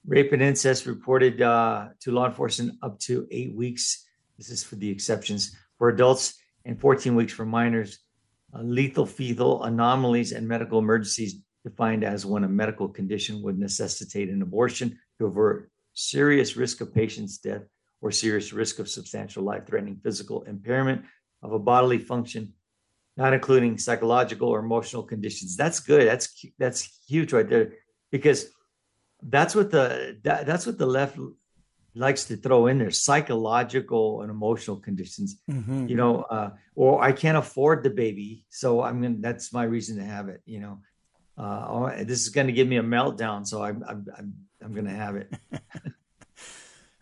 Rape 0.06 0.32
and 0.32 0.42
incest 0.42 0.84
reported 0.84 1.40
uh, 1.40 1.88
to 2.00 2.10
law 2.10 2.26
enforcement 2.26 2.78
up 2.82 2.98
to 3.00 3.26
eight 3.30 3.54
weeks. 3.54 4.04
This 4.36 4.50
is 4.50 4.62
for 4.62 4.76
the 4.76 4.90
exceptions 4.90 5.56
for 5.78 5.88
adults 5.88 6.34
and 6.66 6.78
14 6.78 7.14
weeks 7.14 7.32
for 7.32 7.46
minors. 7.46 8.00
Uh, 8.54 8.62
lethal 8.62 9.06
fetal 9.06 9.64
anomalies 9.64 10.32
and 10.32 10.46
medical 10.46 10.78
emergencies 10.78 11.36
defined 11.64 12.04
as 12.04 12.26
when 12.26 12.44
a 12.44 12.48
medical 12.48 12.88
condition 12.88 13.42
would 13.42 13.58
necessitate 13.58 14.28
an 14.28 14.42
abortion 14.42 14.98
to 15.18 15.26
avert 15.26 15.70
serious 15.94 16.56
risk 16.56 16.80
of 16.82 16.92
patient's 16.92 17.38
death 17.38 17.62
or 18.04 18.10
serious 18.12 18.52
risk 18.52 18.78
of 18.78 18.86
substantial 18.86 19.42
life-threatening 19.42 19.98
physical 20.04 20.42
impairment 20.42 21.00
of 21.42 21.52
a 21.52 21.58
bodily 21.58 21.98
function, 21.98 22.52
not 23.16 23.32
including 23.32 23.78
psychological 23.78 24.50
or 24.50 24.58
emotional 24.58 25.02
conditions. 25.02 25.56
That's 25.56 25.80
good. 25.80 26.06
That's 26.06 26.26
that's 26.58 26.80
huge 27.08 27.32
right 27.32 27.48
there, 27.48 27.72
because 28.12 28.50
that's 29.22 29.54
what 29.54 29.70
the 29.70 30.18
that, 30.22 30.44
that's 30.44 30.66
what 30.66 30.76
the 30.76 30.84
left 30.84 31.16
likes 31.94 32.26
to 32.26 32.36
throw 32.36 32.66
in 32.66 32.76
there 32.78 32.90
psychological 32.90 34.20
and 34.20 34.30
emotional 34.30 34.76
conditions. 34.76 35.40
Mm-hmm. 35.50 35.88
You 35.88 35.96
know, 35.96 36.22
uh, 36.36 36.50
or 36.74 37.02
I 37.02 37.12
can't 37.12 37.38
afford 37.38 37.84
the 37.84 37.94
baby, 38.04 38.44
so 38.50 38.82
I'm 38.82 39.00
gonna. 39.00 39.16
That's 39.18 39.50
my 39.50 39.64
reason 39.64 39.96
to 39.96 40.04
have 40.04 40.28
it. 40.28 40.42
You 40.44 40.60
know, 40.60 40.74
uh, 41.38 41.64
oh, 41.68 42.04
this 42.04 42.20
is 42.20 42.28
going 42.28 42.48
to 42.48 42.52
give 42.52 42.68
me 42.68 42.76
a 42.76 42.82
meltdown, 42.82 43.46
so 43.46 43.62
I'm 43.62 43.82
I'm 43.88 44.06
I'm, 44.18 44.34
I'm 44.62 44.72
going 44.74 44.90
to 44.92 45.00
have 45.04 45.16
it. 45.16 45.32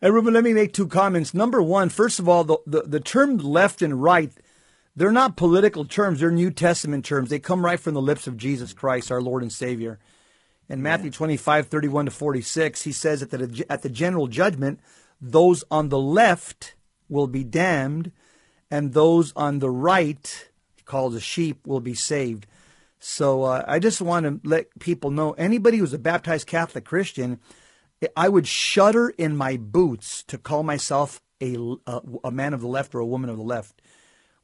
hey, 0.03 0.11
Ruben, 0.11 0.35
let 0.35 0.45
me 0.45 0.53
make 0.53 0.75
two 0.75 0.88
comments. 0.88 1.33
Number 1.33 1.62
one, 1.62 1.88
first 1.88 2.19
of 2.19 2.29
all, 2.29 2.45
the, 2.45 2.59
the 2.67 2.83
the 2.83 3.01
term 3.01 3.38
left 3.38 3.81
and 3.81 4.03
right. 4.03 4.33
They're 4.95 5.12
not 5.12 5.38
political 5.38 5.87
terms. 5.87 6.21
They're 6.21 6.31
New 6.31 6.51
Testament 6.51 7.07
terms. 7.07 7.31
They 7.31 7.38
come 7.38 7.65
right 7.65 7.81
from 7.81 7.95
the 7.95 8.03
lips 8.03 8.27
of 8.27 8.37
Jesus 8.37 8.75
Christ, 8.75 9.11
our 9.11 9.23
Lord 9.23 9.41
and 9.43 9.51
Savior. 9.51 9.99
In 10.69 10.83
Matthew 10.83 11.11
25, 11.11 11.69
31 11.69 12.07
to 12.07 12.11
46, 12.11 12.83
he 12.83 12.93
says 12.93 13.21
that 13.21 13.31
the, 13.31 13.65
at 13.71 13.83
the 13.83 13.88
general 13.88 14.27
judgment, 14.27 14.81
those 15.19 15.65
on 15.71 15.88
the 15.88 15.99
left 15.99 16.75
will 17.09 17.27
be 17.27 17.43
damned, 17.43 18.12
and 18.71 18.93
those 18.93 19.33
on 19.35 19.61
the 19.61 19.71
right, 19.71 20.51
called 20.85 21.15
the 21.15 21.21
sheep, 21.21 21.67
will 21.67 21.81
be 21.81 21.95
saved. 21.95 22.47
So 22.99 23.45
uh, 23.45 23.65
I 23.67 23.79
just 23.79 24.01
want 24.01 24.27
to 24.27 24.49
let 24.49 24.79
people 24.79 25.11
know 25.11 25.33
anybody 25.33 25.79
who's 25.79 25.93
a 25.93 25.99
baptized 25.99 26.47
Catholic 26.47 26.85
Christian, 26.85 27.41
I 28.17 28.29
would 28.29 28.47
shudder 28.47 29.11
in 29.11 29.37
my 29.37 29.57
boots 29.57 30.23
to 30.25 30.38
call 30.38 30.62
myself 30.62 31.21
a, 31.41 31.57
a, 31.87 32.01
a 32.25 32.31
man 32.31 32.55
of 32.55 32.61
the 32.61 32.69
left 32.69 32.95
or 32.95 33.01
a 33.01 33.07
woman 33.07 33.31
of 33.31 33.37
the 33.37 33.43
left. 33.43 33.81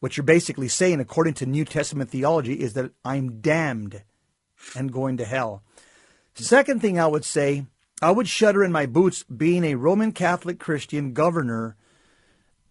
What 0.00 0.16
you're 0.16 0.24
basically 0.24 0.68
saying, 0.68 1.00
according 1.00 1.34
to 1.34 1.46
New 1.46 1.64
Testament 1.64 2.10
theology, 2.10 2.60
is 2.60 2.74
that 2.74 2.92
I'm 3.04 3.40
damned 3.40 4.02
and 4.76 4.92
going 4.92 5.16
to 5.16 5.24
hell. 5.24 5.62
Second 6.34 6.80
thing 6.80 7.00
I 7.00 7.06
would 7.06 7.24
say, 7.24 7.66
I 8.00 8.12
would 8.12 8.28
shudder 8.28 8.62
in 8.62 8.70
my 8.70 8.86
boots 8.86 9.24
being 9.24 9.64
a 9.64 9.74
Roman 9.74 10.12
Catholic 10.12 10.60
Christian 10.60 11.12
governor, 11.12 11.76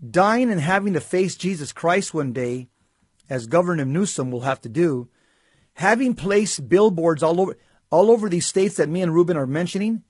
dying 0.10 0.50
and 0.50 0.62
having 0.62 0.93
to 0.93 1.02
face 1.02 1.36
Jesus 1.36 1.73
Christ 1.73 2.13
one 2.13 2.32
day, 2.32 2.69
as 3.30 3.47
Governor 3.47 3.84
Newsom 3.84 4.32
will 4.32 4.41
have 4.41 4.62
to 4.62 4.69
do, 4.69 5.10
having 5.73 6.15
placed 6.15 6.69
billboards 6.69 7.21
all 7.21 7.41
over 7.41 7.58
all 7.89 8.12
over 8.12 8.28
these 8.28 8.45
states 8.45 8.76
that 8.76 8.89
me 8.89 9.02
and 9.02 9.13
Ruben 9.13 9.38
are 9.38 9.47
mentioning. 9.47 10.04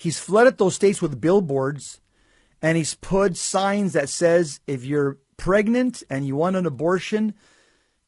He's 0.00 0.18
flooded 0.18 0.56
those 0.56 0.76
states 0.76 1.02
with 1.02 1.20
billboards, 1.20 2.00
and 2.62 2.78
he's 2.78 2.94
put 2.94 3.36
signs 3.36 3.92
that 3.92 4.08
says 4.08 4.60
if 4.66 4.82
you're 4.82 5.18
pregnant 5.36 6.02
and 6.08 6.26
you 6.26 6.36
want 6.36 6.56
an 6.56 6.64
abortion, 6.64 7.34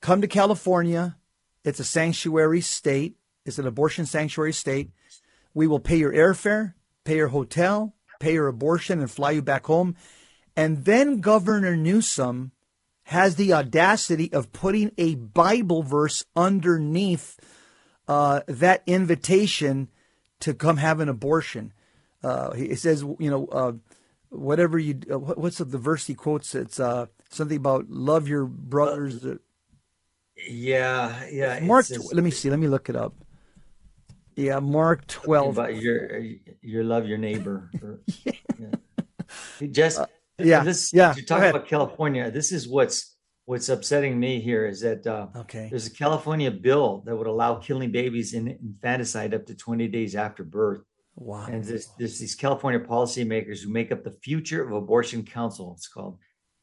come 0.00 0.22
to 0.22 0.26
California. 0.26 1.18
It's 1.64 1.80
a 1.80 1.84
sanctuary 1.84 2.62
state. 2.62 3.16
It's 3.44 3.58
an 3.58 3.66
abortion 3.66 4.06
sanctuary 4.06 4.54
state. 4.54 4.90
We 5.52 5.66
will 5.66 5.80
pay 5.80 5.98
your 5.98 6.14
airfare, 6.14 6.72
pay 7.04 7.16
your 7.16 7.28
hotel, 7.28 7.94
pay 8.20 8.32
your 8.32 8.48
abortion, 8.48 9.00
and 9.00 9.10
fly 9.10 9.32
you 9.32 9.42
back 9.42 9.66
home. 9.66 9.94
And 10.56 10.86
then 10.86 11.20
Governor 11.20 11.76
Newsom 11.76 12.52
has 13.02 13.36
the 13.36 13.52
audacity 13.52 14.32
of 14.32 14.50
putting 14.54 14.92
a 14.96 15.16
Bible 15.16 15.82
verse 15.82 16.24
underneath 16.34 17.38
uh, 18.08 18.40
that 18.46 18.82
invitation 18.86 19.90
to 20.40 20.54
come 20.54 20.78
have 20.78 20.98
an 20.98 21.10
abortion. 21.10 21.74
Uh, 22.22 22.52
he 22.52 22.74
says, 22.74 23.02
you 23.18 23.30
know, 23.30 23.46
uh, 23.46 23.72
whatever 24.30 24.78
you, 24.78 25.00
uh, 25.10 25.18
what's 25.18 25.58
the 25.58 25.78
verse 25.78 26.06
he 26.06 26.14
quotes? 26.14 26.54
It's 26.54 26.78
uh, 26.78 27.06
something 27.30 27.56
about 27.56 27.90
love 27.90 28.28
your 28.28 28.46
brothers. 28.46 29.26
Yeah, 30.48 31.24
yeah. 31.30 31.60
Mark, 31.60 31.86
let 32.12 32.24
me 32.24 32.30
see. 32.30 32.50
Let 32.50 32.58
me 32.58 32.68
look 32.68 32.88
it 32.88 32.96
up. 32.96 33.14
Yeah, 34.36 34.60
Mark 34.60 35.06
twelve. 35.06 35.58
About 35.58 35.76
your 35.76 36.20
your 36.62 36.84
love 36.84 37.06
your 37.06 37.18
neighbor. 37.18 37.70
yeah. 38.24 38.32
yeah. 38.58 39.66
Just 39.70 40.00
uh, 40.00 40.06
yeah, 40.38 40.64
this 40.64 40.92
yeah. 40.92 41.14
You 41.14 41.22
talk 41.22 41.42
about 41.42 41.66
California. 41.66 42.30
This 42.30 42.50
is 42.50 42.66
what's 42.66 43.16
what's 43.44 43.68
upsetting 43.68 44.18
me 44.18 44.40
here 44.40 44.66
is 44.66 44.80
that 44.80 45.06
uh, 45.06 45.26
okay. 45.36 45.68
there's 45.68 45.86
a 45.86 45.90
California 45.90 46.50
bill 46.50 47.02
that 47.06 47.16
would 47.16 47.26
allow 47.26 47.56
killing 47.56 47.90
babies 47.90 48.34
in 48.34 48.48
infanticide 48.48 49.34
up 49.34 49.46
to 49.46 49.54
20 49.54 49.88
days 49.88 50.14
after 50.14 50.44
birth. 50.44 50.82
Wow. 51.14 51.46
And 51.46 51.62
there's, 51.64 51.88
there's 51.98 52.18
these 52.18 52.34
California 52.34 52.80
policymakers 52.80 53.62
who 53.62 53.70
make 53.70 53.92
up 53.92 54.02
the 54.02 54.12
future 54.22 54.64
of 54.64 54.72
abortion 54.72 55.24
council. 55.24 55.74
It's 55.76 55.88
called. 55.88 56.18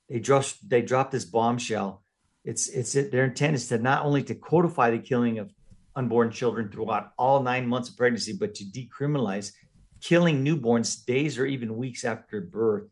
They 0.10 0.20
dropped 0.20 0.68
they 0.68 0.82
dropped 0.82 1.12
this 1.12 1.26
bombshell. 1.26 2.04
It's 2.44 2.68
it's 2.68 2.94
their 2.94 3.26
intent 3.26 3.56
is 3.56 3.68
to 3.68 3.78
not 3.78 4.06
only 4.06 4.24
to 4.24 4.34
codify 4.34 4.90
the 4.90 5.00
killing 5.00 5.38
of 5.38 5.52
unborn 5.96 6.32
children 6.32 6.70
throughout 6.72 7.12
all 7.18 7.44
nine 7.44 7.68
months 7.68 7.90
of 7.90 7.98
pregnancy, 7.98 8.36
but 8.40 8.56
to 8.56 8.64
decriminalize 8.64 9.52
killing 10.02 10.44
newborns 10.44 11.06
days 11.06 11.38
or 11.38 11.46
even 11.46 11.78
weeks 11.78 12.04
after 12.06 12.42
birth. 12.42 12.88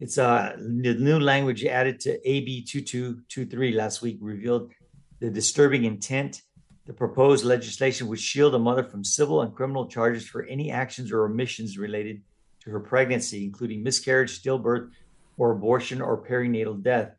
It's 0.00 0.18
uh, 0.18 0.56
new 0.58 1.20
language 1.20 1.64
added 1.64 2.00
to 2.00 2.28
AB 2.28 2.64
2223 2.64 3.72
last 3.72 4.02
week 4.02 4.18
revealed 4.20 4.72
the 5.20 5.30
disturbing 5.30 5.84
intent. 5.84 6.42
The 6.86 6.92
proposed 6.92 7.44
legislation 7.44 8.08
would 8.08 8.20
shield 8.20 8.54
a 8.54 8.58
mother 8.58 8.84
from 8.84 9.04
civil 9.04 9.40
and 9.40 9.54
criminal 9.54 9.86
charges 9.86 10.26
for 10.26 10.42
any 10.44 10.70
actions 10.70 11.12
or 11.12 11.24
omissions 11.24 11.78
related 11.78 12.22
to 12.60 12.70
her 12.70 12.80
pregnancy, 12.80 13.44
including 13.44 13.82
miscarriage, 13.82 14.42
stillbirth, 14.42 14.90
or 15.38 15.52
abortion 15.52 16.02
or 16.02 16.22
perinatal 16.22 16.82
death. 16.82 17.12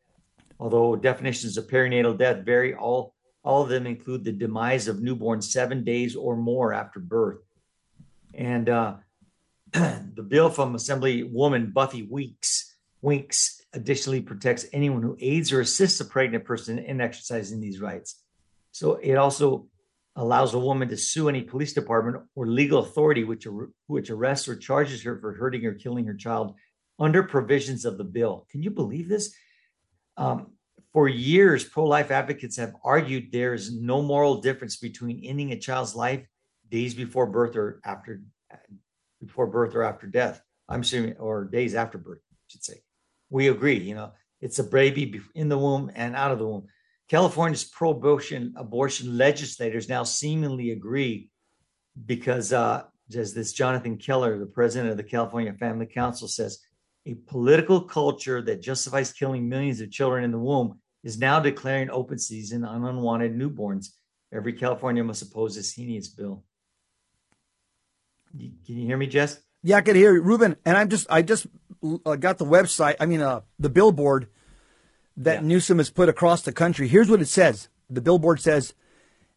Although 0.59 0.95
definitions 0.95 1.57
of 1.57 1.67
perinatal 1.67 2.17
death 2.17 2.45
vary, 2.45 2.73
all 2.73 3.13
all 3.43 3.61
of 3.61 3.69
them 3.69 3.85
include 3.85 4.23
the 4.23 4.31
demise 4.31 4.87
of 4.87 5.03
newborn 5.03 5.39
seven 5.39 5.83
days 5.83 6.15
or 6.15 6.35
more 6.35 6.73
after 6.73 6.99
birth. 6.99 7.37
And 8.33 8.67
uh, 8.67 8.95
the 9.71 10.25
bill 10.27 10.49
from 10.49 10.73
Assemblywoman 10.73 11.71
Buffy 11.71 12.03
Weeks 12.03 12.75
Winks 13.01 13.61
additionally 13.71 14.21
protects 14.21 14.65
anyone 14.73 15.03
who 15.03 15.15
aids 15.19 15.53
or 15.53 15.61
assists 15.61 15.99
a 15.99 16.05
pregnant 16.05 16.43
person 16.43 16.79
in 16.79 16.99
exercising 16.99 17.61
these 17.61 17.79
rights. 17.79 18.23
So 18.75 18.95
it 18.95 19.15
also 19.15 19.67
allows 20.17 20.53
a 20.53 20.59
woman 20.59 20.89
to 20.89 20.97
sue 20.97 21.29
any 21.29 21.41
police 21.41 21.71
department 21.71 22.25
or 22.35 22.45
legal 22.45 22.79
authority 22.79 23.23
which 23.23 23.47
which 23.87 24.09
arrests 24.09 24.49
or 24.49 24.57
charges 24.57 25.01
her 25.03 25.17
for 25.17 25.31
hurting 25.33 25.65
or 25.65 25.75
killing 25.75 26.05
her 26.07 26.13
child 26.13 26.55
under 26.99 27.23
provisions 27.23 27.85
of 27.85 27.97
the 27.97 28.03
bill. 28.03 28.45
Can 28.51 28.61
you 28.61 28.69
believe 28.69 29.07
this? 29.07 29.33
Um, 30.17 30.47
for 30.91 31.07
years, 31.07 31.63
pro 31.63 31.85
life 31.85 32.11
advocates 32.11 32.57
have 32.57 32.73
argued 32.83 33.31
there 33.31 33.53
is 33.53 33.73
no 33.73 34.01
moral 34.01 34.41
difference 34.41 34.75
between 34.75 35.23
ending 35.23 35.53
a 35.53 35.57
child's 35.57 35.95
life 35.95 36.27
days 36.69 36.93
before 36.93 37.27
birth 37.27 37.55
or 37.55 37.79
after 37.85 38.23
before 39.21 39.47
birth 39.47 39.73
or 39.73 39.83
after 39.83 40.05
death. 40.05 40.41
I'm 40.67 40.81
assuming, 40.81 41.15
or 41.15 41.45
days 41.45 41.75
after 41.75 41.97
birth, 41.97 42.19
I 42.29 42.35
should 42.47 42.65
say. 42.65 42.83
We 43.29 43.47
agree, 43.47 43.79
you 43.79 43.95
know, 43.95 44.11
it's 44.41 44.59
a 44.59 44.65
baby 44.65 45.21
in 45.33 45.47
the 45.47 45.57
womb 45.57 45.91
and 45.95 46.13
out 46.13 46.31
of 46.31 46.39
the 46.39 46.47
womb. 46.47 46.67
California's 47.09 47.63
pro 47.63 47.91
abortion 47.91 48.53
abortion 48.57 49.17
legislators 49.17 49.87
now 49.87 50.03
seemingly 50.03 50.71
agree 50.71 51.29
because, 52.05 52.51
uh, 52.51 52.83
as 53.15 53.33
this 53.33 53.53
Jonathan 53.53 53.97
Keller, 53.97 54.39
the 54.39 54.45
president 54.45 54.91
of 54.91 54.97
the 54.97 55.03
California 55.03 55.53
Family 55.53 55.85
Council, 55.85 56.27
says, 56.27 56.59
a 57.05 57.13
political 57.27 57.81
culture 57.81 58.41
that 58.41 58.61
justifies 58.61 59.13
killing 59.13 59.47
millions 59.47 59.79
of 59.79 59.91
children 59.91 60.23
in 60.23 60.31
the 60.31 60.39
womb 60.39 60.79
is 61.03 61.19
now 61.19 61.39
declaring 61.39 61.89
open 61.91 62.17
season 62.17 62.65
on 62.65 62.83
unwanted 62.83 63.37
newborns. 63.37 63.89
Every 64.33 64.53
California 64.53 65.03
must 65.03 65.21
oppose 65.21 65.55
this 65.55 65.73
heinous 65.73 66.07
bill. 66.07 66.43
Can 68.35 68.57
you 68.65 68.87
hear 68.87 68.97
me, 68.97 69.05
Jess? 69.07 69.39
Yeah, 69.61 69.77
I 69.77 69.81
can 69.81 69.95
hear 69.95 70.13
you, 70.13 70.21
Ruben. 70.21 70.55
And 70.65 70.75
I'm 70.75 70.89
just, 70.89 71.07
I 71.09 71.21
just 71.21 71.45
uh, 72.05 72.15
got 72.15 72.39
the 72.39 72.45
website. 72.45 72.95
I 72.99 73.05
mean, 73.05 73.21
uh, 73.21 73.41
the 73.59 73.69
billboard 73.69 74.27
that 75.17 75.41
yeah. 75.41 75.47
Newsom 75.47 75.77
has 75.77 75.89
put 75.89 76.09
across 76.09 76.41
the 76.41 76.51
country. 76.51 76.87
Here's 76.87 77.09
what 77.09 77.21
it 77.21 77.27
says. 77.27 77.69
The 77.89 78.01
billboard 78.01 78.41
says, 78.41 78.73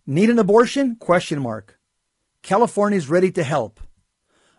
"Need 0.06 0.30
an 0.30 0.38
abortion?" 0.38 0.96
Question 0.96 1.40
mark. 1.40 1.78
California's 2.42 3.10
ready 3.10 3.30
to 3.32 3.44
help. 3.44 3.80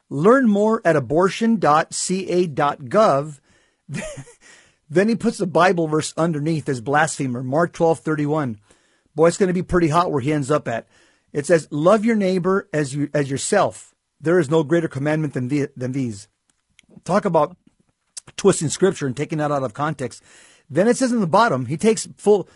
Learn 0.09 0.49
more 0.49 0.81
at 0.83 0.95
abortion.ca.gov. 0.95 3.39
Then 4.89 5.07
he 5.07 5.15
puts 5.15 5.37
the 5.37 5.47
Bible 5.47 5.87
verse 5.87 6.13
underneath 6.17 6.67
as 6.67 6.81
blasphemer, 6.81 7.43
Mark 7.43 7.73
12, 7.73 7.99
31. 7.99 8.59
Boy, 9.13 9.27
it's 9.27 9.37
going 9.37 9.47
to 9.47 9.53
be 9.53 9.61
pretty 9.61 9.89
hot 9.89 10.11
where 10.11 10.21
he 10.21 10.33
ends 10.33 10.49
up 10.49 10.67
at. 10.67 10.87
It 11.31 11.45
says, 11.45 11.67
love 11.69 12.03
your 12.03 12.15
neighbor 12.15 12.67
as 12.73 12.95
you, 12.95 13.09
as 13.13 13.29
yourself. 13.29 13.93
There 14.19 14.39
is 14.39 14.49
no 14.49 14.63
greater 14.63 14.87
commandment 14.87 15.35
than, 15.35 15.47
the, 15.47 15.69
than 15.77 15.91
these. 15.91 16.27
Talk 17.03 17.25
about 17.25 17.55
twisting 18.35 18.69
scripture 18.69 19.05
and 19.05 19.15
taking 19.15 19.37
that 19.37 19.51
out 19.51 19.63
of 19.63 19.75
context. 19.75 20.23
Then 20.69 20.87
it 20.87 20.97
says 20.97 21.11
in 21.11 21.19
the 21.19 21.27
bottom, 21.27 21.65
he 21.65 21.77
takes 21.77 22.07
full, 22.17 22.47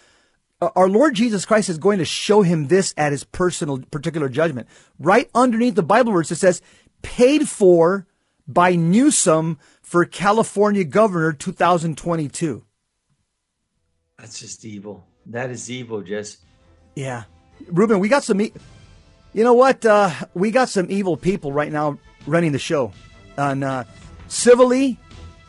our 0.61 0.87
Lord 0.87 1.15
Jesus 1.15 1.45
Christ 1.45 1.69
is 1.69 1.77
going 1.77 1.99
to 1.99 2.05
show 2.05 2.41
him 2.41 2.67
this 2.67 2.93
at 2.95 3.11
his 3.11 3.23
personal, 3.23 3.79
particular 3.91 4.29
judgment. 4.29 4.67
Right 4.99 5.29
underneath 5.33 5.75
the 5.75 5.83
Bible 5.83 6.13
verse, 6.13 6.31
it 6.31 6.35
says, 6.35 6.61
paid 7.01 7.49
for 7.49 8.07
by 8.47 8.75
Newsom 8.75 9.57
for 9.81 10.05
California 10.05 10.83
governor 10.83 11.33
2022. 11.33 12.63
That's 14.17 14.39
just 14.39 14.63
evil. 14.63 15.05
That 15.25 15.49
is 15.49 15.69
evil, 15.69 16.01
Jess. 16.01 16.37
Yeah. 16.95 17.23
Ruben, 17.67 17.99
we 17.99 18.09
got 18.09 18.23
some. 18.23 18.41
E- 18.41 18.53
you 19.33 19.43
know 19.43 19.53
what? 19.53 19.85
Uh, 19.85 20.11
we 20.33 20.51
got 20.51 20.69
some 20.69 20.87
evil 20.89 21.17
people 21.17 21.51
right 21.51 21.71
now 21.71 21.97
running 22.27 22.51
the 22.51 22.59
show. 22.59 22.93
And 23.35 23.63
uh, 23.63 23.85
civilly, 24.27 24.99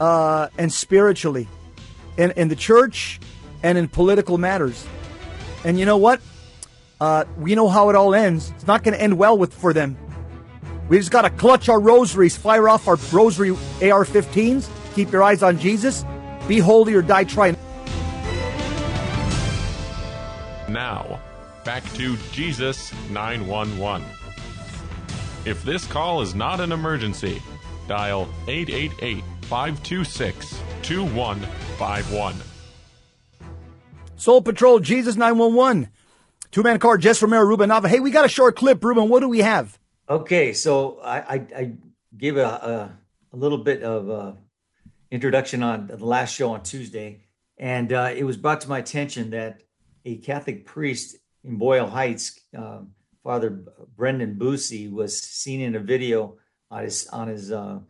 uh, 0.01 0.49
and 0.57 0.73
spiritually, 0.73 1.49
in, 2.17 2.31
in 2.33 2.49
the 2.49 2.57
church 2.57 3.21
and 3.63 3.79
in 3.79 3.89
political 3.89 4.39
matters. 4.39 4.87
And 5.65 5.79
you 5.79 5.87
know 5.87 5.97
what? 5.97 6.21
Uh, 7.01 7.25
we 7.39 7.55
know 7.55 7.69
how 7.69 7.91
it 7.91 7.97
all 7.97 8.15
ends. 8.15 8.51
It's 8.55 8.67
not 8.67 8.83
going 8.83 8.95
to 8.95 9.01
end 9.01 9.19
well 9.19 9.37
with 9.37 9.53
for 9.53 9.73
them. 9.73 9.97
We 10.89 10.99
just 10.99 11.11
got 11.11 11.23
to 11.23 11.31
clutch 11.31 11.69
our 11.69 11.81
rosaries, 11.81 12.37
fire 12.37 12.69
off 12.69 12.87
our 12.87 12.97
rosary 13.13 13.51
AR-15s. 13.51 14.69
Keep 14.95 15.13
your 15.13 15.23
eyes 15.23 15.43
on 15.43 15.59
Jesus. 15.59 16.05
Be 16.47 16.59
holy 16.59 16.95
or 16.95 17.03
die 17.03 17.25
trying. 17.25 17.57
Now, 20.69 21.21
back 21.65 21.91
to 21.95 22.17
Jesus 22.33 22.93
911. 23.11 24.07
If 25.45 25.63
this 25.63 25.87
call 25.87 26.23
is 26.23 26.35
not 26.35 26.61
an 26.61 26.73
emergency, 26.73 27.43
dial 27.87 28.29
888 28.47 29.25
526 29.43 30.61
2151. 31.75 32.37
Soul 34.17 34.43
Patrol, 34.43 34.79
Jesus 34.79 35.17
911. 35.17 35.89
Two 36.53 36.63
man 36.63 36.79
car, 36.79 36.97
Jess 36.99 37.21
Romero, 37.21 37.45
Ruben 37.45 37.71
Nava. 37.71 37.89
Hey, 37.89 37.99
we 37.99 38.13
got 38.13 38.25
a 38.25 38.29
short 38.29 38.55
clip, 38.55 38.85
Ruben. 38.85 39.09
What 39.09 39.21
do 39.21 39.29
we 39.29 39.41
have? 39.41 39.77
Okay, 40.09 40.53
so 40.53 41.01
I, 41.01 41.19
I, 41.19 41.35
I 41.57 41.73
gave 42.17 42.37
a, 42.37 42.45
a, 42.45 42.99
a, 43.33 43.37
little 43.37 43.59
bit 43.59 43.83
of 43.83 44.09
uh, 44.09 44.33
introduction 45.11 45.65
on 45.65 45.89
the 45.89 45.97
last 45.97 46.33
show 46.33 46.53
on 46.53 46.63
Tuesday, 46.63 47.23
and 47.59 47.93
uh, 47.93 48.13
it 48.15 48.23
was 48.23 48.37
brought 48.37 48.61
to 48.61 48.69
my 48.69 48.79
attention 48.79 49.31
that 49.31 49.63
a 50.05 50.19
Catholic 50.19 50.67
priest 50.67 51.17
in 51.43 51.57
Boyle 51.57 51.89
Heights, 51.89 52.39
uh, 52.57 52.83
Father 53.25 53.65
Brendan 53.97 54.37
Busse, 54.37 54.93
was 54.93 55.21
seen 55.21 55.61
in 55.61 55.75
a 55.75 55.81
video 55.81 56.37
on 56.71 56.85
his 56.85 57.09
on 57.09 57.27
his 57.27 57.51
uh, 57.51 57.81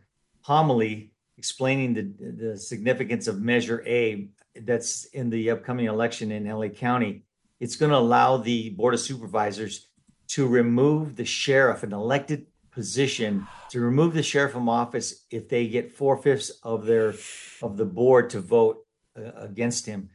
homily 0.41 1.11
explaining 1.37 1.93
the 1.93 2.53
the 2.53 2.57
significance 2.57 3.27
of 3.27 3.41
Measure 3.41 3.83
A 3.85 4.29
that's 4.55 5.05
in 5.05 5.29
the 5.29 5.51
upcoming 5.51 5.87
election 5.87 6.31
in 6.31 6.47
LA 6.47 6.69
County. 6.69 7.23
It's 7.59 7.75
going 7.75 7.91
to 7.91 7.97
allow 7.97 8.37
the 8.37 8.69
Board 8.71 8.93
of 8.93 8.99
Supervisors 8.99 9.87
to 10.29 10.47
remove 10.47 11.15
the 11.15 11.25
sheriff, 11.25 11.83
an 11.83 11.93
elected 11.93 12.47
position, 12.71 13.47
to 13.69 13.79
remove 13.79 14.13
the 14.13 14.23
sheriff 14.23 14.51
from 14.51 14.69
office 14.69 15.25
if 15.31 15.47
they 15.47 15.67
get 15.67 15.93
four 15.93 16.17
fifths 16.17 16.51
of 16.63 16.85
their 16.85 17.13
of 17.61 17.77
the 17.77 17.85
board 17.85 18.29
to 18.31 18.39
vote 18.39 18.85
uh, 19.17 19.31
against 19.35 19.85
him. 19.85 20.09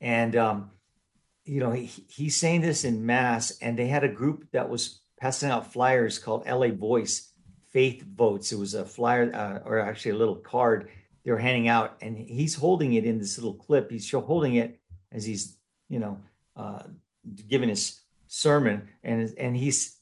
And 0.00 0.36
um, 0.36 0.70
you 1.44 1.60
know, 1.60 1.72
he, 1.72 1.90
he's 2.08 2.36
saying 2.36 2.62
this 2.62 2.84
in 2.84 3.04
mass, 3.04 3.58
and 3.60 3.78
they 3.78 3.88
had 3.88 4.04
a 4.04 4.08
group 4.08 4.50
that 4.52 4.68
was 4.68 5.00
passing 5.20 5.50
out 5.50 5.72
flyers 5.72 6.18
called 6.18 6.46
LA 6.46 6.68
Voice 6.68 7.30
Faith 7.74 8.02
Votes. 8.16 8.52
It 8.52 8.58
was 8.58 8.72
a 8.72 8.86
flyer, 8.86 9.30
uh, 9.34 9.68
or 9.68 9.78
actually 9.78 10.12
a 10.12 10.16
little 10.16 10.36
card 10.36 10.88
they 11.24 11.30
were 11.30 11.38
handing 11.38 11.68
out, 11.68 11.96
and 12.00 12.16
he's 12.16 12.54
holding 12.54 12.94
it 12.94 13.04
in 13.04 13.18
this 13.18 13.36
little 13.36 13.54
clip. 13.54 13.90
He's 13.90 14.10
holding 14.10 14.54
it 14.54 14.78
as 15.10 15.26
he's, 15.26 15.56
you 15.88 15.98
know, 15.98 16.18
uh, 16.56 16.84
giving 17.48 17.68
his 17.68 18.00
sermon, 18.26 18.88
and 19.02 19.34
and 19.38 19.56
he's, 19.56 19.96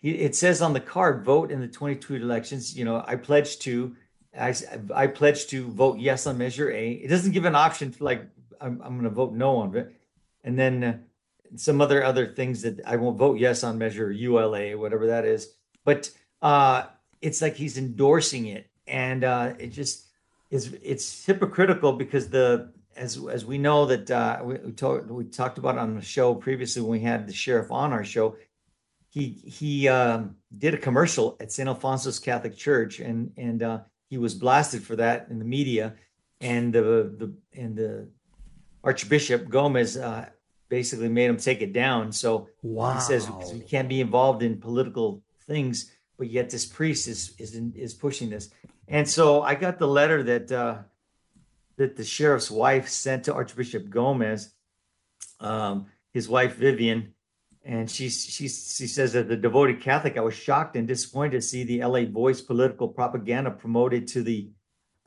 he, 0.00 0.10
it 0.10 0.34
says 0.34 0.60
on 0.60 0.74
the 0.74 0.80
card, 0.80 1.24
vote 1.24 1.50
in 1.50 1.60
the 1.60 1.68
22 1.68 2.16
elections. 2.16 2.76
You 2.76 2.84
know, 2.84 3.04
I 3.06 3.16
pledge 3.16 3.58
to, 3.60 3.94
I, 4.38 4.54
I 4.94 5.06
pledge 5.06 5.46
to 5.48 5.70
vote 5.70 5.98
yes 5.98 6.26
on 6.26 6.38
Measure 6.38 6.70
A. 6.70 6.92
It 6.92 7.08
doesn't 7.08 7.32
give 7.32 7.44
an 7.44 7.54
option 7.54 7.92
for 7.92 8.04
like 8.04 8.26
I'm, 8.60 8.80
I'm 8.82 8.94
going 8.94 9.04
to 9.04 9.10
vote 9.10 9.32
no 9.32 9.56
on 9.56 9.76
it 9.76 9.94
and 10.44 10.58
then 10.58 10.84
uh, 10.84 10.96
some 11.56 11.80
other 11.80 12.02
other 12.02 12.26
things 12.26 12.62
that 12.62 12.80
I 12.86 12.96
won't 12.96 13.18
vote 13.18 13.38
yes 13.38 13.62
on 13.64 13.78
measure 13.78 14.10
ULA 14.10 14.76
whatever 14.76 15.08
that 15.08 15.24
is. 15.24 15.52
But 15.84 16.10
uh, 16.42 16.86
it's 17.20 17.40
like 17.40 17.56
he's 17.56 17.78
endorsing 17.78 18.46
it, 18.46 18.68
and 18.86 19.24
uh, 19.24 19.54
it 19.58 19.68
just 19.68 20.06
is 20.50 20.76
it's 20.82 21.24
hypocritical 21.24 21.92
because 21.92 22.28
the 22.28 22.72
as 22.96 23.18
as 23.30 23.44
we 23.44 23.58
know 23.58 23.86
that 23.86 24.10
uh, 24.10 24.40
we, 24.42 24.54
we, 24.56 24.72
talk, 24.72 25.08
we 25.08 25.24
talked 25.24 25.58
about 25.58 25.78
on 25.78 25.94
the 25.94 26.02
show 26.02 26.34
previously 26.34 26.82
when 26.82 26.90
we 26.90 27.00
had 27.00 27.26
the 27.26 27.32
sheriff 27.32 27.70
on 27.70 27.92
our 27.92 28.04
show. 28.04 28.36
He 29.08 29.40
he 29.44 29.88
um, 29.88 30.36
did 30.56 30.74
a 30.74 30.78
commercial 30.78 31.36
at 31.40 31.52
St. 31.52 31.68
Alphonsus 31.68 32.18
Catholic 32.18 32.56
Church, 32.56 32.98
and 32.98 33.32
and 33.36 33.62
uh, 33.62 33.80
he 34.08 34.18
was 34.18 34.34
blasted 34.34 34.82
for 34.82 34.96
that 34.96 35.28
in 35.30 35.38
the 35.38 35.44
media, 35.44 35.94
and 36.40 36.72
the 36.72 36.80
the 37.18 37.32
and 37.54 37.76
the 37.76 38.08
Archbishop 38.82 39.48
Gomez 39.48 39.96
uh, 39.96 40.28
basically 40.68 41.08
made 41.08 41.28
him 41.28 41.36
take 41.36 41.60
it 41.60 41.72
down. 41.72 42.10
So 42.12 42.48
wow. 42.62 42.94
he 42.94 43.00
says 43.00 43.30
we 43.52 43.60
can't 43.60 43.88
be 43.88 44.00
involved 44.00 44.42
in 44.42 44.58
political 44.58 45.22
things, 45.46 45.92
but 46.22 46.30
yet 46.30 46.50
this 46.50 46.64
priest 46.64 47.08
is 47.08 47.34
is 47.36 47.60
is 47.74 47.94
pushing 47.94 48.30
this. 48.30 48.48
And 48.86 49.08
so 49.08 49.42
I 49.42 49.56
got 49.56 49.80
the 49.80 49.88
letter 49.88 50.22
that 50.22 50.52
uh, 50.52 50.78
that 51.78 51.96
the 51.96 52.04
sheriff's 52.04 52.48
wife 52.48 52.88
sent 52.88 53.24
to 53.24 53.34
Archbishop 53.34 53.90
Gomez, 53.90 54.54
um, 55.40 55.86
his 56.12 56.28
wife 56.28 56.54
Vivian, 56.54 57.14
and 57.64 57.90
she 57.90 58.08
she 58.08 58.46
she 58.46 58.86
says 58.86 59.14
that 59.14 59.26
the 59.26 59.36
devoted 59.36 59.80
Catholic, 59.80 60.16
I 60.16 60.20
was 60.20 60.34
shocked 60.34 60.76
and 60.76 60.86
disappointed 60.86 61.32
to 61.32 61.42
see 61.42 61.64
the 61.64 61.82
LA 61.84 62.04
Voice 62.04 62.40
political 62.40 62.86
propaganda 62.86 63.50
promoted 63.50 64.06
to 64.14 64.22
the 64.22 64.52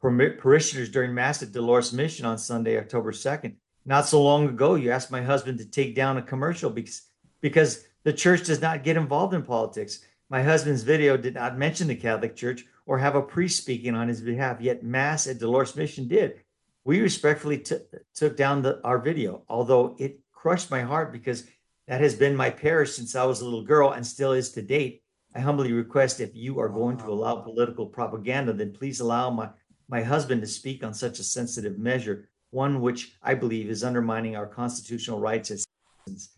parishioners 0.01 0.89
during 0.89 1.13
Mass 1.13 1.41
at 1.41 1.53
Dolores 1.53 1.93
Mission 1.93 2.25
on 2.25 2.37
Sunday, 2.37 2.77
October 2.77 3.13
2nd 3.13 3.55
not 3.85 4.07
so 4.07 4.21
long 4.21 4.49
ago, 4.49 4.75
you 4.75 4.91
asked 4.91 5.11
my 5.11 5.21
husband 5.21 5.59
to 5.59 5.65
take 5.65 5.95
down 5.95 6.17
a 6.17 6.21
commercial 6.21 6.69
because 6.69 7.03
because 7.39 7.85
the 8.03 8.13
church 8.13 8.43
does 8.45 8.59
not 8.59 8.83
get 8.83 8.97
involved 8.97 9.33
in 9.33 9.43
politics. 9.43 10.03
My 10.29 10.41
husband's 10.41 10.83
video 10.83 11.17
did 11.17 11.35
not 11.35 11.57
mention 11.57 11.87
the 11.87 11.95
Catholic 11.95 12.35
Church 12.35 12.65
or 12.85 12.97
have 12.97 13.15
a 13.15 13.21
priest 13.21 13.57
speaking 13.57 13.95
on 13.95 14.07
his 14.07 14.21
behalf, 14.21 14.59
yet 14.59 14.83
Mass 14.83 15.27
at 15.27 15.39
Dolores 15.39 15.75
Mission 15.75 16.07
did. 16.07 16.41
We 16.83 17.01
respectfully 17.01 17.59
t- 17.59 17.77
took 18.13 18.35
down 18.35 18.61
the, 18.61 18.81
our 18.83 18.99
video, 18.99 19.43
although 19.47 19.95
it 19.99 20.19
crushed 20.31 20.71
my 20.71 20.81
heart 20.81 21.11
because 21.11 21.45
that 21.87 22.01
has 22.01 22.15
been 22.15 22.35
my 22.35 22.49
parish 22.49 22.93
since 22.93 23.15
I 23.15 23.25
was 23.25 23.41
a 23.41 23.45
little 23.45 23.63
girl 23.63 23.91
and 23.91 24.05
still 24.05 24.33
is 24.33 24.51
to 24.53 24.61
date. 24.61 25.03
I 25.35 25.39
humbly 25.39 25.73
request 25.73 26.19
if 26.19 26.35
you 26.35 26.59
are 26.59 26.69
going 26.69 26.97
to 26.97 27.07
allow 27.07 27.35
political 27.37 27.85
propaganda, 27.85 28.53
then 28.53 28.71
please 28.71 28.99
allow 28.99 29.29
my, 29.29 29.49
my 29.89 30.01
husband 30.01 30.41
to 30.41 30.47
speak 30.47 30.83
on 30.83 30.93
such 30.93 31.19
a 31.19 31.23
sensitive 31.23 31.77
measure 31.77 32.29
one 32.55 32.79
which 32.79 33.17
I 33.21 33.35
believe 33.35 33.69
is 33.69 33.83
undermining 33.83 34.37
our 34.37 34.47
constitutional 34.47 35.19
rights 35.19 35.51
as 35.51 35.67
citizens. 36.05 36.29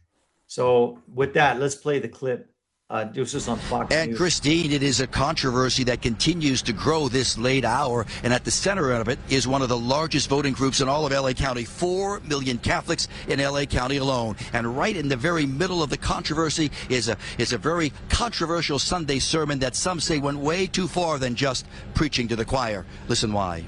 So, 0.48 1.00
with 1.14 1.34
that, 1.36 1.60
let's 1.60 1.76
play 1.76 2.00
the 2.00 2.08
clip. 2.08 2.50
Uh, 2.90 3.04
this 3.04 3.34
is 3.34 3.50
on 3.50 3.58
Fox 3.58 3.94
and 3.94 4.12
News. 4.12 4.18
Christine, 4.18 4.72
it 4.72 4.82
is 4.82 5.02
a 5.02 5.08
controversy 5.08 5.84
that 5.84 6.02
continues 6.02 6.62
to 6.62 6.72
grow 6.72 7.10
this 7.10 7.38
late 7.38 7.66
hour, 7.66 8.06
and 8.24 8.32
at 8.32 8.46
the 8.46 8.52
center 8.52 8.94
of 8.94 9.10
it 9.10 9.20
is 9.30 9.46
one 9.46 9.62
of 9.62 9.68
the 9.68 9.78
largest 9.78 10.30
voting 10.30 10.54
groups 10.54 10.80
in 10.80 10.88
all 10.88 11.06
of 11.06 11.12
LA 11.12 11.34
County. 11.34 11.66
Four 11.66 12.22
million 12.22 12.58
Catholics 12.60 13.10
in 13.28 13.42
LA 13.42 13.66
County 13.66 13.98
alone, 13.98 14.38
and 14.54 14.78
right 14.78 14.96
in 14.96 15.10
the 15.10 15.18
very 15.18 15.46
middle 15.46 15.84
of 15.84 15.90
the 15.90 15.98
controversy 15.98 16.72
is 16.88 17.10
a 17.10 17.18
is 17.38 17.52
a 17.52 17.58
very 17.58 17.92
controversial 18.08 18.80
Sunday 18.80 19.20
sermon 19.20 19.60
that 19.60 19.76
some 19.76 20.00
say 20.00 20.20
went 20.20 20.38
way 20.38 20.66
too 20.66 20.88
far 20.88 21.20
than 21.20 21.36
just 21.36 21.66
preaching 21.94 22.26
to 22.30 22.38
the 22.38 22.46
choir. 22.46 22.86
Listen 23.10 23.34
why. 23.34 23.66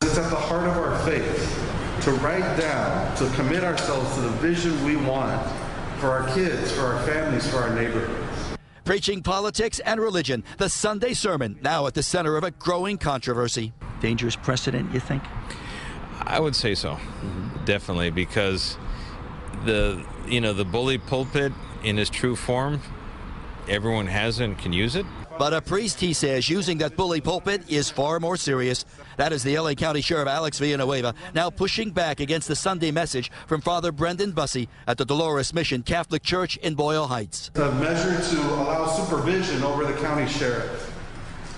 It's 0.00 0.16
at 0.16 0.30
the 0.30 0.36
heart 0.36 0.66
of 0.66 0.78
our 0.78 0.98
faith 1.04 2.04
to 2.04 2.12
write 2.12 2.58
down, 2.58 3.14
to 3.18 3.28
commit 3.36 3.62
ourselves 3.62 4.14
to 4.14 4.22
the 4.22 4.30
vision 4.30 4.82
we 4.82 4.96
want 4.96 5.46
for 6.02 6.10
our 6.10 6.34
kids, 6.34 6.72
for 6.72 6.80
our 6.80 7.06
families, 7.06 7.48
for 7.48 7.58
our 7.58 7.72
neighborhoods. 7.76 8.58
Preaching 8.84 9.22
politics 9.22 9.78
and 9.78 10.00
religion, 10.00 10.42
the 10.58 10.68
Sunday 10.68 11.14
sermon, 11.14 11.56
now 11.62 11.86
at 11.86 11.94
the 11.94 12.02
center 12.02 12.36
of 12.36 12.42
a 12.42 12.50
growing 12.50 12.98
controversy. 12.98 13.72
Dangerous 14.00 14.34
precedent, 14.34 14.92
you 14.92 14.98
think? 14.98 15.22
I 16.22 16.40
would 16.40 16.56
say 16.56 16.74
so, 16.74 16.94
mm-hmm. 16.94 17.64
definitely, 17.64 18.10
because 18.10 18.76
the 19.64 20.04
you 20.26 20.40
know 20.40 20.52
the 20.52 20.64
bully 20.64 20.98
pulpit 20.98 21.52
in 21.84 22.00
its 22.00 22.10
true 22.10 22.34
form, 22.34 22.80
everyone 23.68 24.08
has 24.08 24.40
and 24.40 24.58
can 24.58 24.72
use 24.72 24.96
it. 24.96 25.06
But 25.38 25.54
a 25.54 25.60
priest, 25.60 25.98
he 26.00 26.12
says, 26.12 26.48
using 26.48 26.78
that 26.78 26.96
bully 26.96 27.20
pulpit 27.20 27.62
is 27.70 27.90
far 27.90 28.20
more 28.20 28.36
serious. 28.36 28.84
That 29.16 29.32
is 29.32 29.42
the 29.42 29.58
LA 29.58 29.74
County 29.74 30.00
Sheriff 30.00 30.28
Alex 30.28 30.58
Villanueva 30.58 31.14
now 31.34 31.50
pushing 31.50 31.90
back 31.90 32.20
against 32.20 32.48
the 32.48 32.56
Sunday 32.56 32.90
message 32.90 33.30
from 33.46 33.60
Father 33.60 33.92
Brendan 33.92 34.32
Busse 34.32 34.68
at 34.86 34.98
the 34.98 35.04
Dolores 35.04 35.52
Mission 35.54 35.82
Catholic 35.82 36.22
Church 36.22 36.56
in 36.58 36.74
Boyle 36.74 37.06
Heights. 37.06 37.50
A 37.54 37.72
measure 37.72 38.20
to 38.34 38.40
allow 38.54 38.86
supervision 38.86 39.62
over 39.62 39.84
the 39.84 39.94
county 39.94 40.30
sheriff. 40.30 40.90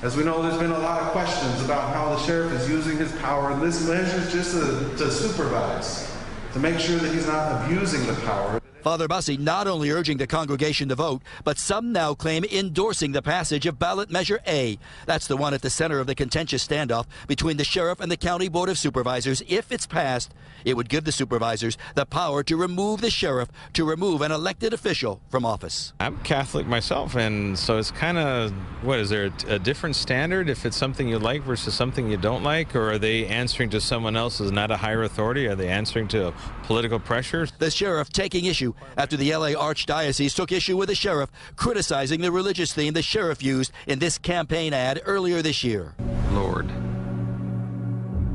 As 0.03 0.17
we 0.17 0.25
know, 0.25 0.43
there's 0.43 0.59
been 0.59 0.71
a 0.71 0.79
lot 0.79 1.01
of 1.01 1.09
questions 1.13 1.65
about 1.65 1.95
how 1.95 2.15
the 2.15 2.19
sheriff 2.27 2.53
is 2.53 2.69
using 2.69 2.99
his 2.99 3.11
power, 3.21 3.53
and 3.53 3.63
this 3.63 3.87
measure 3.89 4.19
is 4.19 4.33
just 4.33 4.53
to, 4.53 4.97
to 5.03 5.11
supervise, 5.11 6.15
to 6.53 6.59
make 6.59 6.79
sure 6.79 6.99
that 6.99 7.13
he's 7.13 7.27
not 7.27 7.65
abusing 7.65 8.07
the 8.07 8.13
power. 8.23 8.61
Father 8.85 9.09
Busse 9.09 9.39
not 9.39 9.67
only 9.67 9.91
urging 9.91 10.19
the 10.19 10.27
congregation 10.27 10.91
to 10.91 10.95
vote, 10.95 11.23
but 11.43 11.59
some 11.59 11.91
now 11.91 12.13
claim 12.13 12.45
endorsing 12.45 13.13
the 13.13 13.23
passage 13.23 13.65
of 13.65 13.79
ballot 13.79 14.11
measure 14.11 14.41
A. 14.47 14.79
That's 15.07 15.27
the 15.27 15.39
one 15.39 15.55
at 15.55 15.63
the 15.63 15.71
center 15.71 16.01
of 16.01 16.07
the 16.07 16.15
contentious 16.15 16.69
standoff 16.69 17.07
between 17.27 17.57
the 17.57 17.65
sheriff 17.65 17.99
and 17.99 18.13
the 18.13 18.19
county 18.19 18.49
board 18.49 18.69
of 18.69 18.77
supervisors. 18.77 19.43
If 19.49 19.73
it's 19.73 19.87
passed, 19.87 20.35
it 20.67 20.77
would 20.77 20.91
give 20.91 21.05
the 21.05 21.13
supervisors 21.13 21.79
the 21.95 22.05
power 22.05 22.43
to 22.43 22.59
remove 22.59 23.01
the 23.01 23.09
sheriff, 23.09 23.49
to 23.73 23.87
remove 23.87 24.21
an 24.21 24.33
elected 24.33 24.75
official 24.75 25.23
from 25.31 25.47
office. 25.47 25.95
I'm 25.99 26.19
Catholic 26.19 26.67
myself, 26.67 27.17
and 27.17 27.59
so 27.59 27.79
it's 27.79 27.91
kind 27.91 28.19
of 28.19 28.53
what 28.83 28.99
is 28.99 29.09
there 29.09 29.33
a, 29.49 29.55
a 29.55 29.59
different 29.59 29.97
standard 29.97 30.51
if 30.51 30.67
it's 30.67 30.77
something 30.77 31.09
you 31.09 31.19
like 31.19 31.43
versus 31.43 31.75
something 31.75 32.11
you 32.11 32.19
don't 32.19 32.43
like, 32.43 32.77
or 32.77 32.93
are 32.93 32.99
they 32.99 33.25
answering 33.29 33.71
to 33.71 33.81
someone 33.81 34.15
else 34.15 34.37
who's 34.37 34.53
not 34.53 34.71
a 34.71 34.77
higher 34.77 35.05
authority? 35.05 35.47
Are 35.47 35.55
they 35.55 35.69
answering 35.69 36.07
to 36.09 36.35
political 36.67 36.99
pressures? 36.99 37.53
The 37.59 37.71
sheriff 37.71 38.11
taking 38.11 38.45
issue 38.47 38.75
after 38.97 39.17
the 39.17 39.35
LA 39.35 39.51
Archdiocese 39.51 40.35
took 40.35 40.53
issue 40.53 40.77
with 40.77 40.89
the 40.89 40.95
sheriff, 40.95 41.31
criticizing 41.57 42.21
the 42.21 42.33
religious 42.33 42.73
theme 42.73 42.95
the 42.95 43.03
sheriff 43.03 43.43
used 43.43 43.73
in 43.87 43.99
this 43.99 44.19
campaign 44.19 44.73
ad 44.73 45.01
earlier 45.05 45.43
this 45.43 45.63
year. 45.65 45.95
Lord, 46.33 46.67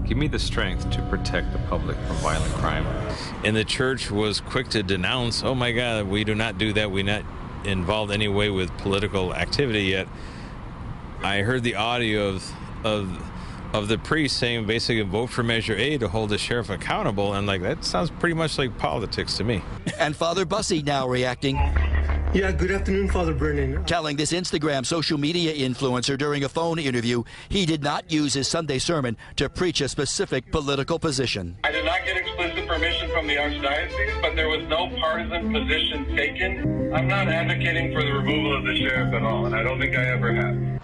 give 0.07 0.17
me 0.17 0.27
the 0.27 0.39
strength 0.39 0.89
to 0.91 1.01
protect 1.03 1.53
the 1.53 1.59
public 1.69 1.97
from 1.97 2.15
violent 2.17 2.53
crime. 2.53 2.85
And 3.43 3.55
the 3.55 3.65
church 3.65 4.09
was 4.09 4.41
quick 4.41 4.69
to 4.69 4.83
denounce, 4.83 5.43
oh 5.43 5.55
my 5.55 5.71
God, 5.71 6.07
we 6.07 6.23
do 6.23 6.35
not 6.35 6.57
do 6.57 6.73
that. 6.73 6.91
We're 6.91 7.03
not 7.03 7.23
involved 7.63 8.11
any 8.11 8.27
way 8.27 8.49
with 8.49 8.75
political 8.77 9.33
activity 9.33 9.83
yet. 9.83 10.07
I 11.21 11.41
heard 11.41 11.63
the 11.63 11.75
audio 11.75 12.29
of, 12.29 12.51
of 12.85 13.28
of 13.73 13.87
the 13.87 13.97
priest 13.97 14.37
saying 14.37 14.65
basically 14.65 15.01
vote 15.01 15.27
for 15.27 15.43
Measure 15.43 15.75
A 15.75 15.97
to 15.97 16.07
hold 16.07 16.29
the 16.29 16.37
sheriff 16.37 16.69
accountable, 16.69 17.33
and 17.33 17.47
like 17.47 17.61
that 17.61 17.83
sounds 17.83 18.09
pretty 18.09 18.35
much 18.35 18.57
like 18.57 18.77
politics 18.77 19.37
to 19.37 19.43
me. 19.43 19.61
And 19.99 20.15
Father 20.15 20.45
Busse 20.45 20.83
now 20.85 21.07
reacting. 21.07 21.55
Yeah, 22.31 22.51
good 22.51 22.69
afternoon, 22.69 23.09
Father 23.09 23.33
Brennan. 23.33 23.85
Telling 23.85 24.15
this 24.15 24.31
Instagram 24.31 24.85
social 24.85 25.17
media 25.17 25.51
influencer 25.67 26.15
during 26.15 26.43
a 26.43 26.49
phone 26.49 26.77
interview 26.77 27.23
he 27.49 27.65
did 27.65 27.81
not 27.81 28.11
use 28.11 28.33
his 28.33 28.47
Sunday 28.47 28.77
sermon 28.77 29.17
to 29.37 29.49
preach 29.49 29.81
a 29.81 29.89
specific 29.89 30.51
political 30.51 30.99
position. 30.99 31.57
I 31.63 31.71
did 31.71 31.85
not 31.85 32.05
get 32.05 32.17
explicit 32.17 32.67
permission 32.67 33.09
from 33.09 33.25
the 33.25 33.35
Archdiocese, 33.35 34.21
but 34.21 34.35
there 34.35 34.47
was 34.47 34.67
no 34.67 34.89
partisan 34.99 35.51
position 35.51 36.15
taken. 36.15 36.93
I'm 36.93 37.07
not 37.07 37.27
advocating 37.27 37.93
for 37.93 38.03
the 38.03 38.13
removal 38.13 38.55
of 38.55 38.63
the 38.63 38.75
sheriff 38.75 39.11
at 39.13 39.23
all, 39.23 39.47
and 39.47 39.55
I 39.55 39.63
don't 39.63 39.79
think 39.79 39.95
I 39.95 40.05
ever 40.05 40.33
have. 40.33 40.81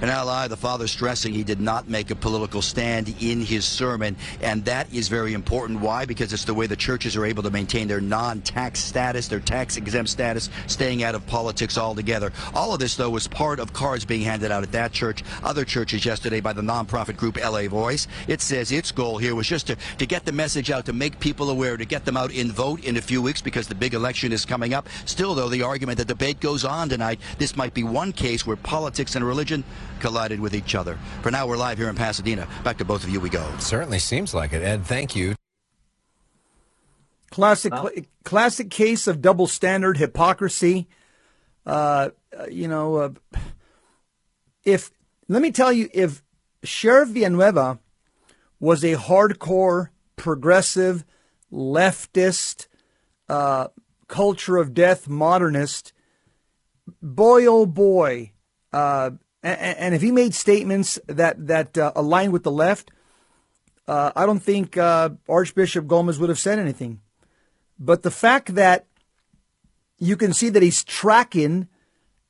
An 0.00 0.10
ally, 0.10 0.46
the 0.46 0.56
father 0.56 0.86
stressing 0.86 1.34
he 1.34 1.42
did 1.42 1.60
not 1.60 1.88
make 1.88 2.12
a 2.12 2.14
political 2.14 2.62
stand 2.62 3.12
in 3.20 3.40
his 3.40 3.64
sermon, 3.64 4.14
and 4.40 4.64
that 4.64 4.92
is 4.94 5.08
very 5.08 5.34
important. 5.34 5.80
Why? 5.80 6.04
Because 6.04 6.32
it's 6.32 6.44
the 6.44 6.54
way 6.54 6.68
the 6.68 6.76
churches 6.76 7.16
are 7.16 7.24
able 7.24 7.42
to 7.42 7.50
maintain 7.50 7.88
their 7.88 8.00
non-tax 8.00 8.78
status, 8.78 9.26
their 9.26 9.40
tax-exempt 9.40 10.08
status, 10.08 10.50
staying 10.68 11.02
out 11.02 11.16
of 11.16 11.26
politics 11.26 11.76
altogether. 11.76 12.32
All 12.54 12.72
of 12.72 12.78
this, 12.78 12.94
though, 12.94 13.10
was 13.10 13.26
part 13.26 13.58
of 13.58 13.72
cards 13.72 14.04
being 14.04 14.22
handed 14.22 14.52
out 14.52 14.62
at 14.62 14.70
that 14.70 14.92
church, 14.92 15.24
other 15.42 15.64
churches 15.64 16.06
yesterday 16.06 16.38
by 16.38 16.52
the 16.52 16.62
nonprofit 16.62 17.16
group 17.16 17.36
LA 17.36 17.66
Voice. 17.66 18.06
It 18.28 18.40
says 18.40 18.70
its 18.70 18.92
goal 18.92 19.18
here 19.18 19.34
was 19.34 19.48
just 19.48 19.66
to, 19.66 19.76
to 19.98 20.06
get 20.06 20.24
the 20.24 20.30
message 20.30 20.70
out, 20.70 20.86
to 20.86 20.92
make 20.92 21.18
people 21.18 21.50
aware, 21.50 21.76
to 21.76 21.84
get 21.84 22.04
them 22.04 22.16
out 22.16 22.30
in 22.30 22.52
vote 22.52 22.84
in 22.84 22.98
a 22.98 23.02
few 23.02 23.20
weeks 23.20 23.42
because 23.42 23.66
the 23.66 23.74
big 23.74 23.94
election 23.94 24.30
is 24.30 24.44
coming 24.44 24.74
up. 24.74 24.88
Still, 25.06 25.34
though, 25.34 25.48
the 25.48 25.62
argument, 25.62 25.98
the 25.98 26.04
debate 26.04 26.38
goes 26.38 26.64
on 26.64 26.88
tonight. 26.88 27.18
This 27.38 27.56
might 27.56 27.74
be 27.74 27.82
one 27.82 28.12
case 28.12 28.46
where 28.46 28.56
politics 28.56 29.16
and 29.16 29.26
religion 29.26 29.64
collided 30.00 30.40
with 30.40 30.54
each 30.54 30.74
other. 30.74 30.98
For 31.22 31.30
now, 31.30 31.46
we're 31.46 31.56
live 31.56 31.78
here 31.78 31.88
in 31.88 31.94
Pasadena. 31.94 32.48
Back 32.64 32.78
to 32.78 32.84
both 32.84 33.04
of 33.04 33.10
you 33.10 33.20
we 33.20 33.30
go. 33.30 33.50
Certainly 33.58 34.00
seems 34.00 34.34
like 34.34 34.52
it, 34.52 34.62
Ed. 34.62 34.84
Thank 34.84 35.14
you. 35.14 35.34
Classic, 37.30 37.72
classic 38.24 38.70
case 38.70 39.06
of 39.06 39.20
double 39.20 39.46
standard 39.46 39.98
hypocrisy. 39.98 40.88
Uh, 41.66 42.10
you 42.50 42.68
know, 42.68 42.96
uh, 42.96 43.10
if 44.64 44.90
let 45.28 45.42
me 45.42 45.50
tell 45.50 45.70
you, 45.70 45.90
if 45.92 46.22
Sheriff 46.64 47.10
Villanueva 47.10 47.78
was 48.58 48.82
a 48.82 48.94
hardcore 48.94 49.88
progressive 50.16 51.04
leftist 51.52 52.66
uh, 53.28 53.68
culture 54.08 54.56
of 54.56 54.74
death 54.74 55.08
modernist, 55.08 55.92
boy 57.02 57.46
oh 57.46 57.66
boy, 57.66 58.32
uh, 58.72 59.10
and, 59.42 59.94
if 59.94 60.02
he 60.02 60.10
made 60.10 60.34
statements 60.34 60.98
that 61.06 61.46
that 61.46 61.78
uh, 61.78 61.92
aligned 61.94 62.32
with 62.32 62.42
the 62.42 62.50
left, 62.50 62.90
uh, 63.86 64.10
I 64.16 64.26
don't 64.26 64.40
think 64.40 64.76
uh, 64.76 65.10
Archbishop 65.28 65.86
Gomez 65.86 66.18
would 66.18 66.28
have 66.28 66.38
said 66.38 66.58
anything. 66.58 67.00
But 67.78 68.02
the 68.02 68.10
fact 68.10 68.54
that 68.56 68.86
you 69.98 70.16
can 70.16 70.32
see 70.32 70.48
that 70.48 70.62
he's 70.62 70.82
tracking 70.82 71.68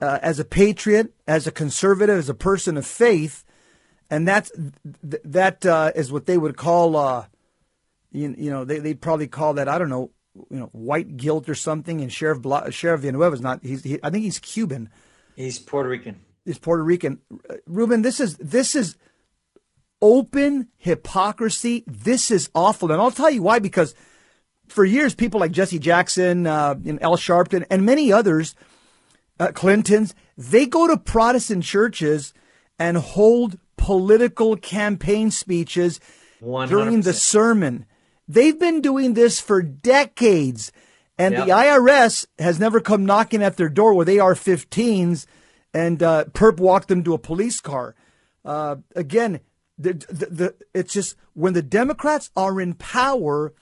uh, 0.01 0.19
as 0.23 0.39
a 0.39 0.45
patriot, 0.45 1.15
as 1.27 1.47
a 1.47 1.51
conservative, 1.51 2.19
as 2.19 2.29
a 2.29 2.35
person 2.35 2.77
of 2.77 2.87
faith, 2.87 3.45
and 4.11 4.29
that's 4.29 4.53
th- 4.53 5.23
that 5.25 5.65
uh, 5.65 5.93
is 5.95 6.13
what 6.13 6.27
they 6.27 6.37
would 6.37 6.57
call, 6.57 6.97
uh, 6.97 7.27
you, 8.13 8.35
you 8.37 8.51
know, 8.51 8.65
they, 8.65 8.79
they'd 8.79 9.01
probably 9.01 9.29
call 9.29 9.55
that 9.55 9.69
I 9.69 9.79
don't 9.79 9.91
know, 9.91 10.11
you 10.51 10.59
know, 10.59 10.69
white 10.73 11.17
guilt 11.17 11.49
or 11.49 11.55
something. 11.55 12.03
And 12.03 12.13
Sheriff 12.13 12.43
Bla- 12.43 12.71
Sheriff 12.71 13.01
Villanueva 13.01 13.35
is 13.35 13.41
not. 13.41 13.61
He's 13.63 13.83
he, 13.83 13.99
I 14.03 14.11
think 14.11 14.25
he's 14.25 14.39
Cuban. 14.39 14.91
He's 15.35 15.59
Puerto 15.59 15.89
Rican 15.89 16.21
is 16.49 16.59
Puerto 16.59 16.83
Rican. 16.83 17.21
Ruben, 17.67 18.03
this 18.03 18.21
is 18.21 18.37
this 18.39 18.75
is 18.75 18.97
open 20.01 20.69
hypocrisy. 20.77 21.85
This 21.87 22.31
is 22.31 22.51
awful, 22.55 22.91
and 22.91 23.01
I'll 23.01 23.11
tell 23.11 23.31
you 23.31 23.43
why. 23.43 23.59
Because 23.59 23.95
for 24.69 24.85
years, 24.85 25.15
people 25.15 25.41
like 25.41 25.53
Jesse 25.53 25.79
Jackson, 25.79 26.47
uh, 26.47 26.75
and 26.85 27.03
Al 27.03 27.17
Sharpton, 27.17 27.65
and 27.71 27.85
many 27.85 28.13
others, 28.13 28.55
uh, 29.39 29.53
Clintons, 29.53 30.15
they 30.37 30.67
go 30.67 30.87
to 30.87 30.97
Protestant 30.97 31.65
churches 31.65 32.33
and 32.79 32.97
hold 32.97 33.59
political 33.77 34.57
campaign 34.57 35.31
speeches 35.31 36.01
100%. 36.43 36.69
during 36.69 37.01
the 37.03 37.13
sermon. 37.13 37.87
They've 38.27 38.59
been 38.59 38.81
doing 38.81 39.15
this 39.15 39.41
for 39.41 39.63
decades. 39.63 40.71
And 41.21 41.35
yep. 41.35 41.47
the 41.47 41.53
IRS 41.53 42.27
has 42.39 42.61
never 42.61 42.81
come 42.81 43.05
knocking 43.05 43.43
at 43.43 43.57
their 43.57 43.69
door 43.69 43.95
where 43.95 44.05
they 44.05 44.21
are 44.21 44.35
15s 44.35 45.27
and 45.75 46.03
uh, 46.03 46.25
Perp 46.27 46.59
walked 46.59 46.89
them 46.89 47.05
to 47.05 47.15
a 47.15 47.19
police 47.19 47.61
car. 47.61 47.95
Uh, 48.45 48.77
again, 48.95 49.41
the, 49.77 49.93
the, 49.93 50.27
the, 50.27 50.55
it's 50.75 50.93
just 50.93 51.17
when 51.35 51.53
the 51.53 51.63
Democrats 51.63 52.31
are 52.37 52.61
in 52.61 52.75
power, 52.75 53.55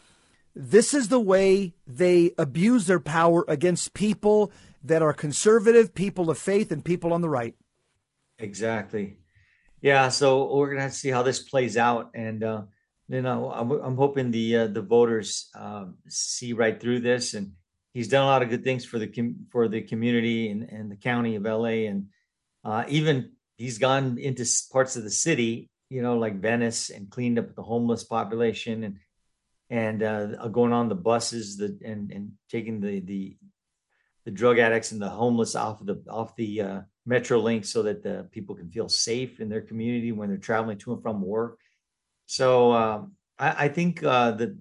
this 0.54 0.94
is 0.94 1.08
the 1.08 1.20
way 1.20 1.74
they 1.86 2.32
abuse 2.38 2.86
their 2.86 3.00
power 3.00 3.44
against 3.48 3.94
people 3.94 4.50
that 4.82 5.02
are 5.02 5.12
conservative, 5.12 5.94
people 5.94 6.30
of 6.30 6.38
faith, 6.38 6.72
and 6.72 6.84
people 6.84 7.12
on 7.12 7.20
the 7.20 7.28
right. 7.28 7.54
Exactly. 8.38 9.18
Yeah. 9.82 10.08
So 10.08 10.54
we're 10.56 10.70
gonna 10.70 10.82
have 10.82 10.92
to 10.92 10.96
see 10.96 11.10
how 11.10 11.22
this 11.22 11.42
plays 11.42 11.76
out, 11.76 12.10
and 12.14 12.42
uh, 12.42 12.62
you 13.08 13.22
know, 13.22 13.50
I'm, 13.52 13.70
I'm 13.70 13.96
hoping 13.96 14.30
the 14.30 14.56
uh, 14.56 14.66
the 14.68 14.82
voters 14.82 15.50
uh, 15.54 15.86
see 16.08 16.52
right 16.52 16.80
through 16.80 17.00
this 17.00 17.34
and 17.34 17.52
he's 17.96 18.08
done 18.08 18.24
a 18.24 18.26
lot 18.26 18.42
of 18.42 18.50
good 18.50 18.62
things 18.62 18.84
for 18.84 18.98
the 18.98 19.06
com- 19.06 19.46
for 19.50 19.68
the 19.68 19.80
community 19.80 20.50
and, 20.50 20.64
and 20.64 20.90
the 20.90 20.96
county 20.96 21.34
of 21.36 21.44
LA, 21.44 21.88
and 21.88 22.08
uh, 22.62 22.84
even 22.88 23.32
he's 23.56 23.78
gone 23.78 24.18
into 24.18 24.44
parts 24.70 24.96
of 24.96 25.02
the 25.02 25.10
city, 25.10 25.70
you 25.88 26.02
know, 26.02 26.18
like 26.18 26.38
Venice, 26.38 26.90
and 26.90 27.10
cleaned 27.10 27.38
up 27.38 27.54
the 27.54 27.62
homeless 27.62 28.04
population, 28.04 28.84
and 28.84 28.96
and 29.70 30.02
uh, 30.02 30.46
going 30.48 30.74
on 30.74 30.90
the 30.90 30.94
buses, 30.94 31.56
the 31.56 31.78
and 31.82 32.12
and 32.12 32.32
taking 32.50 32.80
the 32.80 33.00
the 33.00 33.38
the 34.26 34.30
drug 34.30 34.58
addicts 34.58 34.92
and 34.92 35.00
the 35.00 35.08
homeless 35.08 35.56
off 35.56 35.80
of 35.80 35.86
the 35.86 36.04
off 36.10 36.36
the 36.36 36.60
uh, 36.60 36.80
metro 37.06 37.38
link 37.38 37.64
so 37.64 37.82
that 37.84 38.02
the 38.02 38.28
people 38.30 38.56
can 38.56 38.68
feel 38.68 38.90
safe 38.90 39.40
in 39.40 39.48
their 39.48 39.62
community 39.62 40.12
when 40.12 40.28
they're 40.28 40.36
traveling 40.36 40.76
to 40.76 40.92
and 40.92 41.02
from 41.02 41.22
work. 41.22 41.60
So 42.26 42.72
um, 42.72 43.12
I, 43.38 43.66
I, 43.66 43.68
think 43.68 44.02
uh, 44.02 44.32
that 44.32 44.58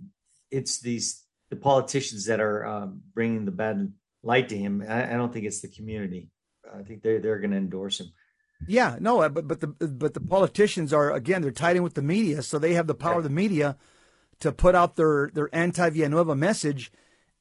it's 0.51 0.79
these 0.79 1.24
the 1.55 1.61
politicians 1.61 2.25
that 2.25 2.39
are 2.39 2.65
um, 2.65 3.01
bringing 3.13 3.45
the 3.45 3.51
bad 3.51 3.93
light 4.23 4.49
to 4.49 4.57
him. 4.57 4.83
I, 4.87 5.13
I, 5.13 5.13
don't 5.13 5.31
think 5.31 5.45
it's 5.45 5.61
the 5.61 5.69
community. 5.69 6.29
I 6.73 6.83
think 6.83 7.01
they're 7.01 7.19
they're 7.19 7.39
going 7.39 7.51
to 7.51 7.57
endorse 7.57 7.99
him. 7.99 8.07
Yeah, 8.67 8.97
no, 8.99 9.21
uh, 9.21 9.29
but 9.29 9.47
but 9.47 9.61
the 9.61 9.67
but 9.67 10.13
the 10.13 10.19
politicians 10.19 10.91
are 10.93 11.11
again 11.11 11.41
they're 11.41 11.51
tied 11.51 11.75
in 11.75 11.83
with 11.83 11.93
the 11.93 12.01
media, 12.01 12.41
so 12.41 12.57
they 12.57 12.73
have 12.73 12.87
the 12.87 12.95
power 12.95 13.17
of 13.17 13.23
the 13.23 13.29
media 13.29 13.77
to 14.39 14.51
put 14.51 14.75
out 14.75 14.95
their 14.95 15.29
their 15.33 15.53
anti 15.53 15.89
Villanueva 15.89 16.35
message. 16.35 16.91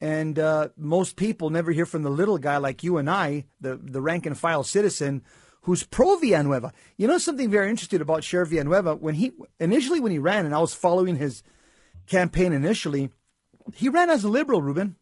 And 0.00 0.38
uh, 0.38 0.68
most 0.76 1.16
people 1.16 1.48
never 1.48 1.72
hear 1.72 1.86
from 1.86 2.02
the 2.02 2.10
little 2.10 2.36
guy 2.36 2.58
like 2.58 2.84
you 2.84 2.98
and 2.98 3.08
I, 3.08 3.46
the 3.60 3.78
the 3.82 4.02
rank 4.02 4.26
and 4.26 4.36
file 4.36 4.64
citizen 4.64 5.22
who's 5.62 5.84
pro 5.84 6.16
Villanueva. 6.16 6.72
You 6.98 7.06
know 7.06 7.18
something 7.18 7.50
very 7.50 7.70
interesting 7.70 8.02
about 8.02 8.22
Sheriff 8.22 8.50
Villanueva 8.50 8.96
when 8.96 9.14
he 9.14 9.32
initially 9.58 10.00
when 10.00 10.12
he 10.12 10.18
ran, 10.18 10.44
and 10.44 10.54
I 10.54 10.58
was 10.58 10.74
following 10.74 11.16
his 11.16 11.42
campaign 12.06 12.52
initially 12.52 13.10
he 13.72 13.88
ran 13.88 14.10
as 14.10 14.24
a 14.24 14.28
liberal, 14.28 14.60
Ruben. 14.62 14.96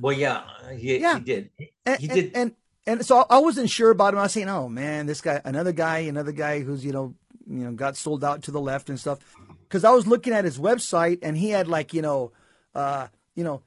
Well, 0.00 0.12
yeah, 0.12 0.42
he, 0.76 0.98
yeah. 0.98 1.18
he 1.18 1.24
did. 1.24 1.50
He, 1.56 1.72
and, 1.84 2.00
he 2.00 2.08
did. 2.08 2.24
And, 2.26 2.36
and, 2.36 2.54
and 2.86 3.06
so 3.06 3.24
I 3.28 3.38
wasn't 3.38 3.70
sure 3.70 3.90
about 3.90 4.14
him. 4.14 4.20
I 4.20 4.24
was 4.24 4.32
saying, 4.32 4.48
oh 4.48 4.68
man, 4.68 5.06
this 5.06 5.20
guy, 5.20 5.40
another 5.44 5.72
guy, 5.72 5.98
another 6.00 6.32
guy 6.32 6.60
who's 6.60 6.84
you 6.84 6.92
know, 6.92 7.14
you 7.48 7.64
know, 7.64 7.72
got 7.72 7.96
sold 7.96 8.24
out 8.24 8.42
to 8.42 8.50
the 8.50 8.60
left 8.60 8.88
and 8.88 8.98
stuff. 8.98 9.18
Because 9.62 9.84
I 9.84 9.90
was 9.90 10.06
looking 10.06 10.32
at 10.32 10.44
his 10.44 10.58
website 10.58 11.18
and 11.22 11.36
he 11.36 11.50
had 11.50 11.68
like 11.68 11.94
you 11.94 12.02
know, 12.02 12.32
uh, 12.74 13.08
you 13.34 13.44
know, 13.44 13.62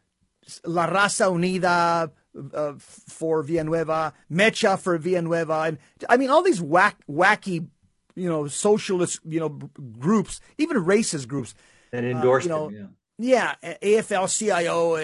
La 0.66 0.88
Raza 0.88 1.32
Unida 1.32 2.12
uh, 2.54 2.74
for 2.78 3.44
Villanueva, 3.44 4.14
Mecha 4.32 4.80
for 4.80 4.98
Villanueva, 4.98 5.62
and 5.68 5.78
I 6.08 6.18
mean 6.18 6.30
all 6.30 6.44
these 6.44 6.62
whack, 6.62 6.98
wacky, 7.10 7.68
you 8.16 8.30
know, 8.30 8.48
socialist, 8.48 9.20
you 9.28 9.40
know, 9.40 9.50
groups, 9.50 10.40
even 10.58 10.78
racist 10.78 11.28
groups 11.28 11.56
that 11.92 12.04
endorsed 12.04 12.50
uh, 12.50 12.54
you 12.54 12.56
know, 12.56 12.66
them. 12.70 12.76
Yeah. 12.76 12.88
Yeah, 13.20 13.56
AFL-CIO, 13.62 14.96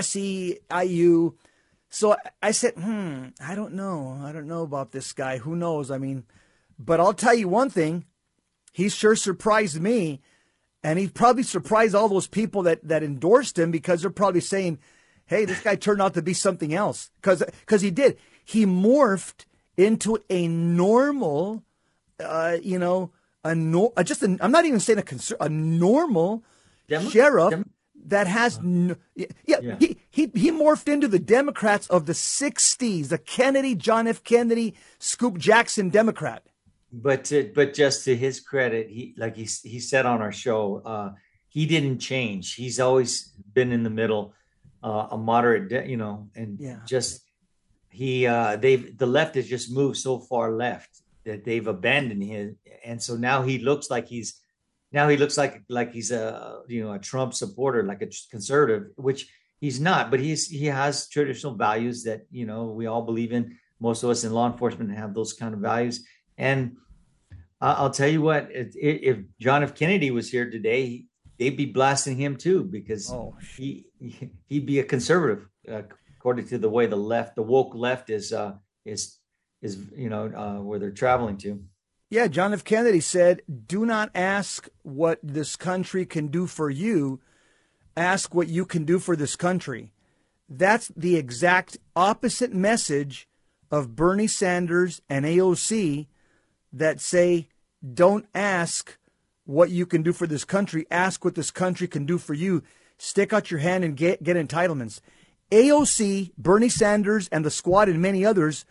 SEIU. 0.00 1.34
So 1.90 2.16
I 2.42 2.50
said, 2.50 2.74
hmm, 2.74 3.26
I 3.40 3.54
don't 3.54 3.74
know. 3.74 4.18
I 4.24 4.32
don't 4.32 4.48
know 4.48 4.62
about 4.62 4.92
this 4.92 5.12
guy. 5.12 5.36
Who 5.36 5.54
knows? 5.54 5.90
I 5.90 5.98
mean, 5.98 6.24
but 6.78 6.98
I'll 6.98 7.12
tell 7.12 7.34
you 7.34 7.46
one 7.46 7.68
thing. 7.68 8.06
He 8.72 8.88
sure 8.88 9.14
surprised 9.14 9.80
me. 9.80 10.22
And 10.82 10.98
he 10.98 11.08
probably 11.08 11.42
surprised 11.42 11.94
all 11.94 12.08
those 12.08 12.26
people 12.26 12.62
that, 12.62 12.86
that 12.88 13.02
endorsed 13.02 13.58
him 13.58 13.70
because 13.70 14.00
they're 14.00 14.10
probably 14.10 14.40
saying, 14.40 14.78
hey, 15.26 15.44
this 15.44 15.60
guy 15.60 15.76
turned 15.76 16.00
out 16.00 16.14
to 16.14 16.22
be 16.22 16.32
something 16.32 16.72
else. 16.72 17.10
Because 17.20 17.42
cause 17.66 17.82
he 17.82 17.90
did. 17.90 18.16
He 18.44 18.64
morphed 18.64 19.44
into 19.76 20.18
a 20.30 20.48
normal, 20.48 21.64
uh, 22.18 22.56
you 22.62 22.78
know, 22.78 23.10
a 23.44 23.54
no, 23.54 23.92
just 24.04 24.22
i 24.22 24.36
am 24.40 24.52
not 24.52 24.64
even 24.64 24.80
saying 24.80 24.98
a 24.98 25.02
concern, 25.02 25.36
a 25.40 25.48
normal 25.50 26.44
Demo- 26.88 27.10
sheriff 27.10 27.50
Demo- 27.50 27.64
that 28.06 28.26
has 28.26 28.60
no, 28.62 28.96
yeah, 29.14 29.26
yeah, 29.46 29.76
He, 29.78 29.98
he 30.10 30.30
he 30.34 30.50
morphed 30.50 30.88
into 30.88 31.08
the 31.08 31.18
Democrats 31.18 31.86
of 31.88 32.06
the 32.06 32.12
'60s, 32.14 33.08
the 33.08 33.18
Kennedy, 33.18 33.74
John 33.74 34.06
F. 34.06 34.24
Kennedy, 34.24 34.74
Scoop 34.98 35.38
Jackson 35.38 35.90
Democrat. 35.90 36.42
But 36.90 37.24
to, 37.26 37.52
but 37.54 37.74
just 37.74 38.04
to 38.06 38.16
his 38.16 38.40
credit, 38.40 38.88
he 38.88 39.14
like 39.16 39.36
he 39.36 39.46
he 39.62 39.78
said 39.78 40.06
on 40.06 40.22
our 40.22 40.32
show, 40.32 40.82
uh, 40.84 41.10
he 41.48 41.66
didn't 41.66 41.98
change. 41.98 42.54
He's 42.54 42.80
always 42.80 43.32
been 43.52 43.72
in 43.72 43.82
the 43.82 43.90
middle, 43.90 44.32
uh, 44.82 45.08
a 45.10 45.18
moderate, 45.18 45.68
de- 45.68 45.88
you 45.88 45.98
know, 45.98 46.28
and 46.34 46.58
yeah. 46.58 46.80
just 46.86 47.22
he 47.90 48.26
uh, 48.26 48.56
they've 48.56 48.96
the 48.96 49.06
left 49.06 49.34
has 49.34 49.46
just 49.46 49.70
moved 49.70 49.98
so 49.98 50.18
far 50.18 50.52
left 50.52 51.02
that 51.24 51.44
they've 51.44 51.66
abandoned 51.66 52.22
him, 52.22 52.56
and 52.84 53.02
so 53.02 53.16
now 53.16 53.42
he 53.42 53.58
looks 53.58 53.90
like 53.90 54.08
he's 54.08 54.40
now 54.92 55.08
he 55.08 55.16
looks 55.16 55.36
like 55.36 55.62
like 55.68 55.92
he's 55.92 56.10
a 56.10 56.60
you 56.68 56.82
know 56.84 56.92
a 56.92 56.98
Trump 56.98 57.34
supporter, 57.34 57.82
like 57.82 58.02
a 58.02 58.08
conservative, 58.30 58.90
which 58.96 59.28
he's 59.60 59.80
not. 59.80 60.10
But 60.10 60.20
he's 60.20 60.48
he 60.48 60.66
has 60.66 61.08
traditional 61.08 61.54
values 61.54 62.04
that 62.04 62.22
you 62.30 62.46
know 62.46 62.66
we 62.66 62.86
all 62.86 63.02
believe 63.02 63.32
in. 63.32 63.58
Most 63.80 64.02
of 64.02 64.10
us 64.10 64.24
in 64.24 64.32
law 64.32 64.50
enforcement 64.50 64.96
have 64.96 65.14
those 65.14 65.32
kind 65.32 65.54
of 65.54 65.60
values. 65.60 66.04
And 66.36 66.76
I'll 67.60 67.90
tell 67.90 68.08
you 68.08 68.22
what, 68.22 68.48
if 68.50 69.18
John 69.40 69.62
F. 69.62 69.74
Kennedy 69.74 70.10
was 70.10 70.30
here 70.30 70.50
today, 70.50 71.04
they'd 71.38 71.56
be 71.56 71.66
blasting 71.66 72.16
him 72.16 72.36
too 72.36 72.64
because 72.64 73.12
oh, 73.12 73.36
he 73.56 73.86
he'd 74.48 74.66
be 74.66 74.80
a 74.80 74.84
conservative 74.84 75.48
uh, 75.70 75.82
according 76.16 76.46
to 76.48 76.58
the 76.58 76.68
way 76.68 76.86
the 76.86 76.96
left, 76.96 77.36
the 77.36 77.42
woke 77.42 77.74
left, 77.74 78.10
is 78.10 78.32
uh, 78.32 78.54
is 78.84 79.18
is 79.62 79.78
you 79.96 80.08
know 80.08 80.26
uh, 80.26 80.60
where 80.62 80.78
they're 80.78 80.90
traveling 80.90 81.36
to. 81.38 81.62
Yeah, 82.10 82.26
John 82.28 82.54
F. 82.54 82.64
Kennedy 82.64 83.00
said, 83.00 83.42
Do 83.66 83.84
not 83.84 84.10
ask 84.14 84.68
what 84.82 85.18
this 85.22 85.56
country 85.56 86.06
can 86.06 86.28
do 86.28 86.46
for 86.46 86.70
you, 86.70 87.20
ask 87.96 88.34
what 88.34 88.48
you 88.48 88.64
can 88.64 88.84
do 88.84 88.98
for 88.98 89.14
this 89.14 89.36
country. 89.36 89.92
That's 90.48 90.90
the 90.96 91.16
exact 91.16 91.76
opposite 91.94 92.54
message 92.54 93.28
of 93.70 93.94
Bernie 93.94 94.26
Sanders 94.26 95.02
and 95.10 95.26
AOC 95.26 96.06
that 96.72 97.00
say, 97.02 97.48
Don't 97.94 98.26
ask 98.34 98.96
what 99.44 99.70
you 99.70 99.84
can 99.84 100.02
do 100.02 100.14
for 100.14 100.26
this 100.26 100.44
country, 100.44 100.86
ask 100.90 101.26
what 101.26 101.34
this 101.34 101.50
country 101.50 101.88
can 101.88 102.06
do 102.06 102.16
for 102.16 102.32
you. 102.32 102.62
Stick 102.96 103.34
out 103.34 103.50
your 103.50 103.60
hand 103.60 103.84
and 103.84 103.96
get, 103.96 104.22
get 104.22 104.36
entitlements. 104.36 105.00
AOC, 105.50 106.32
Bernie 106.38 106.68
Sanders, 106.70 107.28
and 107.28 107.44
the 107.44 107.50
squad, 107.50 107.88
and 107.88 108.00
many 108.00 108.24
others 108.24 108.64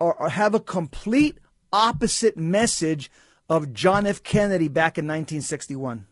are, 0.00 0.28
have 0.28 0.54
a 0.54 0.60
complete 0.60 1.38
opposite 1.72 2.36
message 2.36 3.10
of 3.48 3.72
John 3.72 4.06
F. 4.06 4.22
Kennedy 4.22 4.68
back 4.68 4.98
in 4.98 5.06
1961. 5.06 6.06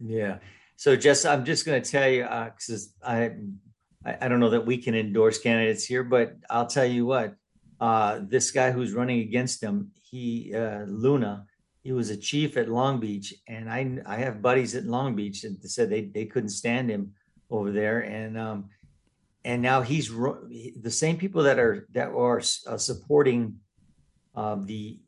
Yeah. 0.00 0.38
So, 0.76 0.96
Jess, 0.96 1.24
I'm 1.24 1.44
just 1.44 1.64
going 1.64 1.80
to 1.80 1.90
tell 1.90 2.08
you 2.08 2.22
because 2.22 2.92
uh, 3.02 3.28
I, 4.04 4.16
I 4.20 4.28
don't 4.28 4.40
know 4.40 4.50
that 4.50 4.66
we 4.66 4.78
can 4.78 4.94
endorse 4.94 5.38
candidates 5.38 5.84
here, 5.84 6.02
but 6.02 6.36
I'll 6.50 6.66
tell 6.66 6.86
you 6.86 7.06
what. 7.06 7.36
Uh, 7.80 8.20
this 8.22 8.52
guy 8.52 8.70
who's 8.70 8.92
running 8.92 9.20
against 9.20 9.60
him, 9.60 9.90
he 10.08 10.54
uh, 10.54 10.84
Luna, 10.86 11.46
he 11.82 11.90
was 11.90 12.10
a 12.10 12.16
chief 12.16 12.56
at 12.56 12.68
Long 12.68 13.00
Beach, 13.00 13.34
and 13.48 13.68
I 13.68 13.98
I 14.06 14.16
have 14.18 14.40
buddies 14.40 14.76
at 14.76 14.84
Long 14.84 15.16
Beach 15.16 15.42
that 15.42 15.68
said 15.68 15.90
they 15.90 16.02
they 16.02 16.26
couldn't 16.26 16.50
stand 16.50 16.90
him 16.90 17.14
over 17.50 17.72
there, 17.72 18.00
and 18.00 18.38
um, 18.38 18.70
and 19.44 19.62
now 19.62 19.82
he's 19.82 20.08
the 20.08 20.90
same 20.90 21.16
people 21.16 21.42
that 21.42 21.58
are 21.58 21.88
that 21.92 22.10
are 22.10 22.38
uh, 22.68 22.76
supporting 22.76 23.58
uh, 24.34 24.56
the 24.60 24.98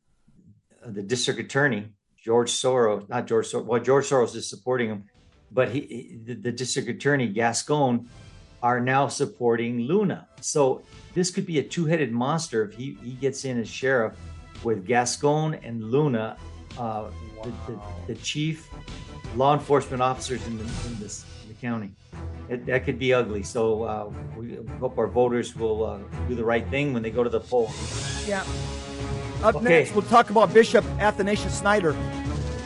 uh, 0.84 0.90
the 0.90 1.02
district 1.02 1.40
attorney 1.40 1.88
George 2.16 2.50
Soros, 2.50 3.08
not 3.08 3.26
George 3.26 3.46
Soros. 3.46 3.64
Well, 3.64 3.82
George 3.82 4.08
Soros 4.08 4.34
is 4.34 4.48
supporting 4.48 4.88
him, 4.88 5.04
but 5.50 5.70
he 5.70 6.18
the, 6.24 6.34
the 6.34 6.52
district 6.52 6.88
attorney 6.88 7.28
Gascon 7.28 8.08
are 8.62 8.80
now 8.80 9.08
supporting 9.08 9.80
Luna. 9.80 10.26
So 10.40 10.82
this 11.12 11.30
could 11.30 11.44
be 11.44 11.58
a 11.58 11.62
two-headed 11.62 12.12
monster 12.12 12.64
if 12.64 12.74
he, 12.74 12.96
he 13.02 13.12
gets 13.12 13.44
in 13.44 13.60
as 13.60 13.68
sheriff 13.68 14.14
with 14.62 14.86
Gascon 14.86 15.54
and 15.62 15.84
Luna, 15.84 16.38
uh, 16.72 16.78
wow. 16.78 17.12
the, 17.42 17.72
the, 17.72 17.80
the, 18.06 18.14
chief 18.22 18.70
law 19.36 19.52
enforcement 19.52 20.00
officers 20.00 20.46
in 20.46 20.56
the, 20.56 20.64
in 20.64 20.98
this, 20.98 21.26
in 21.42 21.48
the 21.48 21.54
county 21.60 21.90
it, 22.48 22.66
that 22.66 22.84
could 22.84 22.98
be 22.98 23.12
ugly. 23.12 23.42
So 23.42 23.82
uh, 23.84 24.10
we 24.36 24.58
hope 24.78 24.98
our 24.98 25.06
voters 25.06 25.56
will 25.56 25.84
uh, 25.84 25.98
do 26.28 26.34
the 26.34 26.44
right 26.44 26.66
thing 26.68 26.92
when 26.92 27.02
they 27.02 27.10
go 27.10 27.24
to 27.24 27.30
the 27.30 27.40
poll. 27.40 27.70
Yeah. 28.26 28.44
Up 29.44 29.56
okay. 29.56 29.64
next, 29.64 29.94
we'll 29.94 30.00
talk 30.02 30.30
about 30.30 30.54
Bishop 30.54 30.86
Athanasius 30.98 31.60
Schneider 31.60 31.94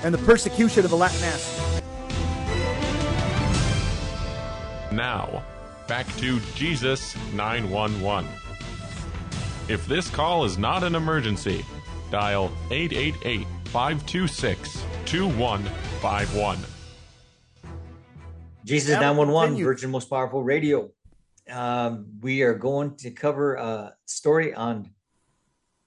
and 0.04 0.14
the 0.14 0.18
persecution 0.18 0.84
of 0.84 0.90
the 0.90 0.96
Latin 0.96 1.20
Mass. 1.22 1.82
Now, 4.92 5.42
back 5.88 6.06
to 6.18 6.38
Jesus 6.54 7.16
911. 7.34 8.30
If 9.68 9.88
this 9.88 10.08
call 10.08 10.44
is 10.44 10.56
not 10.56 10.84
an 10.84 10.94
emergency, 10.94 11.64
dial 12.12 12.52
888 12.70 13.44
526 13.64 14.84
2151. 15.04 16.58
Jesus 18.64 18.90
911, 18.90 19.64
Virgin 19.64 19.90
Most 19.90 20.08
Powerful 20.08 20.44
Radio. 20.44 20.92
Um, 21.50 22.06
we 22.20 22.42
are 22.42 22.54
going 22.54 22.94
to 22.98 23.10
cover 23.10 23.54
a 23.56 23.94
story 24.04 24.54
on 24.54 24.90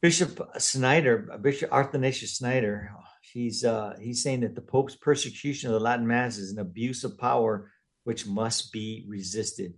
Bishop 0.02 0.42
Schneider, 0.60 1.38
Bishop 1.42 1.72
Athanasius 1.72 2.38
Schneider. 2.38 2.92
He's 3.22 3.64
uh, 3.64 3.96
he's 4.02 4.24
saying 4.24 4.42
that 4.42 4.56
the 4.56 4.62
Pope's 4.62 4.96
persecution 4.96 5.70
of 5.70 5.74
the 5.74 5.80
Latin 5.80 6.08
Mass 6.08 6.38
is 6.38 6.52
an 6.52 6.60
abuse 6.60 7.04
of 7.04 7.20
power 7.20 7.72
which 8.04 8.26
must 8.26 8.74
be 8.74 9.06
resisted. 9.08 9.76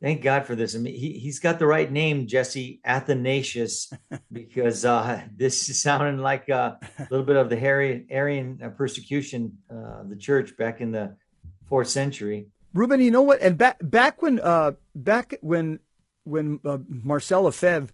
Thank 0.00 0.22
God 0.22 0.46
for 0.46 0.54
this. 0.54 0.76
I 0.76 0.78
mean, 0.78 0.94
he, 0.94 1.14
he's 1.14 1.40
got 1.40 1.58
the 1.58 1.66
right 1.66 1.90
name, 1.90 2.28
Jesse 2.28 2.80
Athanasius, 2.84 3.90
because 4.32 4.84
uh, 4.84 5.22
this 5.34 5.68
is 5.68 5.82
sounding 5.82 6.18
like 6.18 6.48
uh, 6.50 6.74
a 6.98 7.08
little 7.10 7.26
bit 7.26 7.36
of 7.36 7.48
the 7.48 7.58
Arian, 7.58 8.06
Arian 8.10 8.74
persecution 8.76 9.58
uh, 9.72 10.02
of 10.02 10.10
the 10.10 10.16
church 10.16 10.56
back 10.56 10.80
in 10.80 10.92
the 10.92 11.16
fourth 11.66 11.88
century. 11.88 12.46
Ruben, 12.74 13.00
you 13.00 13.10
know 13.10 13.22
what? 13.22 13.40
And 13.40 13.56
back 13.58 13.78
back 13.82 14.22
when 14.22 14.40
uh, 14.40 14.72
back 14.94 15.34
when 15.40 15.80
when 16.24 16.60
uh, 16.64 16.78
Marcel 16.86 17.42
Lefebvre 17.42 17.92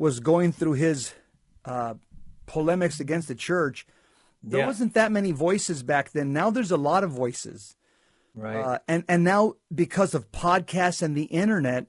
was 0.00 0.18
going 0.18 0.50
through 0.50 0.72
his 0.72 1.12
uh, 1.66 1.92
polemics 2.46 3.00
against 3.00 3.28
the 3.28 3.34
church, 3.34 3.86
there 4.42 4.60
yeah. 4.60 4.66
wasn't 4.66 4.94
that 4.94 5.12
many 5.12 5.30
voices 5.30 5.82
back 5.82 6.12
then. 6.12 6.32
Now 6.32 6.48
there's 6.48 6.70
a 6.70 6.78
lot 6.78 7.04
of 7.04 7.10
voices, 7.10 7.76
right? 8.34 8.56
Uh, 8.56 8.78
and 8.88 9.04
and 9.08 9.22
now 9.22 9.56
because 9.72 10.14
of 10.14 10.32
podcasts 10.32 11.02
and 11.02 11.14
the 11.14 11.24
internet, 11.24 11.86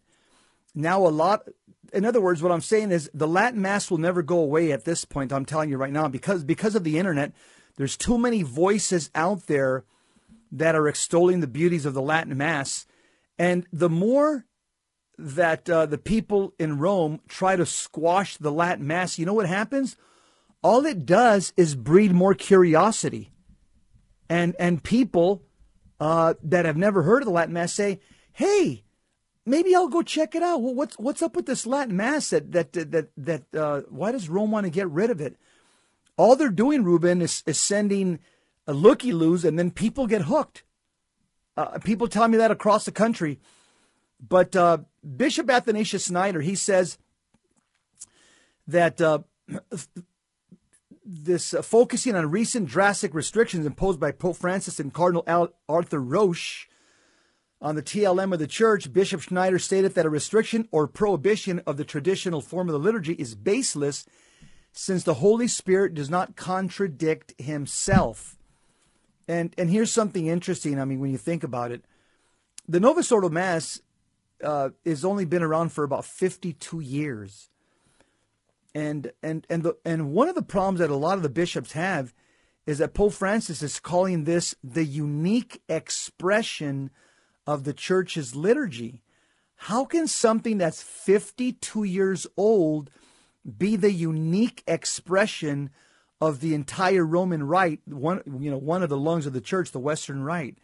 now 0.76 1.07
a 1.07 1.07
lot. 1.07 1.47
In 1.93 2.03
other 2.03 2.20
words, 2.20 2.43
what 2.43 2.51
I'm 2.51 2.62
saying 2.62 2.91
is 2.91 3.09
the 3.14 3.28
Latin 3.28 3.62
Mass 3.62 3.89
will 3.89 3.97
never 3.97 4.22
go 4.22 4.39
away 4.39 4.74
at 4.74 4.84
this 4.84 5.05
point. 5.05 5.32
I'm 5.32 5.45
telling 5.45 5.70
you 5.70 5.78
right 5.78 5.93
now 5.93 6.09
because 6.09 6.43
because 6.43 6.76
of 6.76 6.84
the 6.84 6.99
internet, 6.99 7.32
there's 7.78 7.95
too 7.95 8.18
many 8.18 8.43
voices 8.43 9.09
out 9.16 9.47
there 9.47 9.86
that 10.51 10.76
are 10.76 10.89
extolling 10.89 11.39
the 11.39 11.47
beauties 11.47 11.86
of 11.86 11.93
the 11.93 12.01
Latin 12.01 12.38
Mass. 12.38 12.86
And 13.39 13.66
the 13.72 13.89
more 13.89 14.45
that 15.22 15.69
uh, 15.69 15.86
the 15.86 15.97
people 15.97 16.53
in 16.57 16.80
Rome 16.80 17.22
try 17.28 17.55
to 17.55 17.65
squash 17.65 18.38
the 18.38 18.51
Latin 18.51 18.88
Mass, 18.88 19.19
you 19.19 19.26
know 19.26 19.34
what 19.34 19.47
happens? 19.47 19.95
All 20.63 20.86
it 20.86 21.05
does 21.05 21.53
is 21.57 21.76
breed 21.76 22.11
more 22.11 22.34
curiosity. 22.34 23.32
And, 24.30 24.55
and 24.59 24.84
people 24.84 25.43
uh, 25.99 26.36
that 26.43 26.65
have 26.65 26.78
never 26.78 27.03
heard 27.03 27.22
of 27.22 27.28
the 27.28 27.34
Latin 27.34 27.53
Mass 27.53 27.74
say, 27.74 27.99
hey, 28.34 28.84
maybe 29.45 29.76
I'll 29.76 29.88
go 29.88 30.01
check 30.01 30.36
it 30.36 30.43
out. 30.43 30.61
Well, 30.61 30.74
what's, 30.74 30.97
what's 30.97 31.22
up 31.22 31.36
with 31.36 31.45
this 31.45 31.65
Latin 31.65 31.95
Mass 31.95 32.30
that, 32.30 32.51
that, 32.51 32.74
that, 32.74 33.09
that 33.17 33.43
uh, 33.55 33.82
why 33.89 34.11
does 34.11 34.30
Rome 34.30 34.51
want 34.51 34.65
to 34.65 34.72
get 34.72 34.89
rid 34.89 35.09
of 35.09 35.22
it? 35.22 35.38
All 36.17 36.36
they're 36.36 36.49
doing, 36.49 36.84
Ruben, 36.84 37.22
is, 37.22 37.43
is 37.45 37.59
sending 37.59 38.19
a 38.67 38.74
looky 38.74 39.11
loos, 39.11 39.43
and 39.43 39.57
then 39.57 39.72
people 39.72 40.07
get 40.07 40.24
hooked. 40.24 40.63
Uh, 41.57 41.80
people 41.80 42.07
tell 42.07 42.28
me 42.28 42.38
that 42.38 42.51
across 42.51 42.86
the 42.86 42.91
country. 42.91 43.39
But 44.22 44.55
uh, 44.55 44.80
Bishop 45.17 45.49
Athanasius 45.49 46.05
Schneider, 46.05 46.41
he 46.41 46.55
says 46.55 46.97
that 48.67 49.01
uh, 49.01 49.19
this 51.03 51.53
uh, 51.53 51.61
focusing 51.61 52.15
on 52.15 52.30
recent 52.30 52.67
drastic 52.67 53.13
restrictions 53.13 53.65
imposed 53.65 53.99
by 53.99 54.11
Pope 54.11 54.38
Francis 54.38 54.80
and 54.80 54.93
Cardinal 54.93 55.24
Al- 55.26 55.53
Arthur 55.67 55.99
Roche 55.99 56.67
on 57.59 57.76
the 57.76 57.84
TLM 57.84 58.34
of 58.34 58.39
the 58.39 58.47
church, 58.47 58.91
Bishop 58.91 59.22
Schneider 59.22 59.59
stated 59.59 59.93
that 59.95 60.05
a 60.05 60.09
restriction 60.09 60.67
or 60.72 60.88
prohibition 60.88 61.61
of 61.65 61.78
the 61.78 61.86
traditional 61.86 62.41
form 62.41 62.69
of 62.69 62.74
the 62.74 62.80
liturgy 62.80 63.13
is 63.13 63.36
baseless 63.36 64.05
since 64.72 65.03
the 65.03 65.15
Holy 65.15 65.47
Spirit 65.47 65.93
does 65.93 66.09
not 66.09 66.36
contradict 66.36 67.34
himself. 67.39 68.38
And 69.28 69.53
and 69.57 69.69
here's 69.69 69.91
something 69.91 70.28
interesting. 70.28 70.80
I 70.80 70.86
mean, 70.86 70.99
when 70.99 71.11
you 71.11 71.17
think 71.17 71.43
about 71.43 71.72
it, 71.72 71.86
the 72.67 72.80
Novus 72.80 73.11
Ordo 73.11 73.30
Mass 73.30 73.82
uh, 74.44 74.70
has 74.86 75.06
only 75.06 75.26
been 75.26 75.44
around 75.44 75.72
for 75.72 75.84
about 75.84 76.06
52 76.06 76.80
years, 76.80 77.50
and 78.74 79.12
and 79.22 79.46
and 79.50 79.64
the 79.64 79.78
and 79.86 80.12
one 80.12 80.30
of 80.30 80.36
the 80.36 80.42
problems 80.42 80.80
that 80.80 80.89
a 80.89 80.96
lot 80.96 81.18
of 81.18 81.24
the 81.24 81.30
bishops 81.30 81.74
have 81.74 82.14
is 82.66 82.78
that 82.78 82.94
Pope 82.94 83.14
Francis 83.14 83.62
is 83.62 83.80
calling 83.80 84.24
this 84.24 84.56
the 84.64 84.86
unique 84.86 85.62
expression 85.68 86.92
of 87.48 87.64
the 87.64 87.74
church's 87.74 88.36
liturgy. 88.36 89.02
How 89.56 89.86
can 89.86 90.08
something 90.08 90.58
that's 90.58 90.82
52 90.82 91.84
years 91.84 92.28
old 92.38 92.89
be 93.58 93.76
the 93.76 93.92
unique 93.92 94.64
expression 94.68 95.72
of 96.20 96.39
the 96.39 96.54
entire 96.54 97.06
Roman 97.06 97.44
Rite, 97.44 97.82
one 97.86 98.22
you 98.39 98.52
know 98.52 98.58
one 98.58 98.84
of 98.84 98.89
the 98.89 98.98
lungs 98.98 99.26
of 99.26 99.34
the 99.34 99.42
church, 99.42 99.72
the 99.72 99.80
Western 99.80 100.24
Rite. 100.24 100.60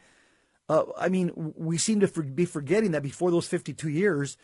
Uh, 0.69 0.83
I 0.97 1.09
mean, 1.09 1.31
we 1.35 1.77
seem 1.77 1.99
to 2.01 2.07
be 2.07 2.45
forgetting 2.45 2.91
that 2.91 3.03
before 3.03 3.31
those 3.31 3.47
52 3.47 3.89
years, 3.89 4.37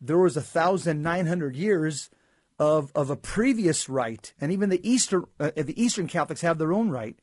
there 0.00 0.18
was 0.18 0.36
a 0.36 0.42
thousand 0.42 1.02
nine 1.02 1.26
hundred 1.26 1.56
years 1.56 2.10
of 2.58 2.90
of 2.94 3.10
a 3.10 3.16
previous 3.16 3.88
rite, 3.88 4.32
and 4.40 4.52
even 4.52 4.70
the 4.70 4.88
Eastern 4.88 5.24
uh, 5.38 5.50
the 5.56 5.80
Eastern 5.80 6.06
Catholics 6.06 6.40
have 6.40 6.58
their 6.58 6.72
own 6.72 6.90
rite. 6.90 7.18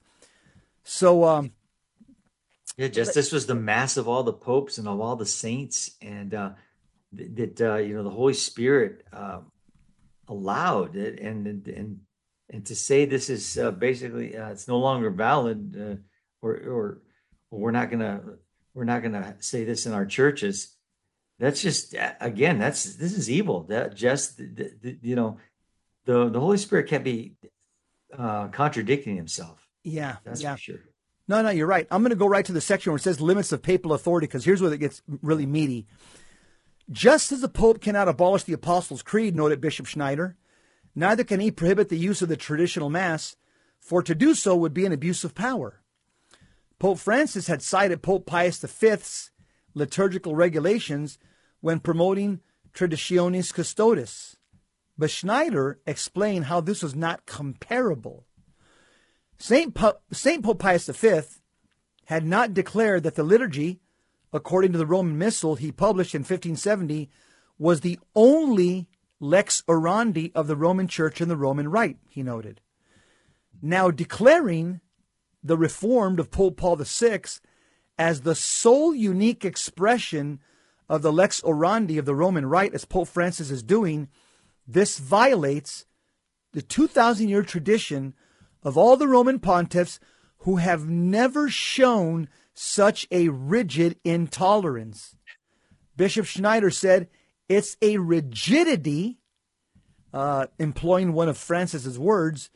So, 0.84 1.24
um, 1.24 1.52
yeah, 2.78 2.88
just 2.88 3.14
this 3.14 3.32
was 3.32 3.46
the 3.46 3.56
mass 3.56 3.98
of 3.98 4.08
all 4.08 4.24
the 4.24 4.34
popes 4.34 4.78
and 4.78 4.88
of 4.88 5.00
all 5.00 5.16
the 5.16 5.26
saints, 5.26 5.92
and 6.02 6.34
uh, 6.34 6.52
that 7.14 7.62
uh, 7.62 7.76
you 7.76 7.96
know 7.96 8.04
the 8.04 8.10
Holy 8.10 8.34
Spirit 8.34 9.06
uh, 9.12 9.40
allowed 10.28 10.96
it, 10.96 11.20
and 11.20 11.48
and 11.48 12.00
and 12.50 12.66
to 12.66 12.76
say 12.76 13.06
this 13.06 13.30
is 13.30 13.58
uh, 13.58 13.72
basically 13.72 14.38
uh, 14.38 14.50
it's 14.50 14.68
no 14.68 14.78
longer 14.78 15.10
valid, 15.10 15.76
uh, 15.78 15.96
or, 16.42 16.54
or 16.54 17.02
we're 17.52 17.72
not 17.72 17.90
gonna 17.90 18.22
we're 18.76 18.84
not 18.84 19.02
gonna 19.02 19.36
say 19.40 19.64
this 19.64 19.88
in 19.88 19.94
our 19.94 20.06
churches. 20.06 20.76
That's 21.40 21.62
just 21.62 21.96
again, 22.22 22.60
that's 22.60 22.96
this 22.96 23.18
is 23.18 23.30
evil. 23.30 23.64
That 23.64 23.96
just 23.96 24.38
the, 24.38 24.72
the, 24.80 24.98
you 25.02 25.16
know, 25.16 25.38
the 26.06 26.30
the 26.30 26.40
Holy 26.40 26.58
Spirit 26.58 26.88
can't 26.88 27.04
be 27.04 27.34
uh, 28.16 28.50
contradicting 28.50 29.16
himself. 29.16 29.68
Yeah, 29.84 30.18
that's 30.24 30.44
yeah. 30.44 30.54
for 30.54 30.62
sure. 30.62 30.80
No, 31.28 31.42
no, 31.42 31.50
you're 31.50 31.68
right. 31.68 31.88
I'm 31.90 32.04
going 32.04 32.12
to 32.12 32.16
go 32.16 32.28
right 32.28 32.46
to 32.46 32.54
the 32.54 32.62
section 32.62 32.92
where 32.92 32.98
it 32.98 33.02
says 33.02 33.20
limits 33.20 33.52
of 33.52 33.64
papal 33.64 33.94
authority 33.94 34.28
because 34.28 34.46
here's 34.46 34.62
where 34.62 34.72
it 34.72 34.78
gets 34.80 35.02
really 35.24 35.48
meaty. 35.48 35.88
Just 36.92 37.32
as 37.32 37.42
the 37.42 37.50
Pope 37.50 37.82
cannot 37.82 38.08
abolish 38.08 38.44
the 38.44 38.54
Apostles' 38.54 39.02
Creed, 39.02 39.36
noted 39.36 39.60
Bishop 39.60 39.88
Schneider, 39.88 40.38
neither 40.94 41.24
can 41.24 41.40
he 41.40 41.50
prohibit 41.50 41.90
the 41.90 41.98
use 41.98 42.22
of 42.22 42.30
the 42.30 42.38
traditional 42.38 42.92
Mass, 42.92 43.38
for 43.80 44.04
to 44.04 44.14
do 44.14 44.36
so 44.36 44.56
would 44.56 44.74
be 44.74 44.86
an 44.86 44.92
abuse 44.92 45.24
of 45.24 45.34
power. 45.34 45.82
Pope 46.80 47.00
Francis 47.00 47.48
had 47.48 47.62
cited 47.62 48.02
Pope 48.02 48.26
Pius 48.26 48.60
V's 48.60 49.32
liturgical 49.74 50.36
regulations 50.36 51.18
when 51.62 51.80
promoting 51.80 52.42
Traditionis 52.74 53.54
Custodes, 53.54 54.38
but 54.98 55.10
Schneider 55.10 55.80
explained 55.86 56.46
how 56.46 56.62
this 56.62 56.84
was 56.84 56.96
not 56.96 57.26
comparable. 57.26 58.26
Po- 59.74 60.00
Saint 60.12 60.44
Pope 60.44 60.60
Pius 60.60 60.88
V 60.88 61.22
had 62.06 62.26
not 62.26 62.54
declared 62.54 63.04
that 63.04 63.16
the 63.16 63.24
liturgy, 63.24 63.80
according 64.32 64.72
to 64.74 64.78
the 64.78 64.86
Roman 64.86 65.18
Missal 65.18 65.56
he 65.56 65.72
published 65.72 66.14
in 66.14 66.22
1570, 66.22 67.10
was 67.58 67.82
the 67.82 68.00
only 68.16 68.90
lex 69.20 69.64
orandi 69.68 70.32
of 70.36 70.48
the 70.48 70.56
Roman 70.56 70.88
Church 70.88 71.22
and 71.22 71.32
the 71.32 71.38
Roman 71.38 71.70
Rite, 71.70 71.98
he 72.10 72.22
noted. 72.22 72.62
Now 73.62 73.90
declaring 73.92 74.82
the 75.46 75.58
Reformed 75.58 76.20
of 76.20 76.32
Pope 76.32 76.58
Paul 76.58 76.76
VI 76.78 77.22
as 78.00 78.22
the 78.22 78.36
sole 78.36 78.96
unique 78.96 79.46
expression 79.46 80.40
of 80.90 81.04
the 81.04 81.14
lex 81.14 81.40
orandi 81.42 82.00
of 82.00 82.06
the 82.06 82.16
Roman 82.16 82.48
Rite, 82.48 82.74
as 82.74 82.84
Pope 82.84 83.08
Francis 83.08 83.52
is 83.52 83.62
doing, 83.62 84.10
this 84.68 84.98
violates 84.98 85.86
the 86.54 86.64
2,000 86.64 87.30
year 87.30 87.44
tradition 87.44 88.16
of 88.64 88.76
all 88.76 88.98
the 88.98 89.08
Roman 89.08 89.40
pontiffs 89.40 90.00
who 90.40 90.56
have 90.58 90.90
never 90.90 91.48
shown 91.48 92.28
such 92.56 93.08
a 93.12 93.30
rigid 93.30 94.00
intolerance. 94.04 95.16
Bishop 95.96 96.26
Schneider 96.26 96.72
said 96.72 97.08
it's 97.48 97.78
a 97.82 97.98
rigidity, 97.98 99.20
uh, 100.12 100.48
employing 100.58 101.14
one 101.14 101.30
of 101.30 101.38
Francis's 101.38 102.00
words, 102.00 102.50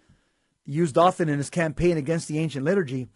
used 0.66 0.98
often 0.98 1.30
in 1.30 1.38
his 1.38 1.50
campaign 1.50 1.98
against 1.98 2.28
the 2.28 2.40
ancient 2.40 2.66
liturgy. 2.66 3.08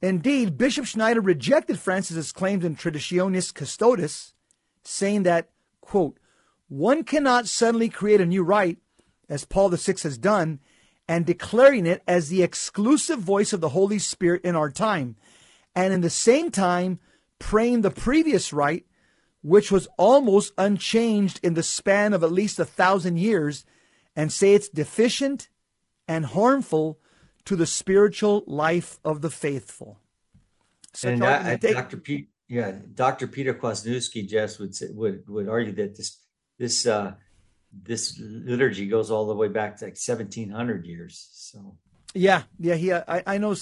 Indeed, 0.00 0.56
Bishop 0.56 0.84
Schneider 0.84 1.20
rejected 1.20 1.78
Francis's 1.78 2.32
claims 2.32 2.64
in 2.64 2.76
Traditionis 2.76 3.52
Custodes, 3.52 4.34
saying 4.84 5.24
that, 5.24 5.50
quote, 5.80 6.18
one 6.68 7.02
cannot 7.02 7.48
suddenly 7.48 7.88
create 7.88 8.20
a 8.20 8.26
new 8.26 8.42
rite, 8.42 8.78
as 9.28 9.44
Paul 9.44 9.70
VI 9.70 9.94
has 10.02 10.18
done, 10.18 10.60
and 11.08 11.24
declaring 11.24 11.86
it 11.86 12.02
as 12.06 12.28
the 12.28 12.42
exclusive 12.42 13.18
voice 13.18 13.52
of 13.52 13.60
the 13.60 13.70
Holy 13.70 13.98
Spirit 13.98 14.42
in 14.44 14.54
our 14.54 14.70
time, 14.70 15.16
and 15.74 15.92
in 15.92 16.02
the 16.02 16.10
same 16.10 16.50
time 16.50 17.00
praying 17.38 17.80
the 17.80 17.90
previous 17.90 18.52
rite, 18.52 18.84
which 19.42 19.72
was 19.72 19.88
almost 19.96 20.52
unchanged 20.58 21.40
in 21.42 21.54
the 21.54 21.62
span 21.62 22.12
of 22.12 22.22
at 22.22 22.32
least 22.32 22.58
a 22.58 22.64
thousand 22.64 23.16
years, 23.16 23.64
and 24.14 24.32
say 24.32 24.54
it's 24.54 24.68
deficient 24.68 25.48
and 26.08 26.26
harmful 26.26 26.98
to 27.44 27.54
the 27.54 27.66
spiritual 27.66 28.42
life 28.46 28.98
of 29.04 29.20
the 29.20 29.30
faithful. 29.30 30.00
Such 30.94 31.20
and 31.20 31.60
Dr. 31.60 31.98
Pete, 31.98 32.30
yeah, 32.48 32.72
Dr. 32.94 33.26
Peter 33.26 33.54
Kwasniewski 33.54 34.26
just 34.26 34.58
would 34.58 34.74
say, 34.74 34.86
would 34.90 35.28
would 35.28 35.48
argue 35.48 35.72
that 35.74 35.96
this 35.96 36.18
this 36.58 36.86
uh, 36.86 37.14
this 37.72 38.18
liturgy 38.20 38.86
goes 38.86 39.10
all 39.10 39.26
the 39.26 39.34
way 39.34 39.48
back 39.48 39.76
to 39.76 39.84
like 39.84 39.98
1700 39.98 40.86
years. 40.86 41.28
So 41.32 41.76
yeah, 42.14 42.42
yeah, 42.58 42.74
he. 42.74 42.92
I, 42.92 43.22
I 43.26 43.38
know. 43.38 43.54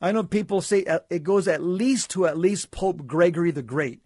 I 0.00 0.12
know 0.12 0.22
people 0.22 0.60
say 0.60 0.84
uh, 0.84 1.00
it 1.08 1.22
goes 1.22 1.48
at 1.48 1.62
least 1.62 2.10
to 2.10 2.26
at 2.26 2.36
least 2.36 2.70
Pope 2.70 3.06
Gregory 3.06 3.50
the 3.50 3.62
Great, 3.62 4.02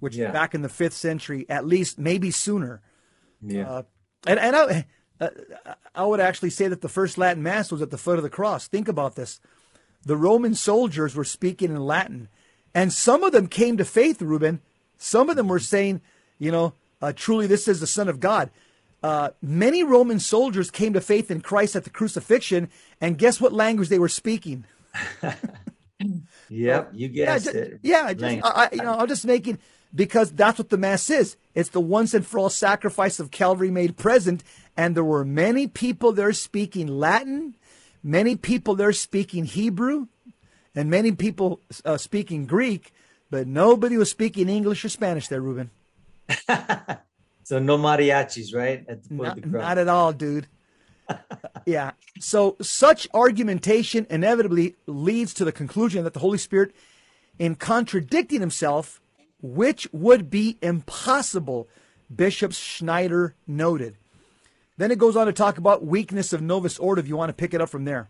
which 0.00 0.16
yeah. 0.16 0.30
back 0.30 0.54
in 0.54 0.62
the 0.62 0.70
fifth 0.70 0.94
century, 0.94 1.44
at 1.48 1.66
least 1.66 1.98
maybe 1.98 2.30
sooner. 2.30 2.80
Yeah, 3.42 3.68
uh, 3.68 3.82
and 4.26 4.38
and 4.38 4.56
I, 4.56 4.86
uh, 5.20 5.28
I 5.94 6.04
would 6.04 6.20
actually 6.20 6.50
say 6.50 6.68
that 6.68 6.80
the 6.80 6.88
first 6.88 7.18
Latin 7.18 7.42
Mass 7.42 7.70
was 7.70 7.82
at 7.82 7.90
the 7.90 7.98
foot 7.98 8.18
of 8.18 8.22
the 8.22 8.30
cross. 8.30 8.66
Think 8.66 8.88
about 8.88 9.14
this: 9.14 9.40
the 10.04 10.16
Roman 10.16 10.54
soldiers 10.54 11.14
were 11.14 11.24
speaking 11.24 11.70
in 11.70 11.80
Latin, 11.80 12.28
and 12.74 12.92
some 12.92 13.22
of 13.22 13.32
them 13.32 13.46
came 13.46 13.76
to 13.76 13.84
faith. 13.84 14.20
Ruben, 14.20 14.60
some 14.98 15.30
of 15.30 15.36
them 15.36 15.48
were 15.48 15.60
saying, 15.60 16.00
you 16.38 16.50
know, 16.50 16.74
uh, 17.00 17.12
truly 17.14 17.46
this 17.46 17.68
is 17.68 17.80
the 17.80 17.86
Son 17.86 18.08
of 18.08 18.20
God. 18.20 18.50
Uh, 19.02 19.30
many 19.42 19.84
Roman 19.84 20.18
soldiers 20.18 20.70
came 20.70 20.94
to 20.94 21.00
faith 21.00 21.30
in 21.30 21.42
Christ 21.42 21.76
at 21.76 21.84
the 21.84 21.90
crucifixion, 21.90 22.70
and 23.00 23.18
guess 23.18 23.40
what 23.40 23.52
language 23.52 23.90
they 23.90 23.98
were 23.98 24.08
speaking? 24.08 24.64
yep, 26.48 26.90
you 26.94 27.08
guessed 27.08 27.46
yeah, 27.46 27.52
just, 27.52 27.54
it. 27.54 27.80
Yeah, 27.82 28.12
just, 28.14 28.44
I, 28.44 28.68
you 28.72 28.82
know, 28.82 28.94
I'm 28.94 29.08
just 29.08 29.26
making 29.26 29.58
because 29.94 30.32
that's 30.32 30.58
what 30.58 30.70
the 30.70 30.78
mass 30.78 31.10
is. 31.10 31.36
It's 31.54 31.70
the 31.70 31.80
once 31.80 32.14
and 32.14 32.26
for 32.26 32.38
all 32.38 32.50
sacrifice 32.50 33.20
of 33.20 33.30
Calvary 33.30 33.70
made 33.70 33.96
present, 33.96 34.42
and 34.76 34.96
there 34.96 35.04
were 35.04 35.24
many 35.24 35.66
people 35.66 36.12
there 36.12 36.32
speaking 36.32 36.86
Latin, 36.88 37.54
many 38.02 38.36
people 38.36 38.74
there 38.74 38.92
speaking 38.92 39.44
Hebrew, 39.44 40.08
and 40.74 40.90
many 40.90 41.12
people 41.12 41.60
uh, 41.84 41.96
speaking 41.96 42.46
Greek, 42.46 42.92
but 43.30 43.46
nobody 43.46 43.96
was 43.96 44.10
speaking 44.10 44.48
English 44.48 44.84
or 44.84 44.88
Spanish 44.88 45.28
there, 45.28 45.40
Ruben. 45.40 45.70
So 47.44 47.58
no 47.58 47.76
mariachis, 47.76 48.54
right? 48.54 48.84
At 48.88 49.10
not, 49.10 49.44
not 49.46 49.78
at 49.78 49.86
all, 49.86 50.12
dude. 50.12 50.46
yeah. 51.66 51.92
So 52.18 52.56
such 52.60 53.06
argumentation 53.12 54.06
inevitably 54.08 54.76
leads 54.86 55.34
to 55.34 55.44
the 55.44 55.52
conclusion 55.52 56.04
that 56.04 56.14
the 56.14 56.20
Holy 56.20 56.38
Spirit, 56.38 56.74
in 57.38 57.54
contradicting 57.54 58.40
himself, 58.40 59.00
which 59.44 59.86
would 59.92 60.30
be 60.30 60.56
impossible, 60.62 61.68
Bishop 62.14 62.52
Schneider 62.52 63.34
noted. 63.46 63.96
Then 64.78 64.90
it 64.90 64.98
goes 64.98 65.16
on 65.16 65.26
to 65.26 65.34
talk 65.34 65.58
about 65.58 65.84
weakness 65.84 66.32
of 66.32 66.40
Novus 66.40 66.78
Ordo. 66.78 67.02
If 67.02 67.08
you 67.08 67.16
want 67.16 67.28
to 67.28 67.34
pick 67.34 67.52
it 67.52 67.60
up 67.60 67.68
from 67.68 67.84
there. 67.84 68.08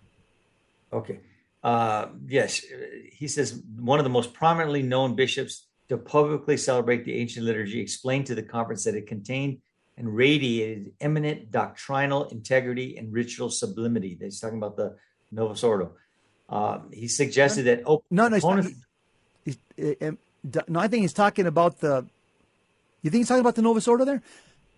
Okay. 0.93 1.19
Uh, 1.63 2.07
yes, 2.29 2.65
he 3.13 3.27
says 3.27 3.61
one 3.81 3.99
of 3.99 4.05
the 4.05 4.11
most 4.11 4.33
prominently 4.33 4.83
known 4.83 5.17
bishops 5.17 5.67
to 5.89 5.97
publicly 5.97 6.57
celebrate 6.57 7.05
the 7.05 7.15
ancient 7.17 7.45
liturgy, 7.45 7.81
explained 7.81 8.27
to 8.27 8.37
the 8.37 8.43
conference 8.43 8.85
that 8.85 8.95
it 8.95 9.09
contained 9.09 9.59
and 9.97 10.15
radiated 10.15 10.93
eminent 11.01 11.51
doctrinal 11.51 12.29
integrity 12.29 12.97
and 12.97 13.13
ritual 13.13 13.51
sublimity. 13.51 14.17
He's 14.21 14.39
talking 14.39 14.59
about 14.59 14.77
the 14.77 14.97
Novus 15.33 15.65
Ordo. 15.65 15.93
Uh, 16.49 16.79
he 16.93 17.09
suggested 17.09 17.65
that 17.65 17.83
oh 17.87 18.05
no 18.11 18.29
no 18.29 18.37
he's, 18.37 18.85
he's, 19.45 19.59
he's, 19.77 19.97
uh, 20.03 20.13
no 20.69 20.81
I 20.81 20.89
think 20.89 21.03
he's 21.03 21.13
talking 21.13 21.47
about 21.47 21.81
the 21.81 22.07
you 23.03 23.11
think 23.11 23.21
he's 23.21 23.29
talking 23.29 23.41
about 23.41 23.55
the 23.55 23.63
Novus 23.63 23.89
Ordo 23.89 24.05
there? 24.05 24.23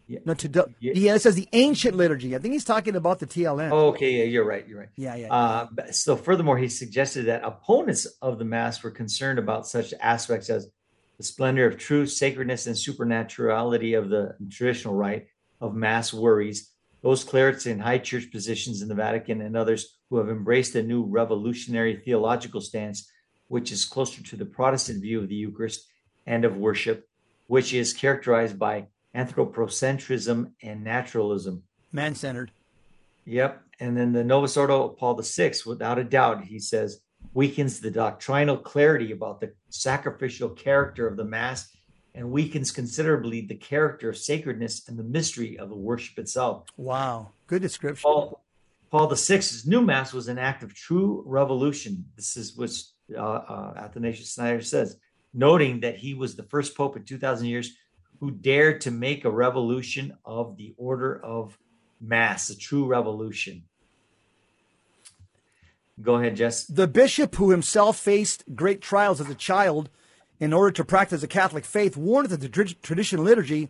Yeah. 0.09 0.21
no 0.25 0.35
to 0.35 0.69
yeah. 0.79 0.93
yeah 0.95 1.15
it 1.15 1.23
says 1.23 1.35
the 1.35 1.49
ancient 1.53 1.97
liturgy. 1.97 2.37
I 2.37 2.39
think 2.39 2.53
he's 2.53 2.65
talking 2.65 2.95
about 2.95 3.19
the 3.19 3.27
TLM 3.27 3.73
oh, 3.73 3.89
okay. 3.89 4.19
Yeah 4.19 4.25
you're 4.25 4.45
right. 4.45 4.67
You're 4.67 4.81
right. 4.81 4.89
Yeah 4.97 5.17
yeah 5.17 5.33
uh, 5.33 5.67
so 5.91 6.17
furthermore 6.17 6.59
he 6.59 6.69
suggested 6.69 7.27
that 7.27 7.45
opponents 7.45 8.07
of 8.23 8.39
the 8.39 8.45
mass 8.45 8.83
were 8.83 8.91
concerned 8.91 9.39
about 9.39 9.67
such 9.67 9.93
aspects 10.01 10.49
as 10.49 10.71
the 11.19 11.25
splendor 11.25 11.67
of 11.67 11.79
truth 11.79 12.11
sacredness 12.11 12.67
and 12.67 12.77
supernaturality 12.77 13.95
of 13.95 14.11
the 14.11 14.37
traditional 14.51 14.95
rite 14.95 15.27
of 15.61 15.75
mass 15.75 16.13
worries. 16.13 16.71
Those 17.03 17.25
clerics 17.25 17.67
in 17.67 17.79
high 17.79 17.99
church 17.99 18.31
positions 18.31 18.83
in 18.83 18.89
the 18.89 18.95
Vatican 18.95 19.41
and 19.41 19.57
others 19.57 19.97
who 20.11 20.19
have 20.19 20.29
embraced 20.29 20.75
a 20.75 20.83
new 20.83 21.05
revolutionary 21.05 21.97
theological 22.05 22.61
stance, 22.61 23.11
which 23.49 23.73
is 23.73 23.85
closer 23.85 24.23
to 24.23 24.37
the 24.37 24.45
Protestant 24.45 25.03
view 25.03 25.21
of 25.21 25.29
the 25.29 25.35
Eucharist 25.35 25.87
and 26.27 26.45
of 26.45 26.57
worship, 26.57 27.09
which 27.47 27.73
is 27.73 27.93
characterized 27.93 28.59
by 28.59 28.87
anthropocentrism 29.15 30.53
and 30.63 30.85
naturalism. 30.85 31.63
Man 31.93 32.15
centered. 32.15 32.51
Yep. 33.25 33.63
And 33.81 33.97
then 33.97 34.13
the 34.13 34.25
Novus 34.25 34.57
Ordo 34.57 34.85
of 34.85 34.99
Paul 34.99 35.21
VI, 35.21 35.55
without 35.65 35.99
a 35.99 36.05
doubt, 36.05 36.45
he 36.45 36.59
says, 36.59 37.01
weakens 37.35 37.81
the 37.81 37.91
doctrinal 37.91 38.57
clarity 38.57 39.13
about 39.13 39.41
the 39.41 39.53
sacrificial 39.69 40.51
character 40.51 41.07
of 41.07 41.17
the 41.17 41.25
Mass 41.25 41.69
and 42.17 42.31
weakens 42.31 42.71
considerably 42.71 43.43
the 43.43 43.55
character 43.55 44.09
of 44.09 44.17
sacredness 44.17 44.89
and 44.89 44.99
the 44.99 45.05
mystery 45.05 45.59
of 45.59 45.69
the 45.69 45.77
worship 45.77 46.19
itself. 46.19 46.65
Wow, 46.77 47.33
good 47.47 47.61
description. 47.63 48.03
Paul, 48.03 48.43
Paul 48.91 49.09
VI's 49.09 49.67
new 49.67 49.83
mass 49.83 50.15
was 50.15 50.29
an 50.29 50.39
act 50.39 50.63
of 50.63 50.75
true 50.75 51.23
revolution. 51.27 52.07
This 52.17 52.37
is 52.39 52.57
what 52.57 52.71
uh, 53.15 53.21
uh, 53.21 53.75
Athanasius 53.77 54.33
Schneider 54.35 54.63
says, 54.63 54.99
noting 55.33 55.81
that 55.81 55.97
he 55.97 56.15
was 56.15 56.35
the 56.35 56.43
first 56.43 56.77
pope 56.77 56.97
in 56.97 57.05
2,000 57.05 57.47
years 57.47 57.73
who 58.21 58.31
dared 58.31 58.81
to 58.81 58.91
make 58.91 59.25
a 59.25 59.31
revolution 59.31 60.17
of 60.25 60.57
the 60.57 60.75
order 60.79 61.23
of 61.23 61.59
mass, 62.01 62.49
a 62.51 62.57
true 62.57 62.87
revolution. 62.87 63.65
Go 66.01 66.17
ahead, 66.17 66.37
Jess. 66.37 66.65
The 66.67 66.87
bishop 66.87 67.37
who 67.37 67.51
himself 67.51 67.99
faced 67.99 68.45
great 68.55 68.81
trials 68.81 69.21
as 69.21 69.31
a 69.31 69.35
child 69.35 69.89
in 70.39 70.53
order 70.53 70.71
to 70.71 70.85
practice 70.85 71.23
the 71.23 71.27
Catholic 71.27 71.65
faith, 71.65 71.97
warned 71.97 72.29
that 72.29 72.41
the 72.41 72.49
traditional 72.49 73.25
liturgy 73.25 73.69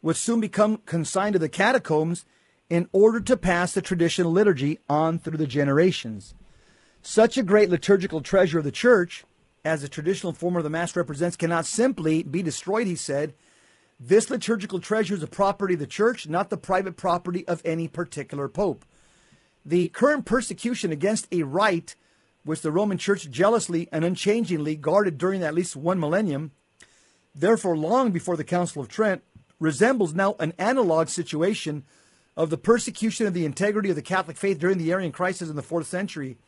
would 0.00 0.16
soon 0.16 0.40
become 0.40 0.78
consigned 0.86 1.32
to 1.32 1.38
the 1.38 1.48
catacombs 1.48 2.24
in 2.70 2.88
order 2.92 3.20
to 3.20 3.36
pass 3.36 3.72
the 3.72 3.82
traditional 3.82 4.30
liturgy 4.30 4.78
on 4.88 5.18
through 5.18 5.38
the 5.38 5.46
generations. 5.46 6.34
Such 7.06 7.36
a 7.36 7.42
great 7.42 7.68
liturgical 7.68 8.22
treasure 8.22 8.58
of 8.58 8.64
the 8.64 8.72
church, 8.72 9.24
as 9.62 9.82
the 9.82 9.90
traditional 9.90 10.32
form 10.32 10.56
of 10.56 10.64
the 10.64 10.70
Mass 10.70 10.96
represents, 10.96 11.36
cannot 11.36 11.66
simply 11.66 12.22
be 12.22 12.42
destroyed, 12.42 12.86
he 12.86 12.96
said. 12.96 13.34
This 14.00 14.30
liturgical 14.30 14.80
treasure 14.80 15.12
is 15.12 15.22
a 15.22 15.26
property 15.26 15.74
of 15.74 15.80
the 15.80 15.86
church, 15.86 16.26
not 16.26 16.48
the 16.48 16.56
private 16.56 16.96
property 16.96 17.46
of 17.46 17.60
any 17.62 17.88
particular 17.88 18.48
pope. 18.48 18.86
The 19.66 19.88
current 19.88 20.24
persecution 20.24 20.92
against 20.92 21.28
a 21.30 21.42
rite 21.42 21.94
which 22.42 22.62
the 22.62 22.72
Roman 22.72 22.96
Church 22.96 23.30
jealously 23.30 23.86
and 23.92 24.02
unchangingly 24.02 24.74
guarded 24.74 25.18
during 25.18 25.42
at 25.42 25.54
least 25.54 25.76
one 25.76 26.00
millennium, 26.00 26.52
therefore 27.34 27.76
long 27.76 28.12
before 28.12 28.38
the 28.38 28.44
Council 28.44 28.80
of 28.80 28.88
Trent, 28.88 29.22
resembles 29.60 30.14
now 30.14 30.36
an 30.40 30.54
analog 30.58 31.08
situation 31.08 31.84
of 32.34 32.48
the 32.48 32.58
persecution 32.58 33.26
of 33.26 33.34
the 33.34 33.44
integrity 33.44 33.90
of 33.90 33.96
the 33.96 34.02
Catholic 34.02 34.38
faith 34.38 34.58
during 34.58 34.78
the 34.78 34.90
Arian 34.90 35.12
crisis 35.12 35.50
in 35.50 35.56
the 35.56 35.62
fourth 35.62 35.86
century. 35.86 36.38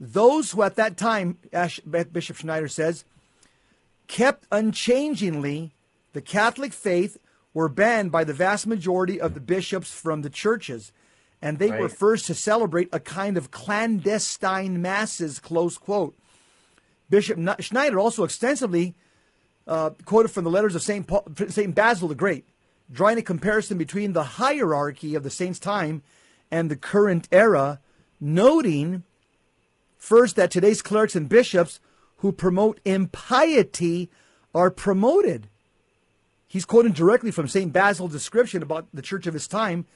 Those 0.00 0.52
who 0.52 0.62
at 0.62 0.76
that 0.76 0.96
time, 0.96 1.38
Bishop 2.12 2.36
Schneider 2.36 2.68
says, 2.68 3.04
kept 4.06 4.46
unchangingly 4.50 5.74
the 6.14 6.22
Catholic 6.22 6.72
faith 6.72 7.18
were 7.52 7.68
banned 7.68 8.10
by 8.10 8.24
the 8.24 8.32
vast 8.32 8.66
majority 8.66 9.20
of 9.20 9.34
the 9.34 9.40
bishops 9.40 9.92
from 9.92 10.22
the 10.22 10.30
churches 10.30 10.90
and 11.42 11.58
they 11.58 11.70
right. 11.70 11.80
were 11.80 11.88
first 11.88 12.26
to 12.26 12.34
celebrate 12.34 12.88
a 12.92 13.00
kind 13.00 13.36
of 13.36 13.50
clandestine 13.50 14.80
masses, 14.82 15.38
close 15.38 15.78
quote. 15.78 16.16
Bishop 17.08 17.38
Schneider 17.60 17.98
also 17.98 18.24
extensively 18.24 18.94
uh, 19.66 19.90
quoted 20.04 20.28
from 20.28 20.44
the 20.44 20.50
letters 20.50 20.74
of 20.74 20.82
St. 20.82 21.06
Paul, 21.06 21.26
St. 21.48 21.74
Basil 21.74 22.08
the 22.08 22.14
Great, 22.14 22.44
drawing 22.92 23.18
a 23.18 23.22
comparison 23.22 23.78
between 23.78 24.12
the 24.12 24.22
hierarchy 24.22 25.14
of 25.14 25.22
the 25.22 25.30
saints' 25.30 25.58
time 25.58 26.02
and 26.50 26.70
the 26.70 26.76
current 26.76 27.28
era, 27.32 27.80
noting 28.20 29.04
first 30.00 30.34
that 30.34 30.50
today's 30.50 30.82
clerics 30.82 31.14
and 31.14 31.28
bishops 31.28 31.78
who 32.16 32.32
promote 32.32 32.80
impiety 32.84 34.10
are 34.52 34.70
promoted. 34.70 35.48
He's 36.48 36.64
quoting 36.64 36.92
directly 36.92 37.30
from 37.30 37.46
St. 37.46 37.72
Basil's 37.72 38.10
description 38.10 38.62
about 38.62 38.88
the 38.92 39.02
church 39.02 39.28
of 39.28 39.34
his 39.34 39.46
time 39.46 39.86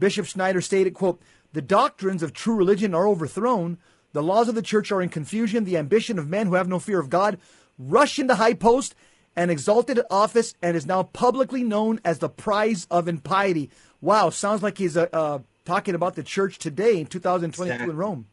Bishop 0.00 0.24
Schneider 0.24 0.62
stated, 0.62 0.94
quote, 0.94 1.20
the 1.52 1.60
doctrines 1.60 2.22
of 2.22 2.32
true 2.32 2.56
religion 2.56 2.94
are 2.94 3.06
overthrown, 3.06 3.76
the 4.12 4.22
laws 4.22 4.48
of 4.48 4.54
the 4.54 4.62
church 4.62 4.90
are 4.90 5.02
in 5.02 5.10
confusion, 5.10 5.64
the 5.64 5.76
ambition 5.76 6.18
of 6.18 6.26
men 6.26 6.46
who 6.46 6.54
have 6.54 6.68
no 6.68 6.78
fear 6.78 6.98
of 6.98 7.10
God 7.10 7.38
rush 7.78 8.18
into 8.18 8.36
high 8.36 8.54
post 8.54 8.94
and 9.36 9.50
exalted 9.50 10.00
office 10.10 10.54
and 10.62 10.74
is 10.74 10.86
now 10.86 11.02
publicly 11.02 11.62
known 11.62 12.00
as 12.02 12.18
the 12.18 12.30
prize 12.30 12.86
of 12.90 13.08
impiety. 13.08 13.70
Wow, 14.00 14.30
sounds 14.30 14.62
like 14.62 14.78
he's 14.78 14.96
uh, 14.96 15.06
uh, 15.12 15.40
talking 15.66 15.94
about 15.94 16.14
the 16.14 16.22
church 16.22 16.58
today 16.58 16.98
in 16.98 17.06
2022 17.06 17.72
exactly. 17.72 17.90
in 17.90 17.96
Rome 17.96 18.26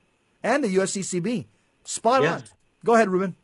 and 0.44 0.64
the 0.64 0.76
USCCB. 0.76 1.46
Spot 1.84 2.24
yeah. 2.24 2.34
on. 2.36 2.44
Go 2.86 2.96
ahead, 2.96 3.10
Ruben. 3.10 3.36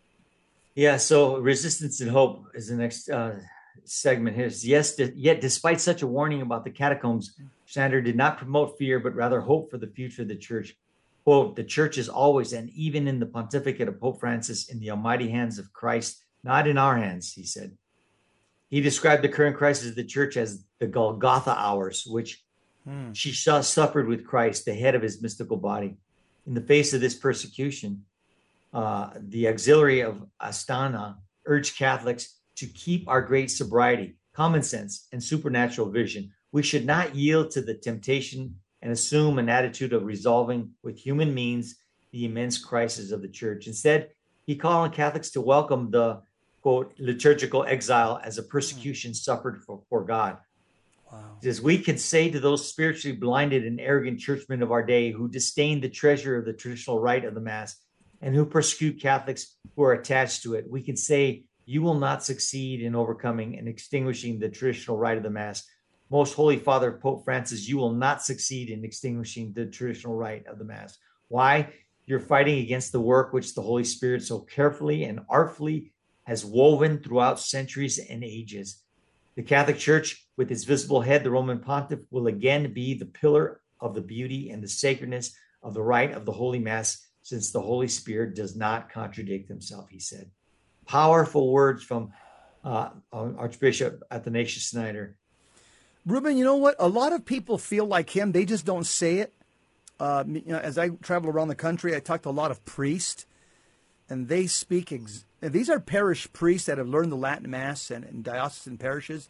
Yeah, 0.76 0.98
so 0.98 1.38
resistance 1.38 2.02
and 2.02 2.10
hope 2.10 2.48
is 2.54 2.68
the 2.68 2.76
next 2.76 3.10
uh, 3.10 3.36
segment 3.84 4.36
here. 4.36 4.50
Yes, 4.62 5.00
yet 5.16 5.42
despite 5.42 5.80
such 5.80 6.02
a 6.02 6.08
warning 6.08 6.42
about 6.42 6.64
the 6.64 6.72
catacombs, 6.72 7.38
Schneider 7.66 8.02
did 8.02 8.16
not 8.16 8.38
promote 8.38 8.78
fear, 8.78 9.00
but 9.00 9.16
rather 9.16 9.42
hope 9.42 9.70
for 9.70 9.78
the 9.78 9.88
future 9.88 10.24
of 10.24 10.28
the 10.28 10.36
church. 10.36 10.76
Quote, 11.24 11.56
the 11.56 11.64
church 11.64 11.98
is 11.98 12.10
always 12.10 12.54
and 12.54 12.70
even 12.72 13.08
in 13.08 13.20
the 13.20 13.26
pontificate 13.26 13.88
of 13.88 14.00
Pope 14.00 14.20
Francis 14.20 14.70
in 14.70 14.80
the 14.80 14.92
almighty 14.92 15.30
hands 15.30 15.58
of 15.58 15.72
Christ, 15.72 16.22
not 16.44 16.68
in 16.68 16.78
our 16.78 16.98
hands, 16.98 17.32
he 17.32 17.44
said. 17.44 17.78
He 18.70 18.82
described 18.82 19.24
the 19.24 19.30
current 19.30 19.56
crisis 19.56 19.90
of 19.90 19.96
the 19.96 20.04
church 20.04 20.36
as 20.36 20.66
the 20.80 20.88
Golgotha 20.88 21.56
hours, 21.56 22.06
which 22.06 22.44
hmm. 22.84 23.14
she 23.14 23.32
suffered 23.32 24.08
with 24.08 24.26
Christ, 24.26 24.66
the 24.66 24.74
head 24.74 24.96
of 24.96 25.02
his 25.02 25.22
mystical 25.22 25.58
body. 25.58 25.98
In 26.46 26.54
the 26.54 26.62
face 26.62 26.94
of 26.94 27.02
this 27.02 27.16
persecution, 27.16 28.04
uh, 28.74 29.12
the 29.18 29.48
auxiliary 29.48 30.02
of 30.02 30.26
Astana 30.42 31.18
urged 31.46 31.78
Catholics 31.78 32.40
to 32.56 32.66
keep 32.68 33.08
our 33.08 33.22
great 33.22 33.50
sobriety, 33.50 34.16
common 34.34 34.62
sense, 34.64 35.08
and 35.12 35.24
supernatural 35.24 35.90
vision 35.90 36.32
we 36.54 36.62
should 36.62 36.86
not 36.86 37.16
yield 37.16 37.50
to 37.52 37.62
the 37.62 37.74
temptation 37.74 38.56
and 38.82 38.92
assume 38.92 39.40
an 39.40 39.50
attitude 39.50 39.92
of 39.92 40.06
resolving 40.06 40.70
with 40.84 40.98
human 40.98 41.34
means 41.34 41.76
the 42.12 42.26
immense 42.26 42.60
crisis 42.60 43.12
of 43.12 43.22
the 43.24 43.28
church. 43.28 43.66
Instead, 43.66 44.12
he 44.46 44.56
called 44.56 44.86
on 44.86 44.92
Catholics 44.92 45.32
to 45.32 45.42
welcome 45.42 45.90
the 45.90 46.22
quote 46.62 46.94
liturgical 47.00 47.66
exile 47.66 48.22
as 48.24 48.38
a 48.38 48.44
persecution 48.44 49.14
suffered 49.14 49.64
for, 49.64 49.82
for 49.90 50.04
God. 50.04 50.38
Wow. 51.14 51.38
As 51.44 51.62
we 51.62 51.78
can 51.78 51.98
say 51.98 52.30
to 52.30 52.40
those 52.40 52.68
spiritually 52.68 53.16
blinded 53.16 53.66
and 53.66 53.80
arrogant 53.80 54.20
churchmen 54.20 54.64
of 54.64 54.72
our 54.72 54.84
day 54.84 55.12
who 55.12 55.28
disdain 55.28 55.80
the 55.80 55.90
treasure 55.90 56.38
of 56.38 56.46
the 56.46 56.54
traditional 56.54 57.00
rite 57.00 57.26
of 57.26 57.36
the 57.36 57.42
Mass 57.42 57.76
and 58.22 58.34
who 58.36 58.46
persecute 58.46 59.02
Catholics 59.02 59.56
who 59.76 59.84
are 59.84 59.94
attached 59.94 60.44
to 60.44 60.56
it, 60.56 60.66
we 60.70 60.82
can 60.82 60.98
say, 60.98 61.46
You 61.66 61.82
will 61.82 62.00
not 62.00 62.24
succeed 62.24 62.82
in 62.82 62.96
overcoming 62.96 63.58
and 63.58 63.68
extinguishing 63.68 64.40
the 64.40 64.50
traditional 64.50 64.98
rite 64.98 65.18
of 65.18 65.24
the 65.24 65.30
Mass 65.30 65.64
most 66.14 66.36
Holy 66.36 66.58
Father 66.58 66.92
Pope 66.92 67.26
Francis, 67.26 67.68
you 67.68 67.76
will 67.78 67.92
not 67.92 68.22
succeed 68.22 68.70
in 68.70 68.86
extinguishing 68.86 69.52
the 69.52 69.66
traditional 69.66 70.16
rite 70.16 70.46
of 70.46 70.60
the 70.60 70.64
Mass. 70.64 70.96
Why? 71.28 71.74
You're 72.06 72.20
fighting 72.20 72.60
against 72.60 72.92
the 72.92 73.00
work 73.00 73.34
which 73.34 73.56
the 73.56 73.64
Holy 73.64 73.84
Spirit 73.84 74.22
so 74.22 74.42
carefully 74.42 75.06
and 75.06 75.22
artfully 75.28 75.92
has 76.26 76.46
woven 76.46 77.00
throughout 77.00 77.40
centuries 77.40 77.98
and 77.98 78.24
ages. 78.24 78.84
The 79.36 79.42
Catholic 79.42 79.80
Church, 79.80 80.23
with 80.38 80.52
its 80.52 80.64
visible 80.64 81.02
head, 81.02 81.24
the 81.24 81.32
Roman 81.32 81.60
Pontiff, 81.60 82.00
will 82.12 82.28
again 82.28 82.74
be 82.74 82.94
the 82.94 83.06
pillar 83.06 83.62
of 83.80 83.94
the 83.94 84.02
beauty 84.02 84.50
and 84.50 84.64
the 84.64 84.68
sacredness 84.68 85.36
of 85.62 85.74
the 85.74 85.82
rite 85.82 86.14
of 86.14 86.26
the 86.26 86.32
Holy 86.32 86.60
Mass, 86.60 87.06
since 87.22 87.52
the 87.52 87.62
Holy 87.62 87.88
Spirit 87.88 88.36
does 88.36 88.56
not 88.56 88.92
contradict 88.92 89.48
himself, 89.48 89.90
he 89.90 90.00
said. 90.00 90.30
Powerful 90.86 91.52
words 91.52 91.84
from 91.84 92.12
uh, 92.64 92.90
Archbishop 93.12 94.04
Athanasius 94.12 94.70
Schneider. 94.70 95.16
Ruben, 96.06 96.38
you 96.38 96.44
know 96.44 96.58
what? 96.58 96.76
A 96.80 96.88
lot 96.88 97.14
of 97.14 97.26
people 97.26 97.58
feel 97.58 97.86
like 97.86 98.10
him. 98.10 98.32
They 98.32 98.46
just 98.46 98.66
don't 98.66 98.86
say 98.86 99.20
it. 99.20 99.34
Uh, 100.00 100.24
you 100.28 100.44
know, 100.48 100.58
as 100.58 100.78
I 100.78 100.90
travel 100.90 101.30
around 101.30 101.48
the 101.48 101.56
country, 101.56 101.96
I 101.96 102.00
talk 102.00 102.24
to 102.24 102.30
a 102.30 102.32
lot 102.32 102.52
of 102.52 102.66
priests, 102.66 103.26
and 104.10 104.28
they 104.28 104.48
speak. 104.48 104.92
Ex- 104.92 105.26
and 105.42 105.54
these 105.54 105.70
are 105.70 105.80
parish 105.80 106.32
priests 106.34 106.68
that 106.68 106.78
have 106.78 106.90
learned 106.90 107.12
the 107.12 107.18
Latin 107.18 107.50
Mass 107.50 107.90
and, 107.90 108.04
and 108.04 108.24
diocesan 108.24 108.78
parishes. 108.78 109.30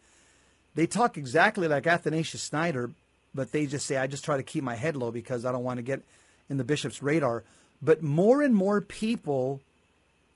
They 0.75 0.87
talk 0.87 1.17
exactly 1.17 1.67
like 1.67 1.85
Athanasius 1.85 2.47
Schneider, 2.47 2.91
but 3.33 3.51
they 3.51 3.65
just 3.65 3.85
say, 3.85 3.97
"I 3.97 4.07
just 4.07 4.25
try 4.25 4.37
to 4.37 4.43
keep 4.43 4.63
my 4.63 4.75
head 4.75 4.95
low 4.95 5.11
because 5.11 5.45
I 5.45 5.51
don't 5.51 5.63
want 5.63 5.77
to 5.77 5.83
get 5.83 6.01
in 6.49 6.57
the 6.57 6.63
bishop's 6.63 7.03
radar." 7.03 7.43
But 7.81 8.01
more 8.01 8.41
and 8.41 8.55
more 8.55 8.81
people 8.81 9.61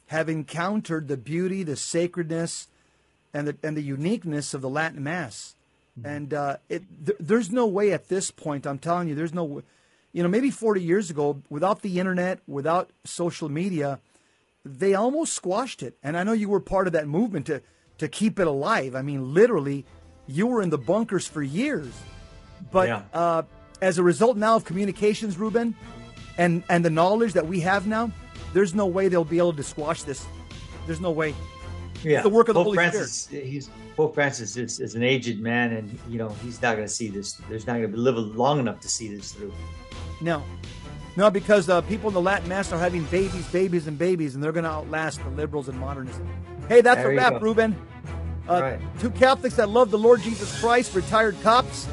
have 0.07 0.29
encountered 0.29 1.07
the 1.07 1.17
beauty, 1.17 1.63
the 1.63 1.75
sacredness, 1.75 2.67
and 3.33 3.47
the 3.47 3.57
and 3.63 3.75
the 3.75 3.81
uniqueness 3.81 4.53
of 4.53 4.61
the 4.61 4.69
Latin 4.69 5.03
Mass. 5.03 5.55
Mm-hmm. 5.99 6.09
And 6.09 6.33
uh, 6.33 6.57
it, 6.69 6.83
th- 7.05 7.17
there's 7.19 7.51
no 7.51 7.65
way 7.65 7.91
at 7.91 8.09
this 8.09 8.31
point. 8.31 8.67
I'm 8.67 8.79
telling 8.79 9.07
you, 9.07 9.15
there's 9.15 9.33
no, 9.33 9.63
you 10.13 10.21
know, 10.21 10.29
maybe 10.29 10.51
40 10.51 10.81
years 10.81 11.09
ago, 11.09 11.41
without 11.49 11.81
the 11.81 11.99
internet, 11.99 12.39
without 12.47 12.91
social 13.03 13.49
media, 13.49 13.99
they 14.63 14.93
almost 14.93 15.33
squashed 15.33 15.81
it. 15.81 15.97
And 16.03 16.15
I 16.15 16.23
know 16.23 16.33
you 16.33 16.49
were 16.49 16.59
part 16.59 16.87
of 16.87 16.93
that 16.93 17.07
movement 17.07 17.47
to 17.47 17.61
to 17.97 18.07
keep 18.07 18.39
it 18.39 18.47
alive. 18.47 18.95
I 18.95 19.01
mean, 19.01 19.33
literally, 19.33 19.85
you 20.27 20.47
were 20.47 20.61
in 20.61 20.69
the 20.69 20.77
bunkers 20.77 21.27
for 21.27 21.41
years. 21.41 21.91
But 22.71 22.87
yeah. 22.87 23.01
uh, 23.13 23.43
as 23.81 23.97
a 23.97 24.03
result 24.03 24.37
now 24.37 24.55
of 24.55 24.65
communications, 24.65 25.37
Ruben, 25.37 25.75
and 26.37 26.63
and 26.69 26.83
the 26.83 26.89
knowledge 26.89 27.33
that 27.33 27.47
we 27.47 27.59
have 27.61 27.87
now, 27.87 28.11
there's 28.53 28.73
no 28.73 28.85
way 28.85 29.07
they'll 29.07 29.23
be 29.23 29.37
able 29.37 29.53
to 29.53 29.63
squash 29.63 30.03
this. 30.03 30.25
There's 30.85 31.01
no 31.01 31.11
way. 31.11 31.33
Yeah, 32.03 32.17
it's 32.17 32.23
the 32.23 32.29
work 32.29 32.49
of 32.49 32.53
the 32.53 32.59
Pope 32.59 32.65
Holy 32.65 32.75
Francis, 32.75 33.13
Spirit. 33.13 33.45
He's 33.45 33.69
Pope 33.95 34.13
Francis 34.13 34.55
is, 34.57 34.79
is 34.79 34.95
an 34.95 35.03
aged 35.03 35.39
man, 35.39 35.73
and 35.73 35.99
you 36.07 36.17
know 36.17 36.29
he's 36.43 36.61
not 36.61 36.75
going 36.75 36.87
to 36.87 36.93
see 36.93 37.09
this. 37.09 37.33
There's 37.49 37.65
not 37.65 37.77
going 37.77 37.91
to 37.91 37.97
live 37.97 38.17
long 38.35 38.59
enough 38.59 38.79
to 38.81 38.87
see 38.87 39.13
this 39.13 39.31
through. 39.31 39.53
No, 40.21 40.43
no, 41.15 41.31
because 41.31 41.67
uh, 41.67 41.81
people 41.81 42.09
in 42.09 42.13
the 42.13 42.21
Latin 42.21 42.47
Mass 42.47 42.71
are 42.71 42.79
having 42.79 43.03
babies, 43.05 43.47
babies, 43.47 43.87
and 43.87 43.97
babies, 43.97 44.35
and 44.35 44.43
they're 44.43 44.51
going 44.51 44.65
to 44.65 44.69
outlast 44.69 45.23
the 45.23 45.29
liberals 45.31 45.67
and 45.67 45.79
modernists. 45.79 46.21
Hey, 46.69 46.81
that's 46.81 46.97
there 46.97 47.11
a 47.11 47.15
wrap, 47.15 47.41
Ruben. 47.41 47.75
Uh, 48.49 48.61
right. 48.61 48.79
Two 48.99 49.09
Catholics 49.09 49.55
that 49.55 49.69
love 49.69 49.91
the 49.91 49.97
Lord 49.97 50.21
Jesus 50.21 50.59
Christ, 50.59 50.95
retired 50.95 51.35
cops. 51.41 51.87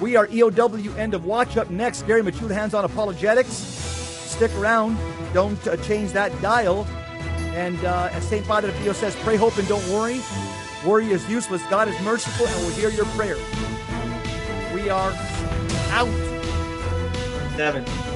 We 0.00 0.14
are 0.14 0.26
EOW 0.28 0.96
End 0.98 1.14
of 1.14 1.24
Watch. 1.24 1.56
Up 1.56 1.70
next, 1.70 2.06
Gary 2.06 2.22
Michuta, 2.22 2.50
Hands 2.52 2.74
on 2.74 2.84
Apologetics. 2.84 3.52
Stick 3.52 4.54
around. 4.56 4.98
Don't 5.32 5.66
uh, 5.66 5.76
change 5.78 6.12
that 6.12 6.30
dial. 6.42 6.84
And 7.54 7.82
uh, 7.84 8.10
as 8.12 8.28
St. 8.28 8.44
Father 8.44 8.70
Pio 8.72 8.92
says, 8.92 9.16
pray, 9.16 9.36
hope, 9.36 9.56
and 9.56 9.66
don't 9.66 9.86
worry. 9.88 10.20
Worry 10.84 11.10
is 11.10 11.28
useless. 11.28 11.62
God 11.70 11.88
is 11.88 12.00
merciful 12.02 12.46
and 12.46 12.66
will 12.66 12.72
hear 12.72 12.90
your 12.90 13.06
prayer. 13.06 13.36
We 14.74 14.90
are 14.90 15.12
out. 15.90 16.08
Seven. 17.56 18.15